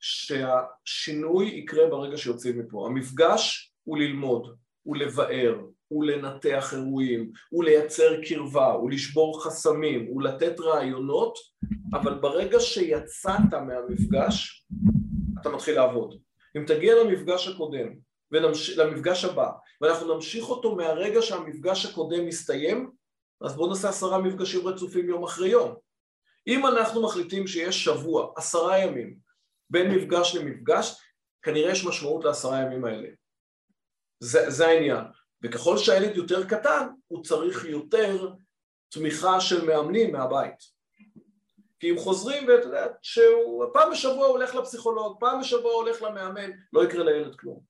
שהשינוי 0.00 1.46
יקרה 1.46 1.86
ברגע 1.90 2.16
שיוצאים 2.16 2.58
מפה. 2.58 2.86
המפגש 2.86 3.72
הוא 3.84 3.98
ללמוד, 3.98 4.56
הוא 4.82 4.96
לבאר, 4.96 5.60
הוא 5.88 6.04
לנתח 6.04 6.74
אירועים, 6.74 7.30
הוא 7.50 7.64
לייצר 7.64 8.20
קרבה, 8.28 8.72
הוא 8.72 8.90
לשבור 8.90 9.44
חסמים, 9.44 10.06
הוא 10.08 10.22
לתת 10.22 10.60
רעיונות, 10.60 11.38
אבל 11.92 12.14
ברגע 12.14 12.60
שיצאת 12.60 13.54
מהמפגש, 13.66 14.66
אתה 15.40 15.50
מתחיל 15.50 15.74
לעבוד. 15.74 16.20
אם 16.56 16.64
תגיע 16.66 16.94
למפגש 17.04 17.48
הקודם, 17.48 17.88
ונמש... 18.32 18.78
למפגש 18.78 19.24
הבא, 19.24 19.50
ואנחנו 19.80 20.14
נמשיך 20.14 20.50
אותו 20.50 20.76
מהרגע 20.76 21.22
שהמפגש 21.22 21.86
הקודם 21.86 22.26
מסתיים, 22.26 22.90
אז 23.40 23.56
בואו 23.56 23.68
נעשה 23.68 23.88
עשרה 23.88 24.18
מפגשים 24.18 24.66
רצופים 24.66 25.08
יום 25.08 25.24
אחרי 25.24 25.48
יום. 25.48 25.74
אם 26.46 26.66
אנחנו 26.66 27.02
מחליטים 27.02 27.46
שיש 27.46 27.84
שבוע, 27.84 28.32
עשרה 28.36 28.78
ימים, 28.78 29.16
בין 29.70 29.94
מפגש 29.94 30.36
למפגש, 30.36 31.00
כנראה 31.42 31.70
יש 31.72 31.84
משמעות 31.84 32.24
לעשרה 32.24 32.62
ימים 32.62 32.84
האלה. 32.84 33.08
זה, 34.20 34.50
זה 34.50 34.66
העניין. 34.66 35.04
וככל 35.42 35.78
שהילד 35.78 36.16
יותר 36.16 36.46
קטן, 36.46 36.88
הוא 37.06 37.24
צריך 37.24 37.64
יותר 37.64 38.28
תמיכה 38.88 39.40
של 39.40 39.64
מאמנים 39.64 40.12
מהבית. 40.12 40.80
כי 41.80 41.90
אם 41.90 41.98
חוזרים 41.98 42.48
ואתה 42.48 42.66
יודע 42.66 42.86
שהוא 43.02 43.64
פעם 43.72 43.90
בשבוע 43.90 44.26
הולך 44.26 44.54
לפסיכולוג, 44.54 45.20
פעם 45.20 45.40
בשבוע 45.40 45.72
הולך 45.72 46.02
למאמן, 46.02 46.50
לא 46.72 46.84
יקרה 46.84 47.04
לילד 47.04 47.36
כלום. 47.36 47.60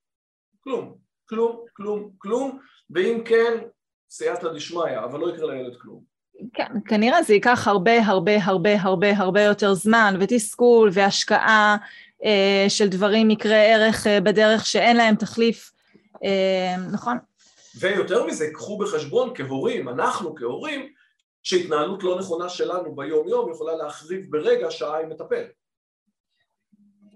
כלום. 0.61 0.99
כלום, 1.29 1.65
כלום, 1.73 2.13
כלום, 2.19 2.61
ואם 2.91 3.23
כן, 3.29 3.69
סייעתא 4.11 4.49
דשמיא, 4.49 4.99
אבל 5.05 5.21
לא 5.21 5.35
יקרה 5.35 5.55
לילד 5.55 5.77
כלום. 5.81 6.11
כן, 6.55 6.73
כנראה 6.89 7.23
זה 7.23 7.35
ייקח 7.35 7.69
הרבה 7.69 8.07
הרבה 8.07 8.45
הרבה 8.45 8.81
הרבה 8.81 9.17
הרבה 9.17 9.43
יותר 9.43 9.75
זמן 9.75 10.15
ותסכול 10.21 10.91
והשקעה 10.93 11.77
אה, 12.25 12.65
של 12.69 12.89
דברים 12.89 13.29
מקרי 13.29 13.73
ערך 13.75 14.07
אה, 14.07 14.21
בדרך 14.21 14.67
שאין 14.67 14.97
להם 14.97 15.15
תחליף, 15.15 15.73
אה, 16.25 16.77
נכון? 16.93 17.19
ויותר 17.81 18.27
מזה, 18.27 18.51
קחו 18.53 18.79
בחשבון 18.79 19.33
כהורים, 19.35 19.89
אנחנו 19.89 20.35
כהורים, 20.35 20.93
שהתנהלות 21.43 22.03
לא 22.03 22.19
נכונה 22.19 22.49
שלנו 22.49 22.95
ביום 22.95 23.29
יום 23.29 23.53
יכולה 23.53 23.77
להחריב 23.77 24.27
ברגע 24.31 24.71
שעה 24.71 25.01
עם 25.01 25.09
מטפל. 25.09 25.45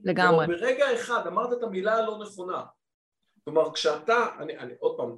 לגמרי. 0.04 0.46
ברגע 0.46 0.94
אחד 0.94 1.26
אמרת 1.26 1.52
את 1.52 1.62
המילה 1.62 1.94
הלא 1.94 2.18
נכונה. 2.22 2.62
כלומר, 3.44 3.74
כשאתה, 3.74 4.26
אני, 4.38 4.58
אני 4.58 4.72
עוד 4.78 4.96
פעם, 4.96 5.16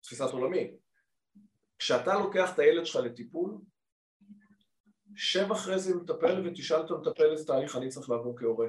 תפיסת 0.00 0.30
עולמי, 0.32 0.70
כשאתה 1.78 2.14
לוקח 2.14 2.54
את 2.54 2.58
הילד 2.58 2.86
שלך 2.86 2.96
לטיפול, 3.04 3.58
שב 5.16 5.52
אחרי 5.52 5.78
זה 5.78 5.90
עם 5.90 5.98
מטפל 5.98 6.42
ותשאל 6.46 6.80
את 6.80 6.90
המטפל 6.90 7.30
איזה 7.30 7.46
תהליך 7.46 7.76
אני 7.76 7.88
צריך 7.88 8.10
לעבור 8.10 8.38
כהורה. 8.38 8.68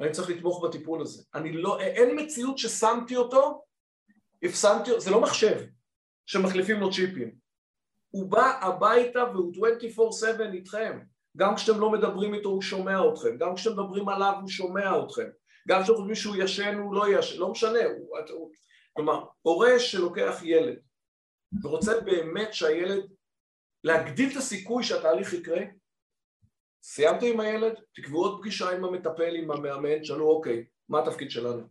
אני 0.00 0.10
צריך 0.10 0.30
לתמוך 0.30 0.64
בטיפול 0.64 1.02
הזה. 1.02 1.22
אני 1.34 1.52
לא, 1.52 1.80
אין 1.80 2.20
מציאות 2.20 2.58
ששמתי 2.58 3.16
אותו, 3.16 3.64
הפסמתי, 4.42 5.00
זה 5.00 5.10
לא 5.10 5.20
מחשב 5.20 5.60
שמחליפים 6.26 6.80
לו 6.80 6.92
צ'יפים. 6.92 7.34
הוא 8.10 8.30
בא 8.30 8.58
הביתה 8.62 9.24
והוא 9.32 9.52
24/7 9.66 10.52
איתכם. 10.52 11.00
גם 11.36 11.56
כשאתם 11.56 11.80
לא 11.80 11.90
מדברים 11.90 12.34
איתו 12.34 12.48
הוא 12.48 12.62
שומע 12.62 13.08
אתכם, 13.12 13.36
גם 13.38 13.54
כשאתם 13.54 13.80
מדברים 13.80 14.08
עליו 14.08 14.34
הוא 14.40 14.48
שומע 14.48 15.04
אתכם, 15.04 15.28
גם 15.68 15.82
כשאתם 15.82 15.96
חושבים 15.96 16.14
שהוא 16.14 16.36
ישן 16.36 16.78
הוא 16.78 16.94
לא 16.94 17.18
ישן, 17.18 17.38
לא 17.38 17.50
משנה, 17.50 17.78
הוא, 18.30 18.50
כלומר, 18.92 19.24
הורה 19.42 19.78
שלוקח 19.78 20.40
ילד 20.42 20.78
ורוצה 21.62 22.00
באמת 22.00 22.54
שהילד, 22.54 23.02
להגדיל 23.84 24.32
את 24.32 24.36
הסיכוי 24.36 24.84
שהתהליך 24.84 25.32
יקרה, 25.32 25.60
סיימתם 26.82 27.26
עם 27.26 27.40
הילד, 27.40 27.72
תקבעו 27.94 28.24
עוד 28.24 28.40
פגישה 28.40 28.70
עם 28.70 28.84
המטפל, 28.84 29.34
עם 29.34 29.50
המאמן, 29.50 29.98
תשאלו 29.98 30.30
אוקיי, 30.30 30.64
מה 30.88 30.98
התפקיד 31.02 31.30
שלנו? 31.30 31.62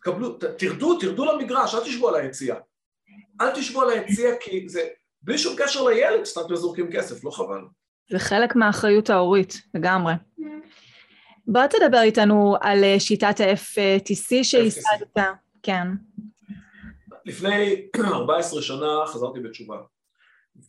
תקבלו, 0.00 0.38
ת, 0.38 0.44
תרדו, 0.44 0.98
תרדו 0.98 1.24
למגרש, 1.24 1.74
אל 1.74 1.84
תשבו 1.84 2.08
על 2.08 2.14
היציאה. 2.14 2.56
אל 3.40 3.54
תשבו 3.54 3.82
על 3.82 3.90
היציאה 3.90 4.36
כי 4.40 4.68
זה, 4.68 4.88
בלי 5.22 5.38
שום 5.38 5.56
קשר 5.58 5.82
לילד, 5.82 6.24
סתם 6.24 6.40
אתם 6.46 6.56
זורקים 6.56 6.92
כסף, 6.92 7.24
לא 7.24 7.30
חבל. 7.30 7.60
זה 8.10 8.18
חלק 8.18 8.56
מהאחריות 8.56 9.10
ההורית, 9.10 9.62
לגמרי. 9.74 10.12
בוא 11.46 11.66
תדבר 11.66 12.00
איתנו 12.02 12.56
על 12.60 12.84
אה, 12.84 13.00
שיטת 13.00 13.40
ה-FTC 13.40 14.44
שהשגת. 14.44 15.24
כן. 15.62 15.86
לפני 17.24 17.88
14 18.14 18.62
שנה 18.62 19.06
חזרתי 19.06 19.40
בתשובה, 19.40 19.78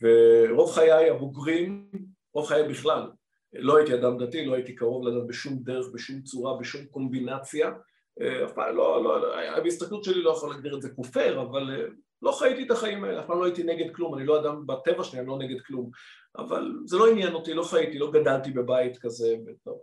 ורוב 0.00 0.72
חיי 0.72 1.10
הבוגרים, 1.10 1.90
רוב 2.34 2.46
חיי 2.46 2.68
בכלל, 2.68 3.10
לא 3.52 3.76
הייתי 3.76 3.94
אדם 3.94 4.18
דתי, 4.18 4.44
לא 4.44 4.54
הייתי 4.54 4.74
קרוב 4.74 5.08
לדת 5.08 5.26
בשום 5.26 5.58
דרך, 5.62 5.86
בשום 5.94 6.22
צורה, 6.22 6.56
בשום 6.56 6.84
קומבינציה, 6.84 7.72
אה, 8.20 8.44
אף 8.44 8.52
פעם 8.52 8.76
לא, 8.76 9.04
לא, 9.04 9.20
לא 9.20 9.60
בהסתכלות 9.60 10.04
שלי 10.04 10.22
לא 10.22 10.30
יכול 10.30 10.50
להגדיר 10.50 10.76
את 10.76 10.82
זה 10.82 10.88
כופר, 10.90 11.42
אבל 11.42 11.70
אה, 11.70 11.86
לא 12.22 12.32
חייתי 12.32 12.62
את 12.62 12.70
החיים 12.70 13.04
האלה, 13.04 13.20
אף 13.20 13.26
פעם 13.26 13.38
לא 13.38 13.44
הייתי 13.44 13.62
נגד 13.62 13.94
כלום, 13.94 14.14
אני 14.14 14.26
לא 14.26 14.40
אדם 14.40 14.66
בטבע 14.66 15.04
שלי, 15.04 15.18
אני 15.18 15.28
לא 15.28 15.38
נגד 15.38 15.60
כלום, 15.60 15.90
אבל 16.38 16.72
זה 16.84 16.96
לא 16.96 17.10
עניין 17.10 17.34
אותי, 17.34 17.54
לא 17.54 17.62
חייתי, 17.62 17.98
לא 17.98 18.10
גדלתי 18.10 18.50
בבית 18.50 18.98
כזה, 18.98 19.36
וטוב. 19.46 19.78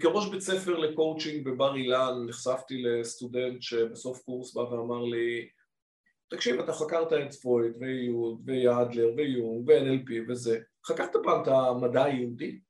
כראש 0.00 0.28
בית 0.28 0.40
ספר 0.40 0.78
לקואוצ'ינג 0.78 1.44
בבר 1.48 1.76
אילן 1.76 2.26
נחשפתי 2.28 2.82
לסטודנט 2.82 3.62
שבסוף 3.62 4.22
קורס 4.24 4.54
בא 4.54 4.60
ואמר 4.60 5.04
לי 5.04 5.48
תקשיב, 6.28 6.60
אתה 6.60 6.72
חקרת 6.72 7.12
את 7.12 7.34
פרויד 7.34 7.72
ויוד 7.80 8.40
ויאדלר 8.44 9.08
ויונג 9.16 9.68
ו-NLP 9.68 10.12
וזה, 10.28 10.60
חקרת 10.86 11.16
פעם 11.22 11.42
את 11.42 11.48
המדע 11.48 12.04
היהודי? 12.04 12.60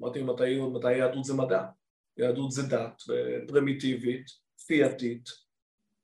אמרתי 0.00 0.22
מתי, 0.22 0.60
מתי 0.60 0.92
יהדות 0.92 1.24
זה 1.24 1.34
מדע? 1.34 1.64
יהדות 2.16 2.50
זה 2.50 2.62
דת 2.62 3.02
פרימיטיבית, 3.48 4.26
פיאטית, 4.66 5.28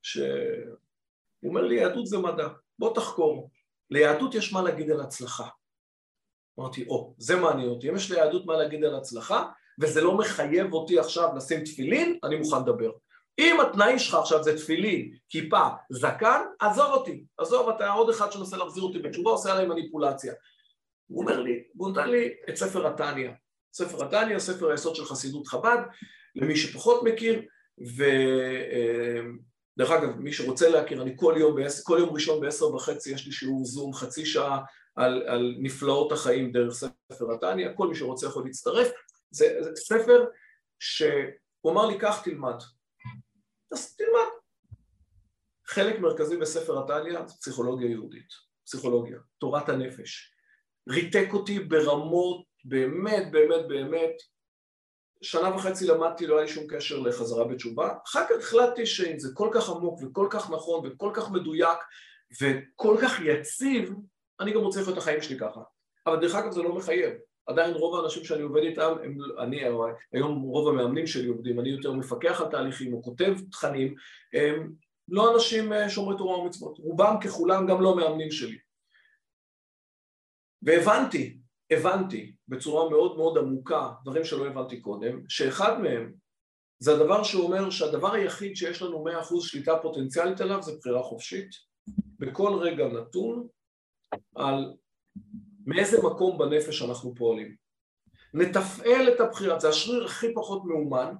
שהוא 0.01 0.29
אומר 1.43 1.61
לי 1.61 1.75
יהדות 1.75 2.07
זה 2.07 2.17
מדע, 2.17 2.47
בוא 2.79 2.95
תחקור, 2.95 3.49
ליהדות 3.89 4.35
יש 4.35 4.53
מה 4.53 4.61
להגיד 4.61 4.91
על 4.91 5.01
הצלחה. 5.01 5.47
אמרתי, 6.59 6.87
או, 6.87 7.15
זה 7.17 7.35
מעניין 7.35 7.69
אותי, 7.69 7.89
אם 7.89 7.95
יש 7.95 8.11
ליהדות 8.11 8.45
מה 8.45 8.57
להגיד 8.57 8.83
על 8.83 8.95
הצלחה, 8.95 9.51
וזה 9.79 10.01
לא 10.01 10.17
מחייב 10.17 10.73
אותי 10.73 10.99
עכשיו 10.99 11.29
לשים 11.35 11.63
תפילין, 11.63 12.19
אני 12.23 12.35
מוכן 12.35 12.61
לדבר. 12.61 12.91
אם 13.39 13.57
התנאים 13.61 13.99
שלך 13.99 14.15
עכשיו 14.15 14.43
זה 14.43 14.57
תפילין, 14.57 15.11
כיפה, 15.29 15.67
זקן, 15.89 16.41
עזוב 16.59 16.91
אותי, 16.91 17.23
עזוב, 17.37 17.69
אתה 17.69 17.91
עוד 17.91 18.09
אחד 18.09 18.31
שמנסה 18.31 18.57
להחזיר 18.57 18.83
אותי 18.83 18.99
בתשובה, 18.99 19.31
עושה 19.31 19.51
עליי 19.51 19.65
מניפולציה. 19.65 20.33
הוא 21.07 21.23
אומר 21.23 21.39
לי, 21.39 21.63
הוא 21.77 21.91
נתן 21.91 22.09
לי 22.09 22.29
את 22.49 22.55
ספר 22.55 22.87
התניא. 22.87 23.29
ספר 23.73 24.05
התניא, 24.05 24.39
ספר 24.39 24.71
היסוד 24.71 24.95
של 24.95 25.05
חסידות 25.05 25.47
חב"ד, 25.47 25.77
למי 26.35 26.55
שפחות 26.55 27.03
מכיר, 27.03 27.41
ודרך 27.77 29.91
אגב, 29.91 30.19
מי 30.19 30.33
שרוצה 30.33 30.69
להכיר, 30.69 31.01
אני 31.01 31.11
כל 31.15 31.35
יום, 31.37 31.57
כל 31.83 31.97
יום 31.99 32.13
ראשון 32.13 32.41
בעשר 32.41 32.75
וחצי 32.75 33.13
יש 33.13 33.25
לי 33.25 33.31
שיעור 33.31 33.65
זום, 33.65 33.93
חצי 33.93 34.25
שעה 34.25 34.61
על, 34.95 35.23
על 35.27 35.55
נפלאות 35.59 36.11
החיים 36.11 36.51
דרך 36.51 36.73
ספר 36.73 37.33
התניא, 37.33 37.67
כל 37.75 37.87
מי 37.87 37.95
שרוצה 37.95 38.27
יכול 38.27 38.45
להצטרף. 38.45 38.91
זה, 39.31 39.57
זה 39.59 39.75
ספר 39.75 40.25
שהוא 40.79 41.71
אמר 41.71 41.85
לי, 41.85 41.99
קח 41.99 42.21
תלמד. 42.23 42.55
אז 43.71 43.95
תלמד. 43.95 44.27
חלק 45.67 45.99
מרכזי 45.99 46.37
בספר 46.37 46.83
התניא 46.83 47.25
זה 47.25 47.35
פסיכולוגיה 47.39 47.89
יהודית, 47.89 48.29
פסיכולוגיה, 48.65 49.17
תורת 49.37 49.69
הנפש. 49.69 50.33
ריתק 50.89 51.27
אותי 51.33 51.59
ברמות 51.59 52.45
באמת 52.65 53.31
באמת 53.31 53.67
באמת 53.67 54.15
שנה 55.21 55.55
וחצי 55.55 55.87
למדתי, 55.87 56.27
לא 56.27 56.35
היה 56.35 56.45
לי 56.45 56.51
שום 56.51 56.67
קשר 56.69 56.99
לחזרה 56.99 57.47
בתשובה. 57.47 57.93
אחר 58.07 58.25
כך 58.29 58.35
החלטתי 58.39 58.85
שאם 58.85 59.19
זה 59.19 59.29
כל 59.33 59.49
כך 59.53 59.69
עמוק 59.69 59.99
וכל 60.03 60.27
כך 60.31 60.49
נכון 60.49 60.87
וכל 60.87 61.11
כך 61.13 61.31
מדויק 61.31 61.79
וכל 62.41 62.97
כך 63.01 63.19
יציב, 63.25 63.93
אני 64.39 64.53
גם 64.53 64.61
רוצה 64.61 64.81
לחיות 64.81 64.97
את 64.97 65.01
החיים 65.01 65.21
שלי 65.21 65.39
ככה. 65.39 65.61
אבל 66.07 66.21
דרך 66.21 66.35
אגב 66.35 66.51
זה 66.51 66.61
לא 66.61 66.75
מחייב. 66.75 67.13
עדיין 67.47 67.73
רוב 67.73 67.95
האנשים 67.95 68.23
שאני 68.23 68.41
עובד 68.41 68.61
איתם, 68.61 68.93
הם, 69.03 69.17
אני, 69.39 69.61
היום 70.13 70.41
רוב 70.41 70.67
המאמנים 70.67 71.07
שלי 71.07 71.27
עובדים, 71.27 71.59
אני 71.59 71.69
יותר 71.69 71.93
מפקח 71.93 72.41
על 72.41 72.51
תהליכים 72.51 72.93
או 72.93 73.03
כותב 73.03 73.35
תכנים, 73.51 73.95
הם 74.33 74.73
לא 75.07 75.35
אנשים 75.35 75.73
אה, 75.73 75.89
שומרי 75.89 76.17
תורה 76.17 76.39
ומצוות, 76.39 76.77
רובם 76.77 77.15
ככולם 77.23 77.67
גם 77.67 77.81
לא 77.81 77.95
מאמנים 77.95 78.31
שלי. 78.31 78.57
והבנתי, 80.61 81.37
הבנתי 81.71 82.35
בצורה 82.47 82.89
מאוד 82.89 83.17
מאוד 83.17 83.37
עמוקה, 83.37 83.91
דברים 84.03 84.23
שלא 84.23 84.47
הבנתי 84.47 84.81
קודם, 84.81 85.21
שאחד 85.29 85.81
מהם 85.81 86.13
זה 86.79 86.95
הדבר 86.95 87.23
שאומר 87.23 87.69
שהדבר 87.69 88.13
היחיד 88.13 88.55
שיש 88.55 88.81
לנו 88.81 89.03
מאה 89.03 89.21
אחוז 89.21 89.47
שליטה 89.47 89.79
פוטנציאלית 89.81 90.41
עליו 90.41 90.61
זה 90.61 90.71
בחירה 90.79 91.03
חופשית, 91.03 91.49
בכל 92.19 92.59
רגע 92.61 92.87
נתון 92.87 93.47
על 94.35 94.73
מאיזה 95.67 96.01
מקום 96.03 96.37
בנפש 96.37 96.81
אנחנו 96.81 97.15
פועלים. 97.15 97.55
נתפעל 98.33 99.13
את 99.13 99.19
הבחירה, 99.19 99.59
זה 99.59 99.69
השריר 99.69 100.05
הכי 100.05 100.33
פחות 100.33 100.65
מאומן, 100.65 101.13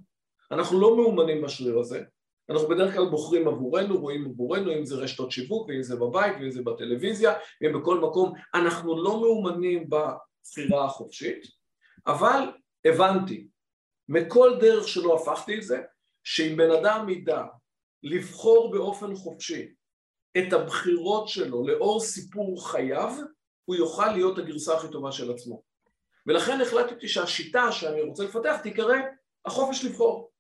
אנחנו 0.52 0.82
לא 0.82 0.98
מאומנים 0.98 1.42
בשריר 1.42 1.80
הזה, 1.80 2.04
אנחנו 2.50 2.68
בדרך 2.68 2.94
כלל 2.94 3.10
בוחרים 3.10 3.48
עבורנו, 3.48 3.98
רואים 3.98 4.26
עבורנו, 4.26 4.74
אם 4.74 4.86
זה 4.86 4.96
רשתות 4.96 5.32
שיווק, 5.32 5.70
ואם 5.70 5.84
זה 5.84 5.96
בבית, 5.96 6.36
ואם 6.40 6.52
זה 6.52 6.64
בטלוויזיה, 6.64 7.34
ואם 7.62 7.80
בכל 7.82 8.00
מקום, 8.00 8.34
אנחנו 8.54 9.04
לא 9.04 9.22
מאומנים 9.22 9.90
בבחירה 9.90 10.86
החופשית, 10.86 11.46
אבל 12.08 12.52
הבנתי, 12.86 13.48
מכל 14.10 14.58
דרך 14.60 14.88
שלא 14.88 15.16
הפכתי 15.16 15.58
את 15.58 15.64
זה, 15.64 15.82
שאם 16.24 16.58
בן 16.58 16.72
אדם 16.72 17.10
ידע 17.10 17.44
לבחור 18.04 18.72
באופן 18.72 19.16
חופשי 19.16 19.74
את 20.38 20.54
הבחירות 20.54 21.28
שלו 21.28 21.68
לאור 21.68 22.00
סיפור 22.00 22.70
חייו, 22.72 23.14
הוא 23.68 23.76
יוכל 23.76 24.12
להיות 24.12 24.38
הגרסה 24.38 24.78
הכי 24.78 24.88
טובה 24.92 25.12
של 25.12 25.32
עצמו. 25.32 25.62
ולכן 26.28 26.62
החלטתי 26.62 27.08
שהשיטה 27.08 27.72
שאני 27.72 28.02
רוצה 28.02 28.24
לפתח 28.24 28.60
תיקרא 28.64 28.96
החופש 29.46 29.86
לבחור. 29.86 30.32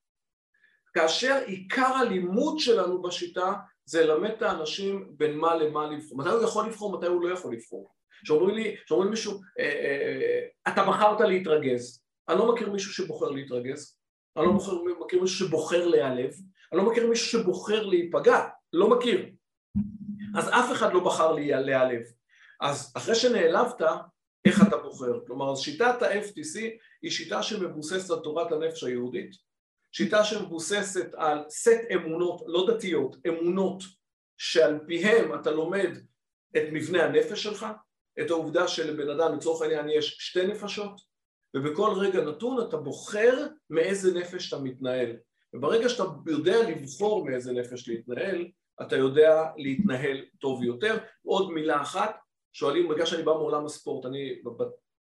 כאשר 0.93 1.41
עיקר 1.45 1.95
הלימוד 1.95 2.59
שלנו 2.59 3.01
בשיטה 3.01 3.53
זה 3.85 4.05
ללמד 4.05 4.29
את 4.29 4.41
האנשים 4.41 5.11
בין 5.17 5.37
מה 5.37 5.55
למה 5.55 5.87
לבחור. 5.89 6.17
מתי 6.17 6.29
הוא 6.29 6.43
יכול 6.43 6.67
לבחור, 6.67 6.97
מתי 6.97 7.07
הוא 7.07 7.21
לא 7.21 7.33
יכול 7.33 7.53
לבחור. 7.53 7.91
שאומרים 8.23 8.55
לי, 8.55 8.75
שאומרים 8.85 9.09
מישהו, 9.09 9.33
אה, 9.59 9.63
אה, 9.65 10.19
אה, 10.67 10.73
אתה 10.73 10.83
בחרת 10.83 11.21
להתרגז. 11.21 12.03
אני 12.29 12.39
לא 12.39 12.53
מכיר 12.53 12.71
מישהו 12.71 12.93
שבוחר 12.93 13.29
להתרגז, 13.29 13.97
אני 14.37 14.45
לא 14.45 14.53
מכיר, 14.53 14.73
מכיר 15.05 15.21
מישהו 15.21 15.47
שבוחר 15.47 15.87
להיעלב, 15.87 16.33
אני 16.71 16.77
לא 16.77 16.91
מכיר 16.91 17.07
מישהו 17.07 17.39
שבוחר 17.39 17.85
להיפגע, 17.85 18.47
לא 18.73 18.89
מכיר. 18.89 19.29
אז 20.35 20.49
אף 20.49 20.71
אחד 20.71 20.93
לא 20.93 20.99
בחר 20.99 21.31
להיעלב. 21.31 22.01
אז 22.61 22.93
אחרי 22.97 23.15
שנעלבת, 23.15 23.81
איך 24.45 24.67
אתה 24.67 24.77
בוחר? 24.77 25.19
כלומר, 25.27 25.55
שיטת 25.55 26.01
ה-FTC 26.01 26.59
היא 27.01 27.11
שיטה 27.11 27.43
שמבוססת 27.43 28.11
על 28.11 28.19
תורת 28.19 28.51
הנפש 28.51 28.83
היהודית, 28.83 29.31
שיטה 29.91 30.23
שמבוססת 30.23 31.13
על 31.13 31.43
סט 31.49 31.81
אמונות, 31.93 32.41
לא 32.47 32.67
דתיות, 32.73 33.15
אמונות 33.27 33.83
שעל 34.37 34.79
פיהם 34.87 35.35
אתה 35.39 35.51
לומד 35.51 35.97
את 36.57 36.63
מבנה 36.71 37.03
הנפש 37.03 37.43
שלך, 37.43 37.65
את 38.21 38.29
העובדה 38.29 38.67
שלבן 38.67 39.09
אדם 39.09 39.35
לצורך 39.35 39.61
העניין 39.61 39.89
יש 39.89 40.17
שתי 40.19 40.47
נפשות, 40.47 41.01
ובכל 41.55 41.93
רגע 41.97 42.21
נתון 42.21 42.67
אתה 42.67 42.77
בוחר 42.77 43.47
מאיזה 43.69 44.19
נפש 44.19 44.53
אתה 44.53 44.63
מתנהל. 44.63 45.15
וברגע 45.53 45.89
שאתה 45.89 46.03
יודע 46.27 46.69
לבחור 46.69 47.25
מאיזה 47.25 47.53
נפש 47.53 47.89
להתנהל, 47.89 48.47
אתה 48.81 48.95
יודע 48.95 49.43
להתנהל 49.57 50.25
טוב 50.39 50.63
יותר. 50.63 50.97
עוד 51.25 51.51
מילה 51.51 51.81
אחת, 51.81 52.15
שואלים, 52.57 52.87
בגלל 52.87 53.05
שאני 53.05 53.23
בא 53.23 53.31
מעולם 53.31 53.65
הספורט, 53.65 54.05
אני 54.05 54.41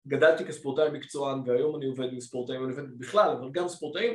גדלתי 0.07 0.45
כספורטאי 0.45 0.91
מקצוען 0.91 1.39
והיום 1.47 1.77
אני 1.77 1.87
עובד 1.87 2.13
עם 2.13 2.21
ספורטאים, 2.21 2.65
אני 2.65 2.73
עובד 2.73 2.99
בכלל, 2.99 3.31
אבל 3.31 3.51
גם 3.51 3.69
ספורטאים, 3.69 4.15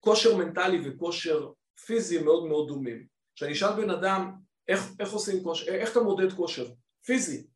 כושר 0.00 0.36
מנטלי 0.36 0.80
וכושר 0.84 1.50
פיזי 1.86 2.22
מאוד 2.22 2.46
מאוד 2.46 2.68
דומים. 2.68 3.06
כשאני 3.34 3.52
אשאל 3.52 3.72
בן 3.76 3.90
אדם 3.90 4.32
איך, 4.68 4.80
איך 5.00 5.12
עושים 5.12 5.44
כושר, 5.44 5.74
איך 5.74 5.92
אתה 5.92 6.00
מודד 6.00 6.32
כושר? 6.32 6.66
פיזי. 7.04 7.46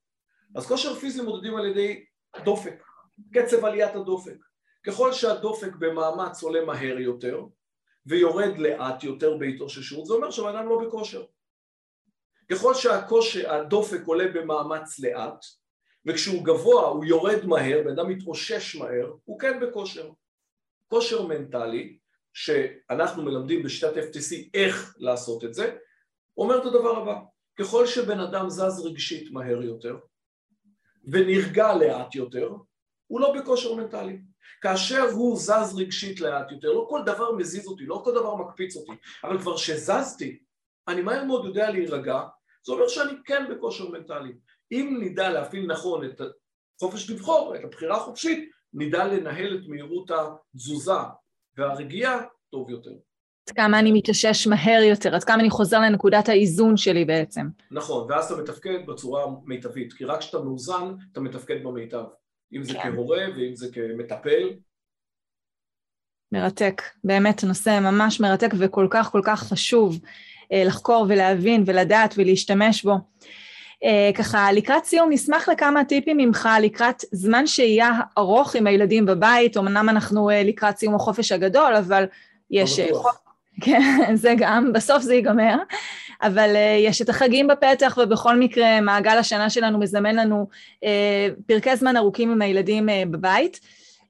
אז 0.56 0.66
כושר 0.66 0.94
פיזי 0.94 1.22
מודדים 1.22 1.56
על 1.56 1.66
ידי 1.66 2.04
דופק, 2.44 2.82
קצב 3.32 3.64
עליית 3.64 3.94
הדופק. 3.94 4.38
ככל 4.86 5.12
שהדופק 5.12 5.76
במאמץ 5.78 6.42
עולה 6.42 6.64
מהר 6.64 6.98
יותר 6.98 7.44
ויורד 8.06 8.58
לאט 8.58 9.04
יותר 9.04 9.36
בהתאוששות, 9.36 10.06
זה 10.06 10.14
אומר 10.14 10.30
שהבן 10.30 10.56
אדם 10.56 10.68
לא 10.68 10.86
בכושר. 10.86 11.24
ככל 12.52 12.74
שהדופק 13.22 14.00
עולה 14.06 14.28
במאמץ 14.34 14.98
לאט 14.98 15.44
וכשהוא 16.06 16.44
גבוה 16.44 16.86
הוא 16.86 17.04
יורד 17.04 17.46
מהר, 17.46 17.82
בן 17.84 17.90
אדם 17.90 18.08
מתאושש 18.08 18.76
מהר, 18.76 19.12
הוא 19.24 19.38
כן 19.38 19.60
בכושר. 19.60 20.10
כושר 20.88 21.26
מנטלי 21.26 21.98
שאנחנו 22.32 23.22
מלמדים 23.22 23.62
בשיטת 23.62 23.96
FTC 23.96 24.34
איך 24.54 24.94
לעשות 24.98 25.44
את 25.44 25.54
זה, 25.54 25.76
אומר 26.36 26.58
את 26.58 26.66
הדבר 26.66 26.96
הבא, 26.96 27.20
ככל 27.58 27.86
שבן 27.86 28.20
אדם 28.20 28.50
זז 28.50 28.86
רגשית 28.86 29.30
מהר 29.30 29.62
יותר 29.62 29.98
ונרגע 31.04 31.74
לאט 31.74 32.14
יותר, 32.14 32.50
הוא 33.06 33.20
לא 33.20 33.34
בכושר 33.36 33.74
מנטלי. 33.74 34.18
כאשר 34.60 35.02
הוא 35.02 35.38
זז 35.38 35.74
רגשית 35.76 36.20
לאט 36.20 36.50
יותר, 36.50 36.72
לא 36.72 36.86
כל 36.90 37.00
דבר 37.06 37.32
מזיז 37.32 37.66
אותי, 37.66 37.86
לא 37.86 38.02
כל 38.04 38.14
דבר 38.14 38.36
מקפיץ 38.36 38.76
אותי, 38.76 38.92
אבל 39.24 39.38
כבר 39.38 39.56
שזזתי, 39.56 40.38
אני 40.88 41.02
מהר 41.02 41.24
מאוד 41.24 41.44
יודע 41.44 41.70
להירגע, 41.70 42.20
זה 42.66 42.72
אומר 42.72 42.88
שאני 42.88 43.12
כן 43.24 43.44
בכושר 43.50 43.88
מנטלי. 43.90 44.32
אם 44.72 44.98
נדע 45.00 45.30
להפעיל 45.30 45.66
נכון 45.66 46.04
את 46.04 46.20
החופש 46.76 47.10
לבחור, 47.10 47.56
את 47.56 47.64
הבחירה 47.64 47.96
החופשית, 47.96 48.50
נדע 48.74 49.04
לנהל 49.04 49.54
את 49.56 49.68
מהירות 49.68 50.10
התזוזה 50.10 50.92
והרגיעה 51.56 52.20
טוב 52.50 52.70
יותר. 52.70 52.90
עד 53.48 53.56
כמה 53.56 53.78
אני 53.78 53.92
מתאושש 53.92 54.46
מהר 54.46 54.82
יותר, 54.82 55.14
עד 55.14 55.24
כמה 55.24 55.40
אני 55.40 55.50
חוזר 55.50 55.80
לנקודת 55.80 56.28
האיזון 56.28 56.76
שלי 56.76 57.04
בעצם. 57.04 57.46
נכון, 57.70 58.10
ואז 58.10 58.32
אתה 58.32 58.42
מתפקד 58.42 58.86
בצורה 58.86 59.26
מיטבית, 59.44 59.92
כי 59.92 60.04
רק 60.04 60.20
כשאתה 60.20 60.38
מאוזן, 60.38 60.94
אתה 61.12 61.20
מתפקד 61.20 61.64
במיטב. 61.64 62.04
אם 62.54 62.62
זה 62.62 62.72
כן. 62.72 62.92
כהורה 62.92 63.24
ואם 63.36 63.56
זה 63.56 63.68
כמטפל. 63.72 64.48
מרתק, 66.32 66.82
באמת 67.04 67.44
נושא 67.44 67.80
ממש 67.82 68.20
מרתק 68.20 68.50
וכל 68.58 68.86
כך 68.90 69.10
כל 69.10 69.20
כך 69.24 69.42
חשוב 69.42 70.00
לחקור 70.52 71.06
ולהבין 71.08 71.62
ולדעת 71.66 72.14
ולהשתמש 72.18 72.82
בו. 72.82 72.94
אה, 73.84 74.10
ככה 74.14 74.52
לקראת 74.52 74.84
סיום 74.84 75.12
נשמח 75.12 75.48
לכמה 75.48 75.84
טיפים 75.84 76.16
ממך 76.16 76.48
לקראת 76.62 77.04
זמן 77.12 77.46
שהייה 77.46 78.00
ארוך 78.18 78.54
עם 78.54 78.66
הילדים 78.66 79.06
בבית, 79.06 79.56
אמנם 79.56 79.88
אנחנו 79.88 80.30
אה, 80.30 80.42
לקראת 80.42 80.76
סיום 80.76 80.94
החופש 80.94 81.32
הגדול, 81.32 81.74
אבל 81.74 82.04
יש... 82.50 82.78
לא 82.78 83.02
כן, 83.64 84.16
זה 84.16 84.34
גם, 84.38 84.72
בסוף 84.72 85.02
זה 85.02 85.14
ייגמר, 85.14 85.56
אבל 86.22 86.54
uh, 86.54 86.88
יש 86.88 87.02
את 87.02 87.08
החגים 87.08 87.46
בפתח 87.46 87.98
ובכל 88.02 88.36
מקרה 88.36 88.80
מעגל 88.80 89.18
השנה 89.18 89.50
שלנו 89.50 89.78
מזמן 89.78 90.14
לנו 90.16 90.46
uh, 90.84 90.86
פרקי 91.46 91.76
זמן 91.76 91.96
ארוכים 91.96 92.30
עם 92.30 92.42
הילדים 92.42 92.88
uh, 92.88 92.92
בבית. 93.10 93.60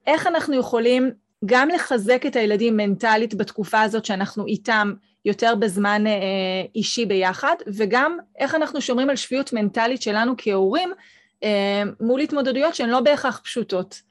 איך 0.06 0.26
אנחנו 0.26 0.54
יכולים 0.54 1.10
גם 1.46 1.68
לחזק 1.68 2.26
את 2.26 2.36
הילדים 2.36 2.76
מנטלית 2.76 3.34
בתקופה 3.34 3.80
הזאת 3.80 4.04
שאנחנו 4.04 4.46
איתם 4.46 4.92
יותר 5.24 5.54
בזמן 5.54 6.06
אה, 6.06 6.12
אישי 6.74 7.06
ביחד, 7.06 7.56
וגם 7.66 8.18
איך 8.38 8.54
אנחנו 8.54 8.80
שומרים 8.80 9.10
על 9.10 9.16
שפיות 9.16 9.52
מנטלית 9.52 10.02
שלנו 10.02 10.34
כהורים 10.38 10.92
אה, 11.42 11.82
מול 12.00 12.20
התמודדויות 12.20 12.74
שהן 12.74 12.88
לא 12.88 13.00
בהכרח 13.00 13.40
פשוטות. 13.44 14.02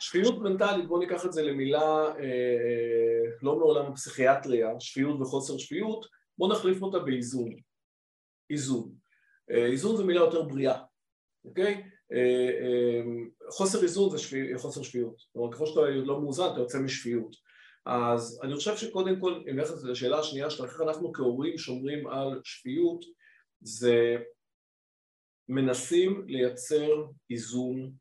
שפיות 0.00 0.38
מנטלית, 0.38 0.86
בואו 0.86 1.00
ניקח 1.00 1.26
את 1.26 1.32
זה 1.32 1.42
למילה 1.42 2.04
אה, 2.04 3.24
לא 3.42 3.58
מעולם 3.58 3.86
הפסיכיאטריה, 3.86 4.68
שפיות 4.80 5.20
וחוסר 5.20 5.58
שפיות, 5.58 6.06
בואו 6.38 6.52
נחליף 6.52 6.82
אותה 6.82 6.98
באיזון. 6.98 7.50
איזון. 8.50 8.92
אה, 9.50 9.66
איזון 9.66 9.96
זה 9.96 10.04
מילה 10.04 10.20
יותר 10.20 10.42
בריאה, 10.42 10.78
אוקיי? 11.44 11.84
אה, 12.12 12.50
אה, 12.60 13.02
חוסר 13.50 13.82
איזון 13.82 14.10
זה 14.10 14.18
שפי, 14.18 14.58
חוסר 14.58 14.82
שפיות. 14.82 15.22
כלומר, 15.32 15.52
ככל 15.52 15.66
שאתה 15.66 15.80
לא 15.80 16.20
מאוזן, 16.20 16.48
אתה 16.52 16.60
יוצא 16.60 16.78
משפיות. 16.78 17.36
אז 17.88 18.40
אני 18.42 18.54
חושב 18.54 18.76
שקודם 18.76 19.20
כל, 19.20 19.42
אם 19.50 19.56
נלך 19.56 19.70
לשאלה 19.84 20.18
השנייה 20.18 20.50
שלך, 20.50 20.70
איך 20.70 20.80
אנחנו 20.80 21.12
כהורים 21.12 21.58
שומרים 21.58 22.06
על 22.06 22.40
שפיות, 22.44 23.04
זה 23.60 24.16
מנסים 25.48 26.24
לייצר 26.26 27.04
איזון 27.30 27.92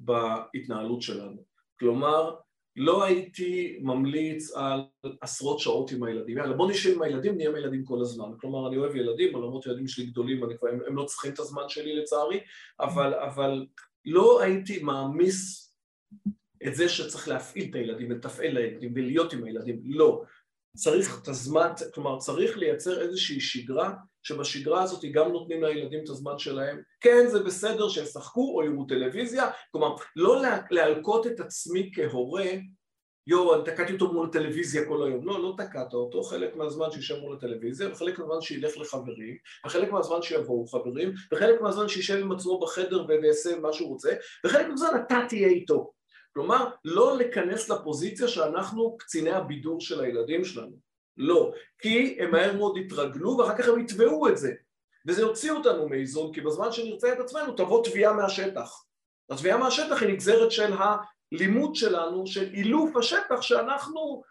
בהתנהלות 0.00 1.02
שלנו. 1.02 1.44
כלומר, 1.78 2.34
לא 2.76 3.04
הייתי 3.04 3.78
ממליץ 3.82 4.56
על 4.56 4.80
עשרות 5.20 5.58
שעות 5.58 5.90
עם 5.90 6.02
הילדים. 6.02 6.38
יאללה, 6.38 6.56
בוא 6.56 6.70
נשב 6.70 6.94
עם 6.94 7.02
הילדים, 7.02 7.36
נהיה 7.36 7.48
עם 7.48 7.54
הילדים 7.54 7.84
כל 7.84 8.00
הזמן. 8.00 8.28
כלומר, 8.40 8.68
אני 8.68 8.76
אוהב 8.76 8.96
ילדים, 8.96 9.28
למרות 9.28 9.62
שהילדים 9.62 9.88
שלי 9.88 10.06
גדולים, 10.06 10.44
אני, 10.44 10.54
הם, 10.70 10.78
הם 10.86 10.96
לא 10.96 11.04
צריכים 11.04 11.32
את 11.32 11.38
הזמן 11.38 11.68
שלי 11.68 11.96
לצערי, 11.96 12.40
אבל, 12.80 13.14
אבל 13.14 13.66
לא 14.04 14.40
הייתי 14.40 14.82
מעמיס 14.82 15.73
את 16.66 16.74
זה 16.74 16.88
שצריך 16.88 17.28
להפעיל 17.28 17.70
את 17.70 17.74
הילדים 17.74 18.10
ולתפעל 18.10 18.50
לילדים 18.50 18.92
ולהיות 18.96 19.32
עם 19.32 19.44
הילדים, 19.44 19.80
לא. 19.84 20.22
צריך 20.76 21.18
את 21.22 21.28
הזמן, 21.28 21.68
כלומר 21.94 22.18
צריך 22.18 22.58
לייצר 22.58 23.00
איזושהי 23.00 23.40
שגרה 23.40 23.92
שבשגרה 24.22 24.82
הזאת 24.82 25.04
גם 25.12 25.32
נותנים 25.32 25.64
לילדים 25.64 26.04
את 26.04 26.08
הזמן 26.08 26.38
שלהם 26.38 26.82
כן 27.00 27.26
זה 27.28 27.42
בסדר 27.42 27.88
שישחקו 27.88 28.54
או 28.54 28.64
יראו 28.64 28.84
טלוויזיה 28.84 29.50
כלומר 29.72 29.94
לא 30.16 30.42
להלקות 30.70 31.26
את 31.26 31.40
עצמי 31.40 31.90
כהורה 31.94 32.50
יואו, 33.26 33.54
אני 33.54 33.64
תקעתי 33.64 33.92
אותו 33.92 34.12
מול 34.12 34.26
הטלוויזיה 34.26 34.84
כל 34.88 35.06
היום. 35.06 35.26
לא, 35.26 35.42
לא 35.42 35.54
תקעת 35.56 35.94
אותו, 35.94 36.22
חלק 36.22 36.56
מהזמן 36.56 36.90
שישב 36.90 37.14
מול 37.20 37.36
הטלוויזיה, 37.36 37.88
וחלק 37.92 38.18
מהזמן 38.18 38.40
שילך 38.40 38.78
לחברים, 38.78 39.36
וחלק 39.66 39.92
מהזמן 39.92 40.22
שיבואו 40.22 40.66
חברים, 40.66 41.12
וחלק 41.32 41.60
מהזמן 41.60 41.88
שישב 41.88 42.14
עם 42.14 42.32
עצמו 42.32 42.60
בחדר 42.60 43.04
ויעשה 43.08 43.58
מה 43.60 43.72
שהוא 43.72 43.88
רוצה, 43.88 44.12
וחלק 44.46 44.66
מהזמן 44.66 44.88
אתה 45.06 45.20
תהיה 45.28 45.48
איתו. 45.48 45.93
כלומר, 46.34 46.70
לא 46.84 47.16
להיכנס 47.16 47.68
לפוזיציה 47.68 48.28
שאנחנו 48.28 48.96
קציני 48.96 49.30
הבידור 49.30 49.80
של 49.80 50.00
הילדים 50.00 50.44
שלנו. 50.44 50.76
לא. 51.16 51.52
כי 51.78 52.16
הם 52.20 52.30
מהר 52.30 52.56
מאוד 52.56 52.76
יתרגלו 52.76 53.36
ואחר 53.38 53.58
כך 53.58 53.68
הם 53.68 53.80
יתבעו 53.80 54.28
את 54.28 54.36
זה. 54.36 54.52
וזה 55.06 55.22
יוציא 55.22 55.52
אותנו 55.52 55.88
מאיזון, 55.88 56.32
כי 56.32 56.40
בזמן 56.40 56.72
שנרצה 56.72 57.12
את 57.12 57.18
עצמנו 57.18 57.52
תבוא 57.52 57.84
תביעה 57.84 58.12
מהשטח. 58.12 58.84
התביעה 59.30 59.58
מהשטח 59.58 60.02
היא 60.02 60.08
נגזרת 60.08 60.50
של 60.50 60.72
הלימוד 60.72 61.74
שלנו, 61.74 62.26
של 62.26 62.54
אילוף 62.54 62.96
השטח 62.96 63.42
שאנחנו 63.42 64.22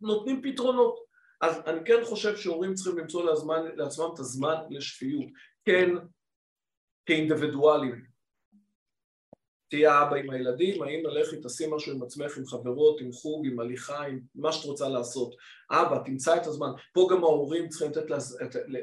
נותנים 0.00 0.42
פתרונות. 0.42 0.98
אז 1.40 1.60
אני 1.66 1.80
כן 1.84 2.04
חושב 2.04 2.36
שהורים 2.36 2.74
צריכים 2.74 2.98
למצוא 2.98 3.24
לעצמם, 3.24 3.64
לעצמם 3.74 4.06
את 4.14 4.18
הזמן 4.18 4.54
לשפיות. 4.70 5.26
כן, 5.64 5.90
כאינדיבידואלים, 7.06 8.04
תהיה 9.70 10.02
אבא 10.02 10.16
עם 10.16 10.30
הילדים, 10.30 10.82
האם 10.82 11.06
לכי 11.06 11.36
תעשי 11.36 11.66
משהו 11.70 11.92
עם 11.92 12.02
עצמך, 12.02 12.38
עם 12.38 12.46
חברות, 12.46 13.00
עם 13.00 13.12
חוג, 13.12 13.46
עם 13.46 13.60
הליכה, 13.60 14.04
עם 14.04 14.20
מה 14.34 14.52
שאת 14.52 14.64
רוצה 14.64 14.88
לעשות. 14.88 15.34
אבא, 15.70 15.98
תמצא 16.04 16.36
את 16.36 16.46
הזמן. 16.46 16.70
פה 16.94 17.08
גם 17.10 17.24
ההורים 17.24 17.68
צריכים 17.68 17.90
לתת. 17.90 18.04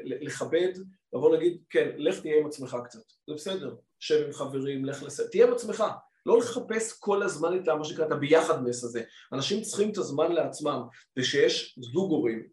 לכבד, 0.04 0.72
לבוא 1.12 1.32
להגיד, 1.32 1.58
כן, 1.70 1.90
לך 1.96 2.20
תהיה 2.20 2.38
עם 2.38 2.46
עצמך 2.46 2.76
קצת. 2.84 3.02
זה 3.26 3.34
בסדר. 3.34 3.74
שב 4.00 4.24
עם 4.26 4.32
חברים, 4.32 4.84
לך 4.84 5.02
לס... 5.02 5.20
תהיה 5.20 5.46
עם 5.46 5.52
עצמך. 5.52 5.84
לא 6.26 6.38
לחפש 6.38 6.98
כל 6.98 7.22
הזמן 7.22 7.56
את 7.56 7.68
מה 7.68 7.84
שנקרא 7.84 8.06
את 8.06 8.12
הביחדנס 8.12 8.84
הזה. 8.84 9.02
אנשים 9.32 9.62
צריכים 9.62 9.90
את 9.90 9.98
הזמן 9.98 10.32
לעצמם, 10.32 10.82
ושיש 11.18 11.78
זוג 11.92 12.10
הורים, 12.10 12.46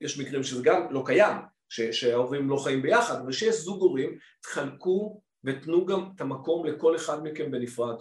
יש 0.00 0.18
מקרים 0.18 0.42
שזה 0.42 0.62
גם 0.62 0.86
לא 0.90 1.02
קיים, 1.06 1.36
שההורים 1.68 2.50
לא 2.50 2.56
חיים 2.56 2.82
ביחד, 2.82 3.20
אבל 3.20 3.32
שיש 3.32 3.54
זוג 3.54 3.80
הורים, 3.80 4.18
תחלקו 4.40 5.20
ותנו 5.44 5.86
גם 5.86 6.08
את 6.16 6.20
המקום 6.20 6.66
לכל 6.66 6.96
אחד 6.96 7.22
מכם 7.22 7.50
בנפרד. 7.50 7.96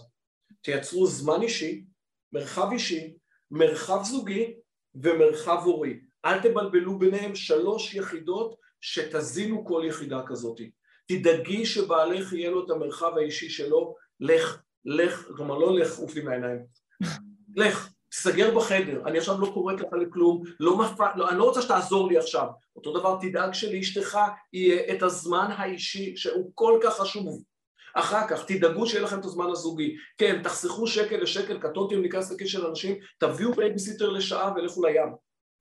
תייצרו 0.61 1.07
זמן 1.07 1.41
אישי, 1.41 1.85
מרחב 2.33 2.71
אישי, 2.71 3.13
מרחב 3.51 4.03
זוגי 4.03 4.53
ומרחב 4.95 5.61
הורי. 5.63 5.99
אל 6.25 6.41
תבלבלו 6.41 6.99
ביניהם 6.99 7.35
שלוש 7.35 7.93
יחידות 7.93 8.55
שתזינו 8.81 9.65
כל 9.65 9.83
יחידה 9.87 10.21
כזאת. 10.25 10.59
תדאגי 11.07 11.65
שבעלך 11.65 12.33
יהיה 12.33 12.51
לו 12.51 12.65
את 12.65 12.69
המרחב 12.69 13.17
האישי 13.17 13.49
שלו, 13.49 13.95
לך, 14.19 14.61
לך, 14.85 15.27
כלומר 15.35 15.57
לא 15.57 15.79
לך 15.79 15.97
עוף 15.97 16.15
לי 16.15 16.21
מהעיניים, 16.21 16.59
לך, 17.55 17.89
תסגר 18.10 18.55
בחדר, 18.55 19.01
אני 19.05 19.18
עכשיו 19.18 19.41
לא 19.41 19.51
קוראת 19.53 19.82
לך 19.82 19.93
לכלום, 20.01 20.43
לא 20.60 20.78
מפ... 20.78 20.99
לא, 21.16 21.30
אני 21.30 21.38
לא 21.38 21.43
רוצה 21.43 21.62
שתעזור 21.62 22.07
לי 22.07 22.18
עכשיו. 22.18 22.47
אותו 22.76 22.99
דבר 22.99 23.18
תדאג 23.22 23.53
שלאשתך 23.53 24.18
יהיה 24.53 24.95
את 24.95 25.03
הזמן 25.03 25.49
האישי 25.57 26.18
שהוא 26.18 26.51
כל 26.55 26.80
כך 26.84 26.97
חשוב. 26.97 27.43
אחר 27.93 28.28
כך 28.28 28.45
תדאגו 28.45 28.88
שיהיה 28.88 29.03
לכם 29.03 29.20
את 29.20 29.26
הזמן 29.26 29.45
הזוגי. 29.51 29.95
כן, 30.18 30.43
תחסכו 30.43 30.88
שקל 30.88 31.18
לשקל, 31.18 31.60
קטונתי 31.60 31.95
אם 31.95 32.01
ניכנס 32.01 32.32
לכיס 32.32 32.49
של 32.49 32.66
אנשים, 32.66 32.97
תביאו 33.18 33.53
בייביסיטר 33.53 34.10
לשעה 34.10 34.53
ולכו 34.55 34.86
לים. 34.86 35.10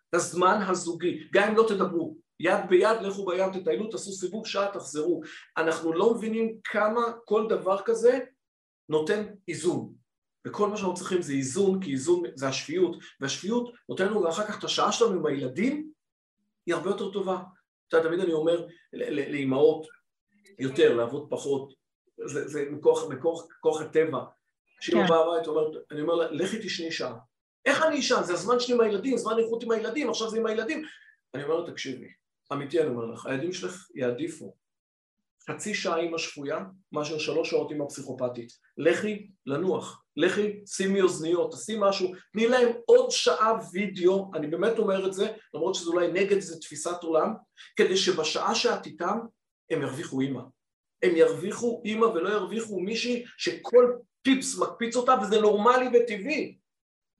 את 0.08 0.14
הזמן 0.14 0.62
הזוגי, 0.68 1.28
גם 1.32 1.48
אם 1.48 1.56
לא 1.56 1.64
תדברו. 1.68 2.16
יד 2.40 2.68
ביד 2.68 3.00
לכו 3.00 3.24
בים, 3.24 3.60
תטיילו, 3.60 3.86
תעשו 3.86 4.12
סיבוב 4.12 4.46
שעה, 4.46 4.72
תחזרו. 4.72 5.20
אנחנו 5.56 5.92
לא 5.92 6.14
מבינים 6.14 6.56
כמה 6.64 7.02
כל 7.24 7.46
דבר 7.48 7.82
כזה 7.84 8.18
נותן 8.88 9.24
איזון. 9.48 9.97
וכל 10.46 10.68
מה 10.68 10.76
שאנחנו 10.76 10.94
צריכים 10.94 11.22
זה 11.22 11.32
איזון, 11.32 11.82
כי 11.82 11.92
איזון 11.92 12.22
זה 12.34 12.48
השפיות, 12.48 12.96
והשפיות 13.20 13.72
נותן 13.88 14.06
לנו 14.06 14.28
אחר 14.28 14.46
כך 14.46 14.58
את 14.58 14.64
השעה 14.64 14.92
שלנו 14.92 15.12
עם 15.12 15.26
הילדים, 15.26 15.92
היא 16.66 16.74
הרבה 16.74 16.90
יותר 16.90 17.12
טובה. 17.12 17.42
אתה 17.88 17.96
יודע, 17.96 18.08
תמיד 18.08 18.20
אני 18.20 18.32
אומר 18.32 18.66
לאימהות 18.92 19.86
יותר, 20.58 20.96
לעבוד 20.96 21.26
פחות, 21.30 21.74
זה, 22.26 22.48
זה 22.48 22.64
מכוח, 22.70 23.08
מכוח, 23.10 23.46
מכוח 23.58 23.80
הטבע. 23.80 24.18
כשאימא 24.80 25.02
כן. 25.02 25.08
באה 25.08 25.18
הבית, 25.20 25.48
אני 25.90 26.00
אומר 26.00 26.14
לה, 26.14 26.30
לכי 26.30 26.58
תשני 26.58 26.92
שעה. 26.92 27.18
איך 27.66 27.82
אני 27.82 28.00
אשן? 28.00 28.22
זה 28.22 28.32
הזמן 28.32 28.60
שלי 28.60 28.74
עם 28.74 28.80
הילדים, 28.80 29.18
זמן 29.18 29.38
איכות 29.38 29.62
עם 29.62 29.70
הילדים, 29.70 30.10
עכשיו 30.10 30.30
זה 30.30 30.38
עם 30.38 30.46
הילדים. 30.46 30.82
אני 31.34 31.42
אומר 31.42 31.60
לה, 31.60 31.70
תקשיבי, 31.70 32.08
אמיתי 32.52 32.80
אני 32.80 32.88
אומר 32.88 33.04
לך, 33.04 33.26
הילדים 33.26 33.52
שלך 33.52 33.90
יעדיפו 33.94 34.54
חצי 35.50 35.74
שעה 35.74 36.00
עם 36.00 36.14
השפויה 36.14 36.58
מאשר 36.92 37.18
שלוש 37.18 37.50
שעות 37.50 37.70
עם 37.70 37.82
הפסיכופתית. 37.82 38.52
לכי 38.78 39.28
לנוח, 39.46 40.04
לכי 40.16 40.60
שימי 40.66 41.00
אוזניות, 41.00 41.50
תעשי 41.50 41.76
משהו, 41.78 42.12
תני 42.32 42.48
להם 42.48 42.68
עוד 42.86 43.10
שעה 43.10 43.58
וידאו, 43.72 44.30
אני 44.34 44.46
באמת 44.46 44.78
אומר 44.78 45.06
את 45.06 45.12
זה, 45.12 45.32
למרות 45.54 45.74
שזה 45.74 45.90
אולי 45.90 46.08
נגד 46.12 46.36
איזה 46.36 46.60
תפיסת 46.60 47.02
עולם, 47.02 47.34
כדי 47.76 47.96
שבשעה 47.96 48.54
שאת 48.54 48.86
איתם 48.86 49.18
הם 49.70 49.82
ירוויחו 49.82 50.20
אימא. 50.20 50.42
הם 51.02 51.16
ירוויחו 51.16 51.82
אימא 51.84 52.04
ולא 52.04 52.28
ירוויחו 52.28 52.80
מישהי 52.80 53.24
שכל 53.38 53.92
פיפס 54.22 54.58
מקפיץ 54.58 54.96
אותה 54.96 55.14
וזה 55.22 55.40
נורמלי 55.40 55.86
וטבעי, 55.88 56.58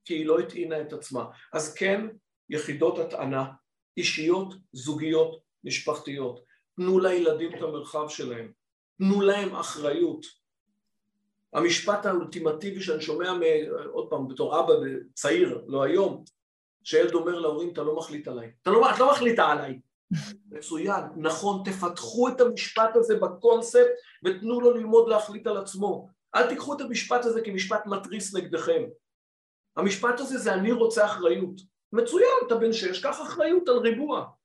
כי 0.05 0.13
היא 0.13 0.25
לא 0.25 0.39
הטעינה 0.39 0.81
את 0.81 0.93
עצמה. 0.93 1.25
אז 1.53 1.73
כן, 1.73 2.07
יחידות 2.49 2.99
הטענה, 2.99 3.45
אישיות, 3.97 4.53
זוגיות, 4.73 5.41
משפחתיות. 5.63 6.48
תנו 6.79 6.99
לילדים 6.99 7.55
את 7.55 7.61
המרחב 7.61 8.09
שלהם, 8.09 8.51
תנו 8.97 9.21
להם 9.21 9.55
אחריות. 9.55 10.25
המשפט 11.53 12.05
האולטימטיבי 12.05 12.81
שאני 12.81 13.01
שומע, 13.01 13.33
מ... 13.33 13.41
עוד 13.91 14.09
פעם, 14.09 14.27
בתור 14.27 14.59
אבא 14.59 14.73
צעיר, 15.13 15.61
לא 15.67 15.83
היום, 15.83 16.23
שילד 16.83 17.13
אומר 17.13 17.39
להורים, 17.39 17.69
אתה 17.69 17.83
לא 17.83 17.95
מחליט 17.95 18.27
עליי. 18.27 18.51
אתה 18.61 18.71
לא, 18.71 18.91
את 18.91 18.99
לא 18.99 19.11
מחליטה 19.11 19.45
עליי. 19.45 19.79
מצוין, 20.51 21.03
נכון, 21.17 21.63
תפתחו 21.65 22.27
את 22.29 22.41
המשפט 22.41 22.95
הזה 22.95 23.15
בקונספט 23.15 23.89
ותנו 24.25 24.61
לו 24.61 24.73
ללמוד 24.73 25.09
להחליט 25.09 25.47
על 25.47 25.57
עצמו. 25.57 26.09
אל 26.35 26.49
תיקחו 26.49 26.73
את 26.73 26.81
המשפט 26.81 27.25
הזה 27.25 27.41
כמשפט 27.41 27.85
מתריס 27.85 28.35
נגדכם. 28.35 28.83
המשפט 29.77 30.19
הזה 30.19 30.37
זה 30.37 30.53
אני 30.53 30.71
רוצה 30.71 31.05
אחריות. 31.05 31.61
מצוין, 31.93 32.37
אתה 32.47 32.55
בן 32.55 32.73
שש, 32.73 33.05
קח 33.05 33.21
אחריות 33.21 33.69
על 33.69 33.77
ריבוע. 33.77 34.38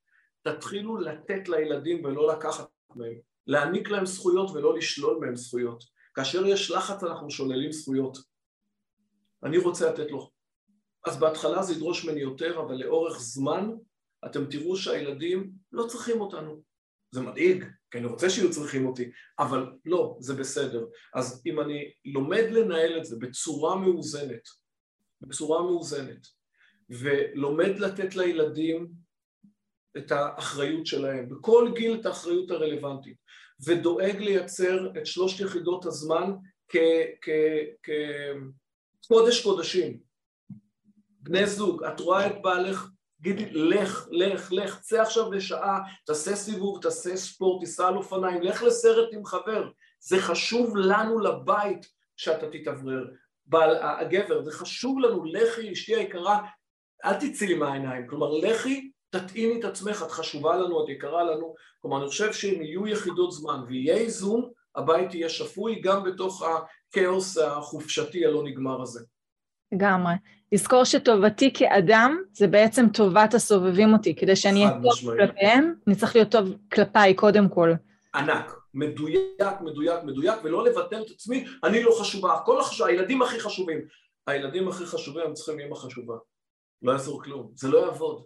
תתחילו 0.44 0.96
לתת 0.96 1.48
לילדים 1.48 2.04
ולא 2.04 2.32
לקחת 2.32 2.68
מהם, 2.96 3.18
להעניק 3.46 3.88
להם 3.88 4.06
זכויות 4.06 4.50
ולא 4.50 4.76
לשלול 4.76 5.18
מהם 5.20 5.36
זכויות. 5.36 5.84
כאשר 6.14 6.46
יש 6.46 6.70
לחץ 6.70 7.02
אנחנו 7.02 7.30
שוללים 7.30 7.72
זכויות. 7.72 8.18
אני 9.44 9.58
רוצה 9.58 9.90
לתת 9.90 10.10
לו. 10.10 10.30
אז 11.06 11.20
בהתחלה 11.20 11.62
זה 11.62 11.72
ידרוש 11.72 12.04
ממני 12.04 12.20
יותר, 12.20 12.60
אבל 12.60 12.74
לאורך 12.74 13.18
זמן 13.20 13.70
אתם 14.26 14.46
תראו 14.50 14.76
שהילדים 14.76 15.50
לא 15.72 15.86
צריכים 15.86 16.20
אותנו. 16.20 16.62
זה 17.10 17.20
מדאיג, 17.20 17.64
כי 17.90 17.98
אני 17.98 18.06
רוצה 18.06 18.30
שיהיו 18.30 18.50
צריכים 18.50 18.86
אותי, 18.86 19.10
אבל 19.38 19.72
לא, 19.84 20.16
זה 20.20 20.34
בסדר. 20.34 20.86
אז 21.14 21.42
אם 21.46 21.60
אני 21.60 21.92
לומד 22.04 22.44
לנהל 22.50 22.98
את 22.98 23.04
זה 23.04 23.16
בצורה 23.20 23.76
מאוזנת, 23.76 24.48
בצורה 25.20 25.62
מאוזנת, 25.62 26.26
ולומד 26.90 27.78
לתת 27.78 28.16
לילדים 28.16 29.03
את 29.96 30.12
האחריות 30.12 30.86
שלהם, 30.86 31.28
בכל 31.28 31.70
גיל 31.74 32.00
את 32.00 32.06
האחריות 32.06 32.50
הרלוונטית, 32.50 33.16
ודואג 33.66 34.16
לייצר 34.16 34.90
את 34.98 35.06
שלושת 35.06 35.40
יחידות 35.40 35.86
הזמן 35.86 36.32
כקודש 39.02 39.42
קודשים. 39.42 39.98
בני 41.20 41.46
זוג, 41.46 41.84
את 41.84 42.00
רואה 42.00 42.26
את 42.26 42.42
בעלך, 42.42 42.88
תגידי 43.20 43.50
לך, 43.50 44.08
לך, 44.10 44.52
לך, 44.52 44.80
צא 44.80 45.02
עכשיו 45.02 45.32
לשעה, 45.32 45.80
תעשה 46.06 46.36
סיבוב, 46.36 46.82
תעשה 46.82 47.16
ספורט, 47.16 47.60
תיסע 47.60 47.88
על 47.88 47.96
אופניים, 47.96 48.42
לך 48.42 48.62
לסרט 48.62 49.08
עם 49.12 49.24
חבר, 49.24 49.70
זה 50.00 50.18
חשוב 50.20 50.76
לנו 50.76 51.18
לבית 51.18 51.86
שאתה 52.16 52.46
תתאוורר. 52.50 53.04
בעל, 53.46 53.76
הגבר, 53.82 54.42
זה 54.42 54.50
חשוב 54.50 54.98
לנו, 54.98 55.24
לכי 55.24 55.72
אשתי 55.72 55.96
היקרה, 55.96 56.40
אל 57.04 57.14
תצאי 57.14 57.46
לי 57.46 57.54
מהעיניים, 57.54 58.06
כלומר 58.08 58.30
לכי 58.30 58.90
תתאימי 59.18 59.60
את 59.60 59.64
עצמך, 59.64 60.02
את 60.06 60.10
חשובה 60.10 60.56
לנו, 60.56 60.84
את 60.84 60.88
יקרה 60.88 61.24
לנו, 61.24 61.54
כלומר 61.80 62.00
אני 62.00 62.08
חושב 62.08 62.32
שאם 62.32 62.62
יהיו 62.62 62.86
יחידות 62.86 63.32
זמן 63.32 63.60
ויהיה 63.68 63.96
איזון, 63.96 64.50
הבית 64.76 65.14
יהיה 65.14 65.28
שפוי 65.28 65.80
גם 65.80 66.04
בתוך 66.04 66.42
הכאוס 66.42 67.38
החופשתי 67.38 68.26
הלא 68.26 68.42
נגמר 68.44 68.82
הזה. 68.82 69.00
לגמרי. 69.72 70.14
לזכור 70.52 70.84
שטובתי 70.84 71.52
כאדם 71.54 72.22
זה 72.32 72.46
בעצם 72.46 72.88
טובת 72.88 73.34
הסובבים 73.34 73.92
אותי, 73.92 74.14
כדי 74.14 74.36
שאני 74.36 74.64
אהיה 74.66 74.78
טוב 74.82 75.16
כלפיהם, 75.16 75.74
אני 75.86 75.96
צריך 75.96 76.16
להיות 76.16 76.30
טוב 76.30 76.48
כלפיי 76.72 77.14
קודם 77.14 77.48
כל. 77.48 77.72
ענק, 78.14 78.54
מדויק, 78.74 79.60
מדויק, 79.60 80.02
מדויק, 80.04 80.34
ולא 80.44 80.64
לבטל 80.64 81.02
את 81.02 81.10
עצמי, 81.10 81.44
אני 81.64 81.82
לא 81.82 81.96
חשובה, 82.00 82.38
כל 82.44 82.60
החשוב, 82.60 82.86
הילדים 82.86 83.22
הכי 83.22 83.40
חשובים. 83.40 83.78
הילדים 84.26 84.68
הכי 84.68 84.86
חשובים 84.86 85.26
הם 85.26 85.34
צריכים 85.34 85.60
אימא 85.60 85.76
חשובה. 85.76 86.14
לא 86.82 86.92
יעזור 86.92 87.22
כלום, 87.22 87.50
זה 87.54 87.68
לא 87.68 87.78
יעבוד. 87.78 88.22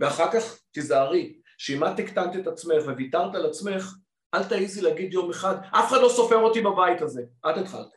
ואחר 0.00 0.32
כך 0.32 0.58
תיזהרי, 0.70 1.36
שאם 1.58 1.84
את 1.84 1.98
הקטנת 1.98 2.36
את 2.36 2.46
עצמך 2.46 2.84
וויתרת 2.86 3.34
על 3.34 3.46
עצמך, 3.46 3.94
אל 4.34 4.44
תעיזי 4.44 4.80
להגיד 4.80 5.12
יום 5.12 5.30
אחד, 5.30 5.54
אף 5.70 5.88
אחד 5.88 6.00
לא 6.02 6.08
סופר 6.08 6.36
אותי 6.36 6.60
בבית 6.60 7.02
הזה. 7.02 7.22
את 7.50 7.56
התחלת. 7.56 7.88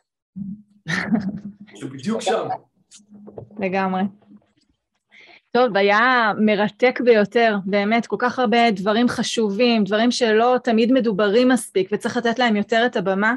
זה 1.80 1.86
בדיוק 1.86 2.20
שם. 2.20 2.48
לגמרי. 3.58 4.02
טוב, 5.52 5.76
היה 5.76 6.32
מרתק 6.38 7.00
ביותר, 7.04 7.56
באמת, 7.64 8.06
כל 8.06 8.16
כך 8.18 8.38
הרבה 8.38 8.70
דברים 8.70 9.08
חשובים, 9.08 9.84
דברים 9.84 10.10
שלא 10.10 10.56
תמיד 10.64 10.92
מדוברים 10.92 11.48
מספיק, 11.48 11.88
וצריך 11.92 12.16
לתת 12.16 12.38
להם 12.38 12.56
יותר 12.56 12.86
את 12.86 12.96
הבמה. 12.96 13.34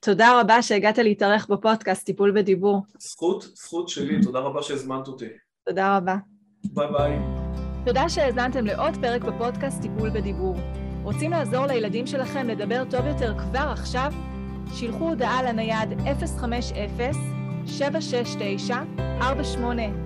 תודה 0.00 0.40
רבה 0.40 0.62
שהגעת 0.62 0.98
להתארח 0.98 1.46
בפודקאסט 1.50 2.06
טיפול 2.06 2.30
בדיבור. 2.30 2.82
זכות, 2.98 3.42
זכות 3.42 3.88
שלי, 3.88 4.22
תודה 4.22 4.38
רבה 4.38 4.62
שהזמנת 4.62 5.08
אותי. 5.08 5.26
תודה 5.66 5.96
רבה. 5.96 6.16
ביי 6.64 6.88
ביי. 6.92 7.61
תודה 7.84 8.08
שהאזנתם 8.08 8.66
לעוד 8.66 8.96
פרק 9.00 9.24
בפודקאסט 9.24 9.82
טיפול 9.82 10.10
בדיבור. 10.10 10.56
רוצים 11.02 11.30
לעזור 11.30 11.66
לילדים 11.66 12.06
שלכם 12.06 12.48
לדבר 12.48 12.82
טוב 12.90 13.06
יותר 13.06 13.38
כבר 13.38 13.68
עכשיו? 13.72 14.12
שילחו 14.74 15.08
הודעה 15.08 15.42
לנייד 15.42 15.88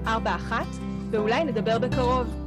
050-769-4841 0.04 0.08
ואולי 1.10 1.44
נדבר 1.44 1.78
בקרוב. 1.78 2.45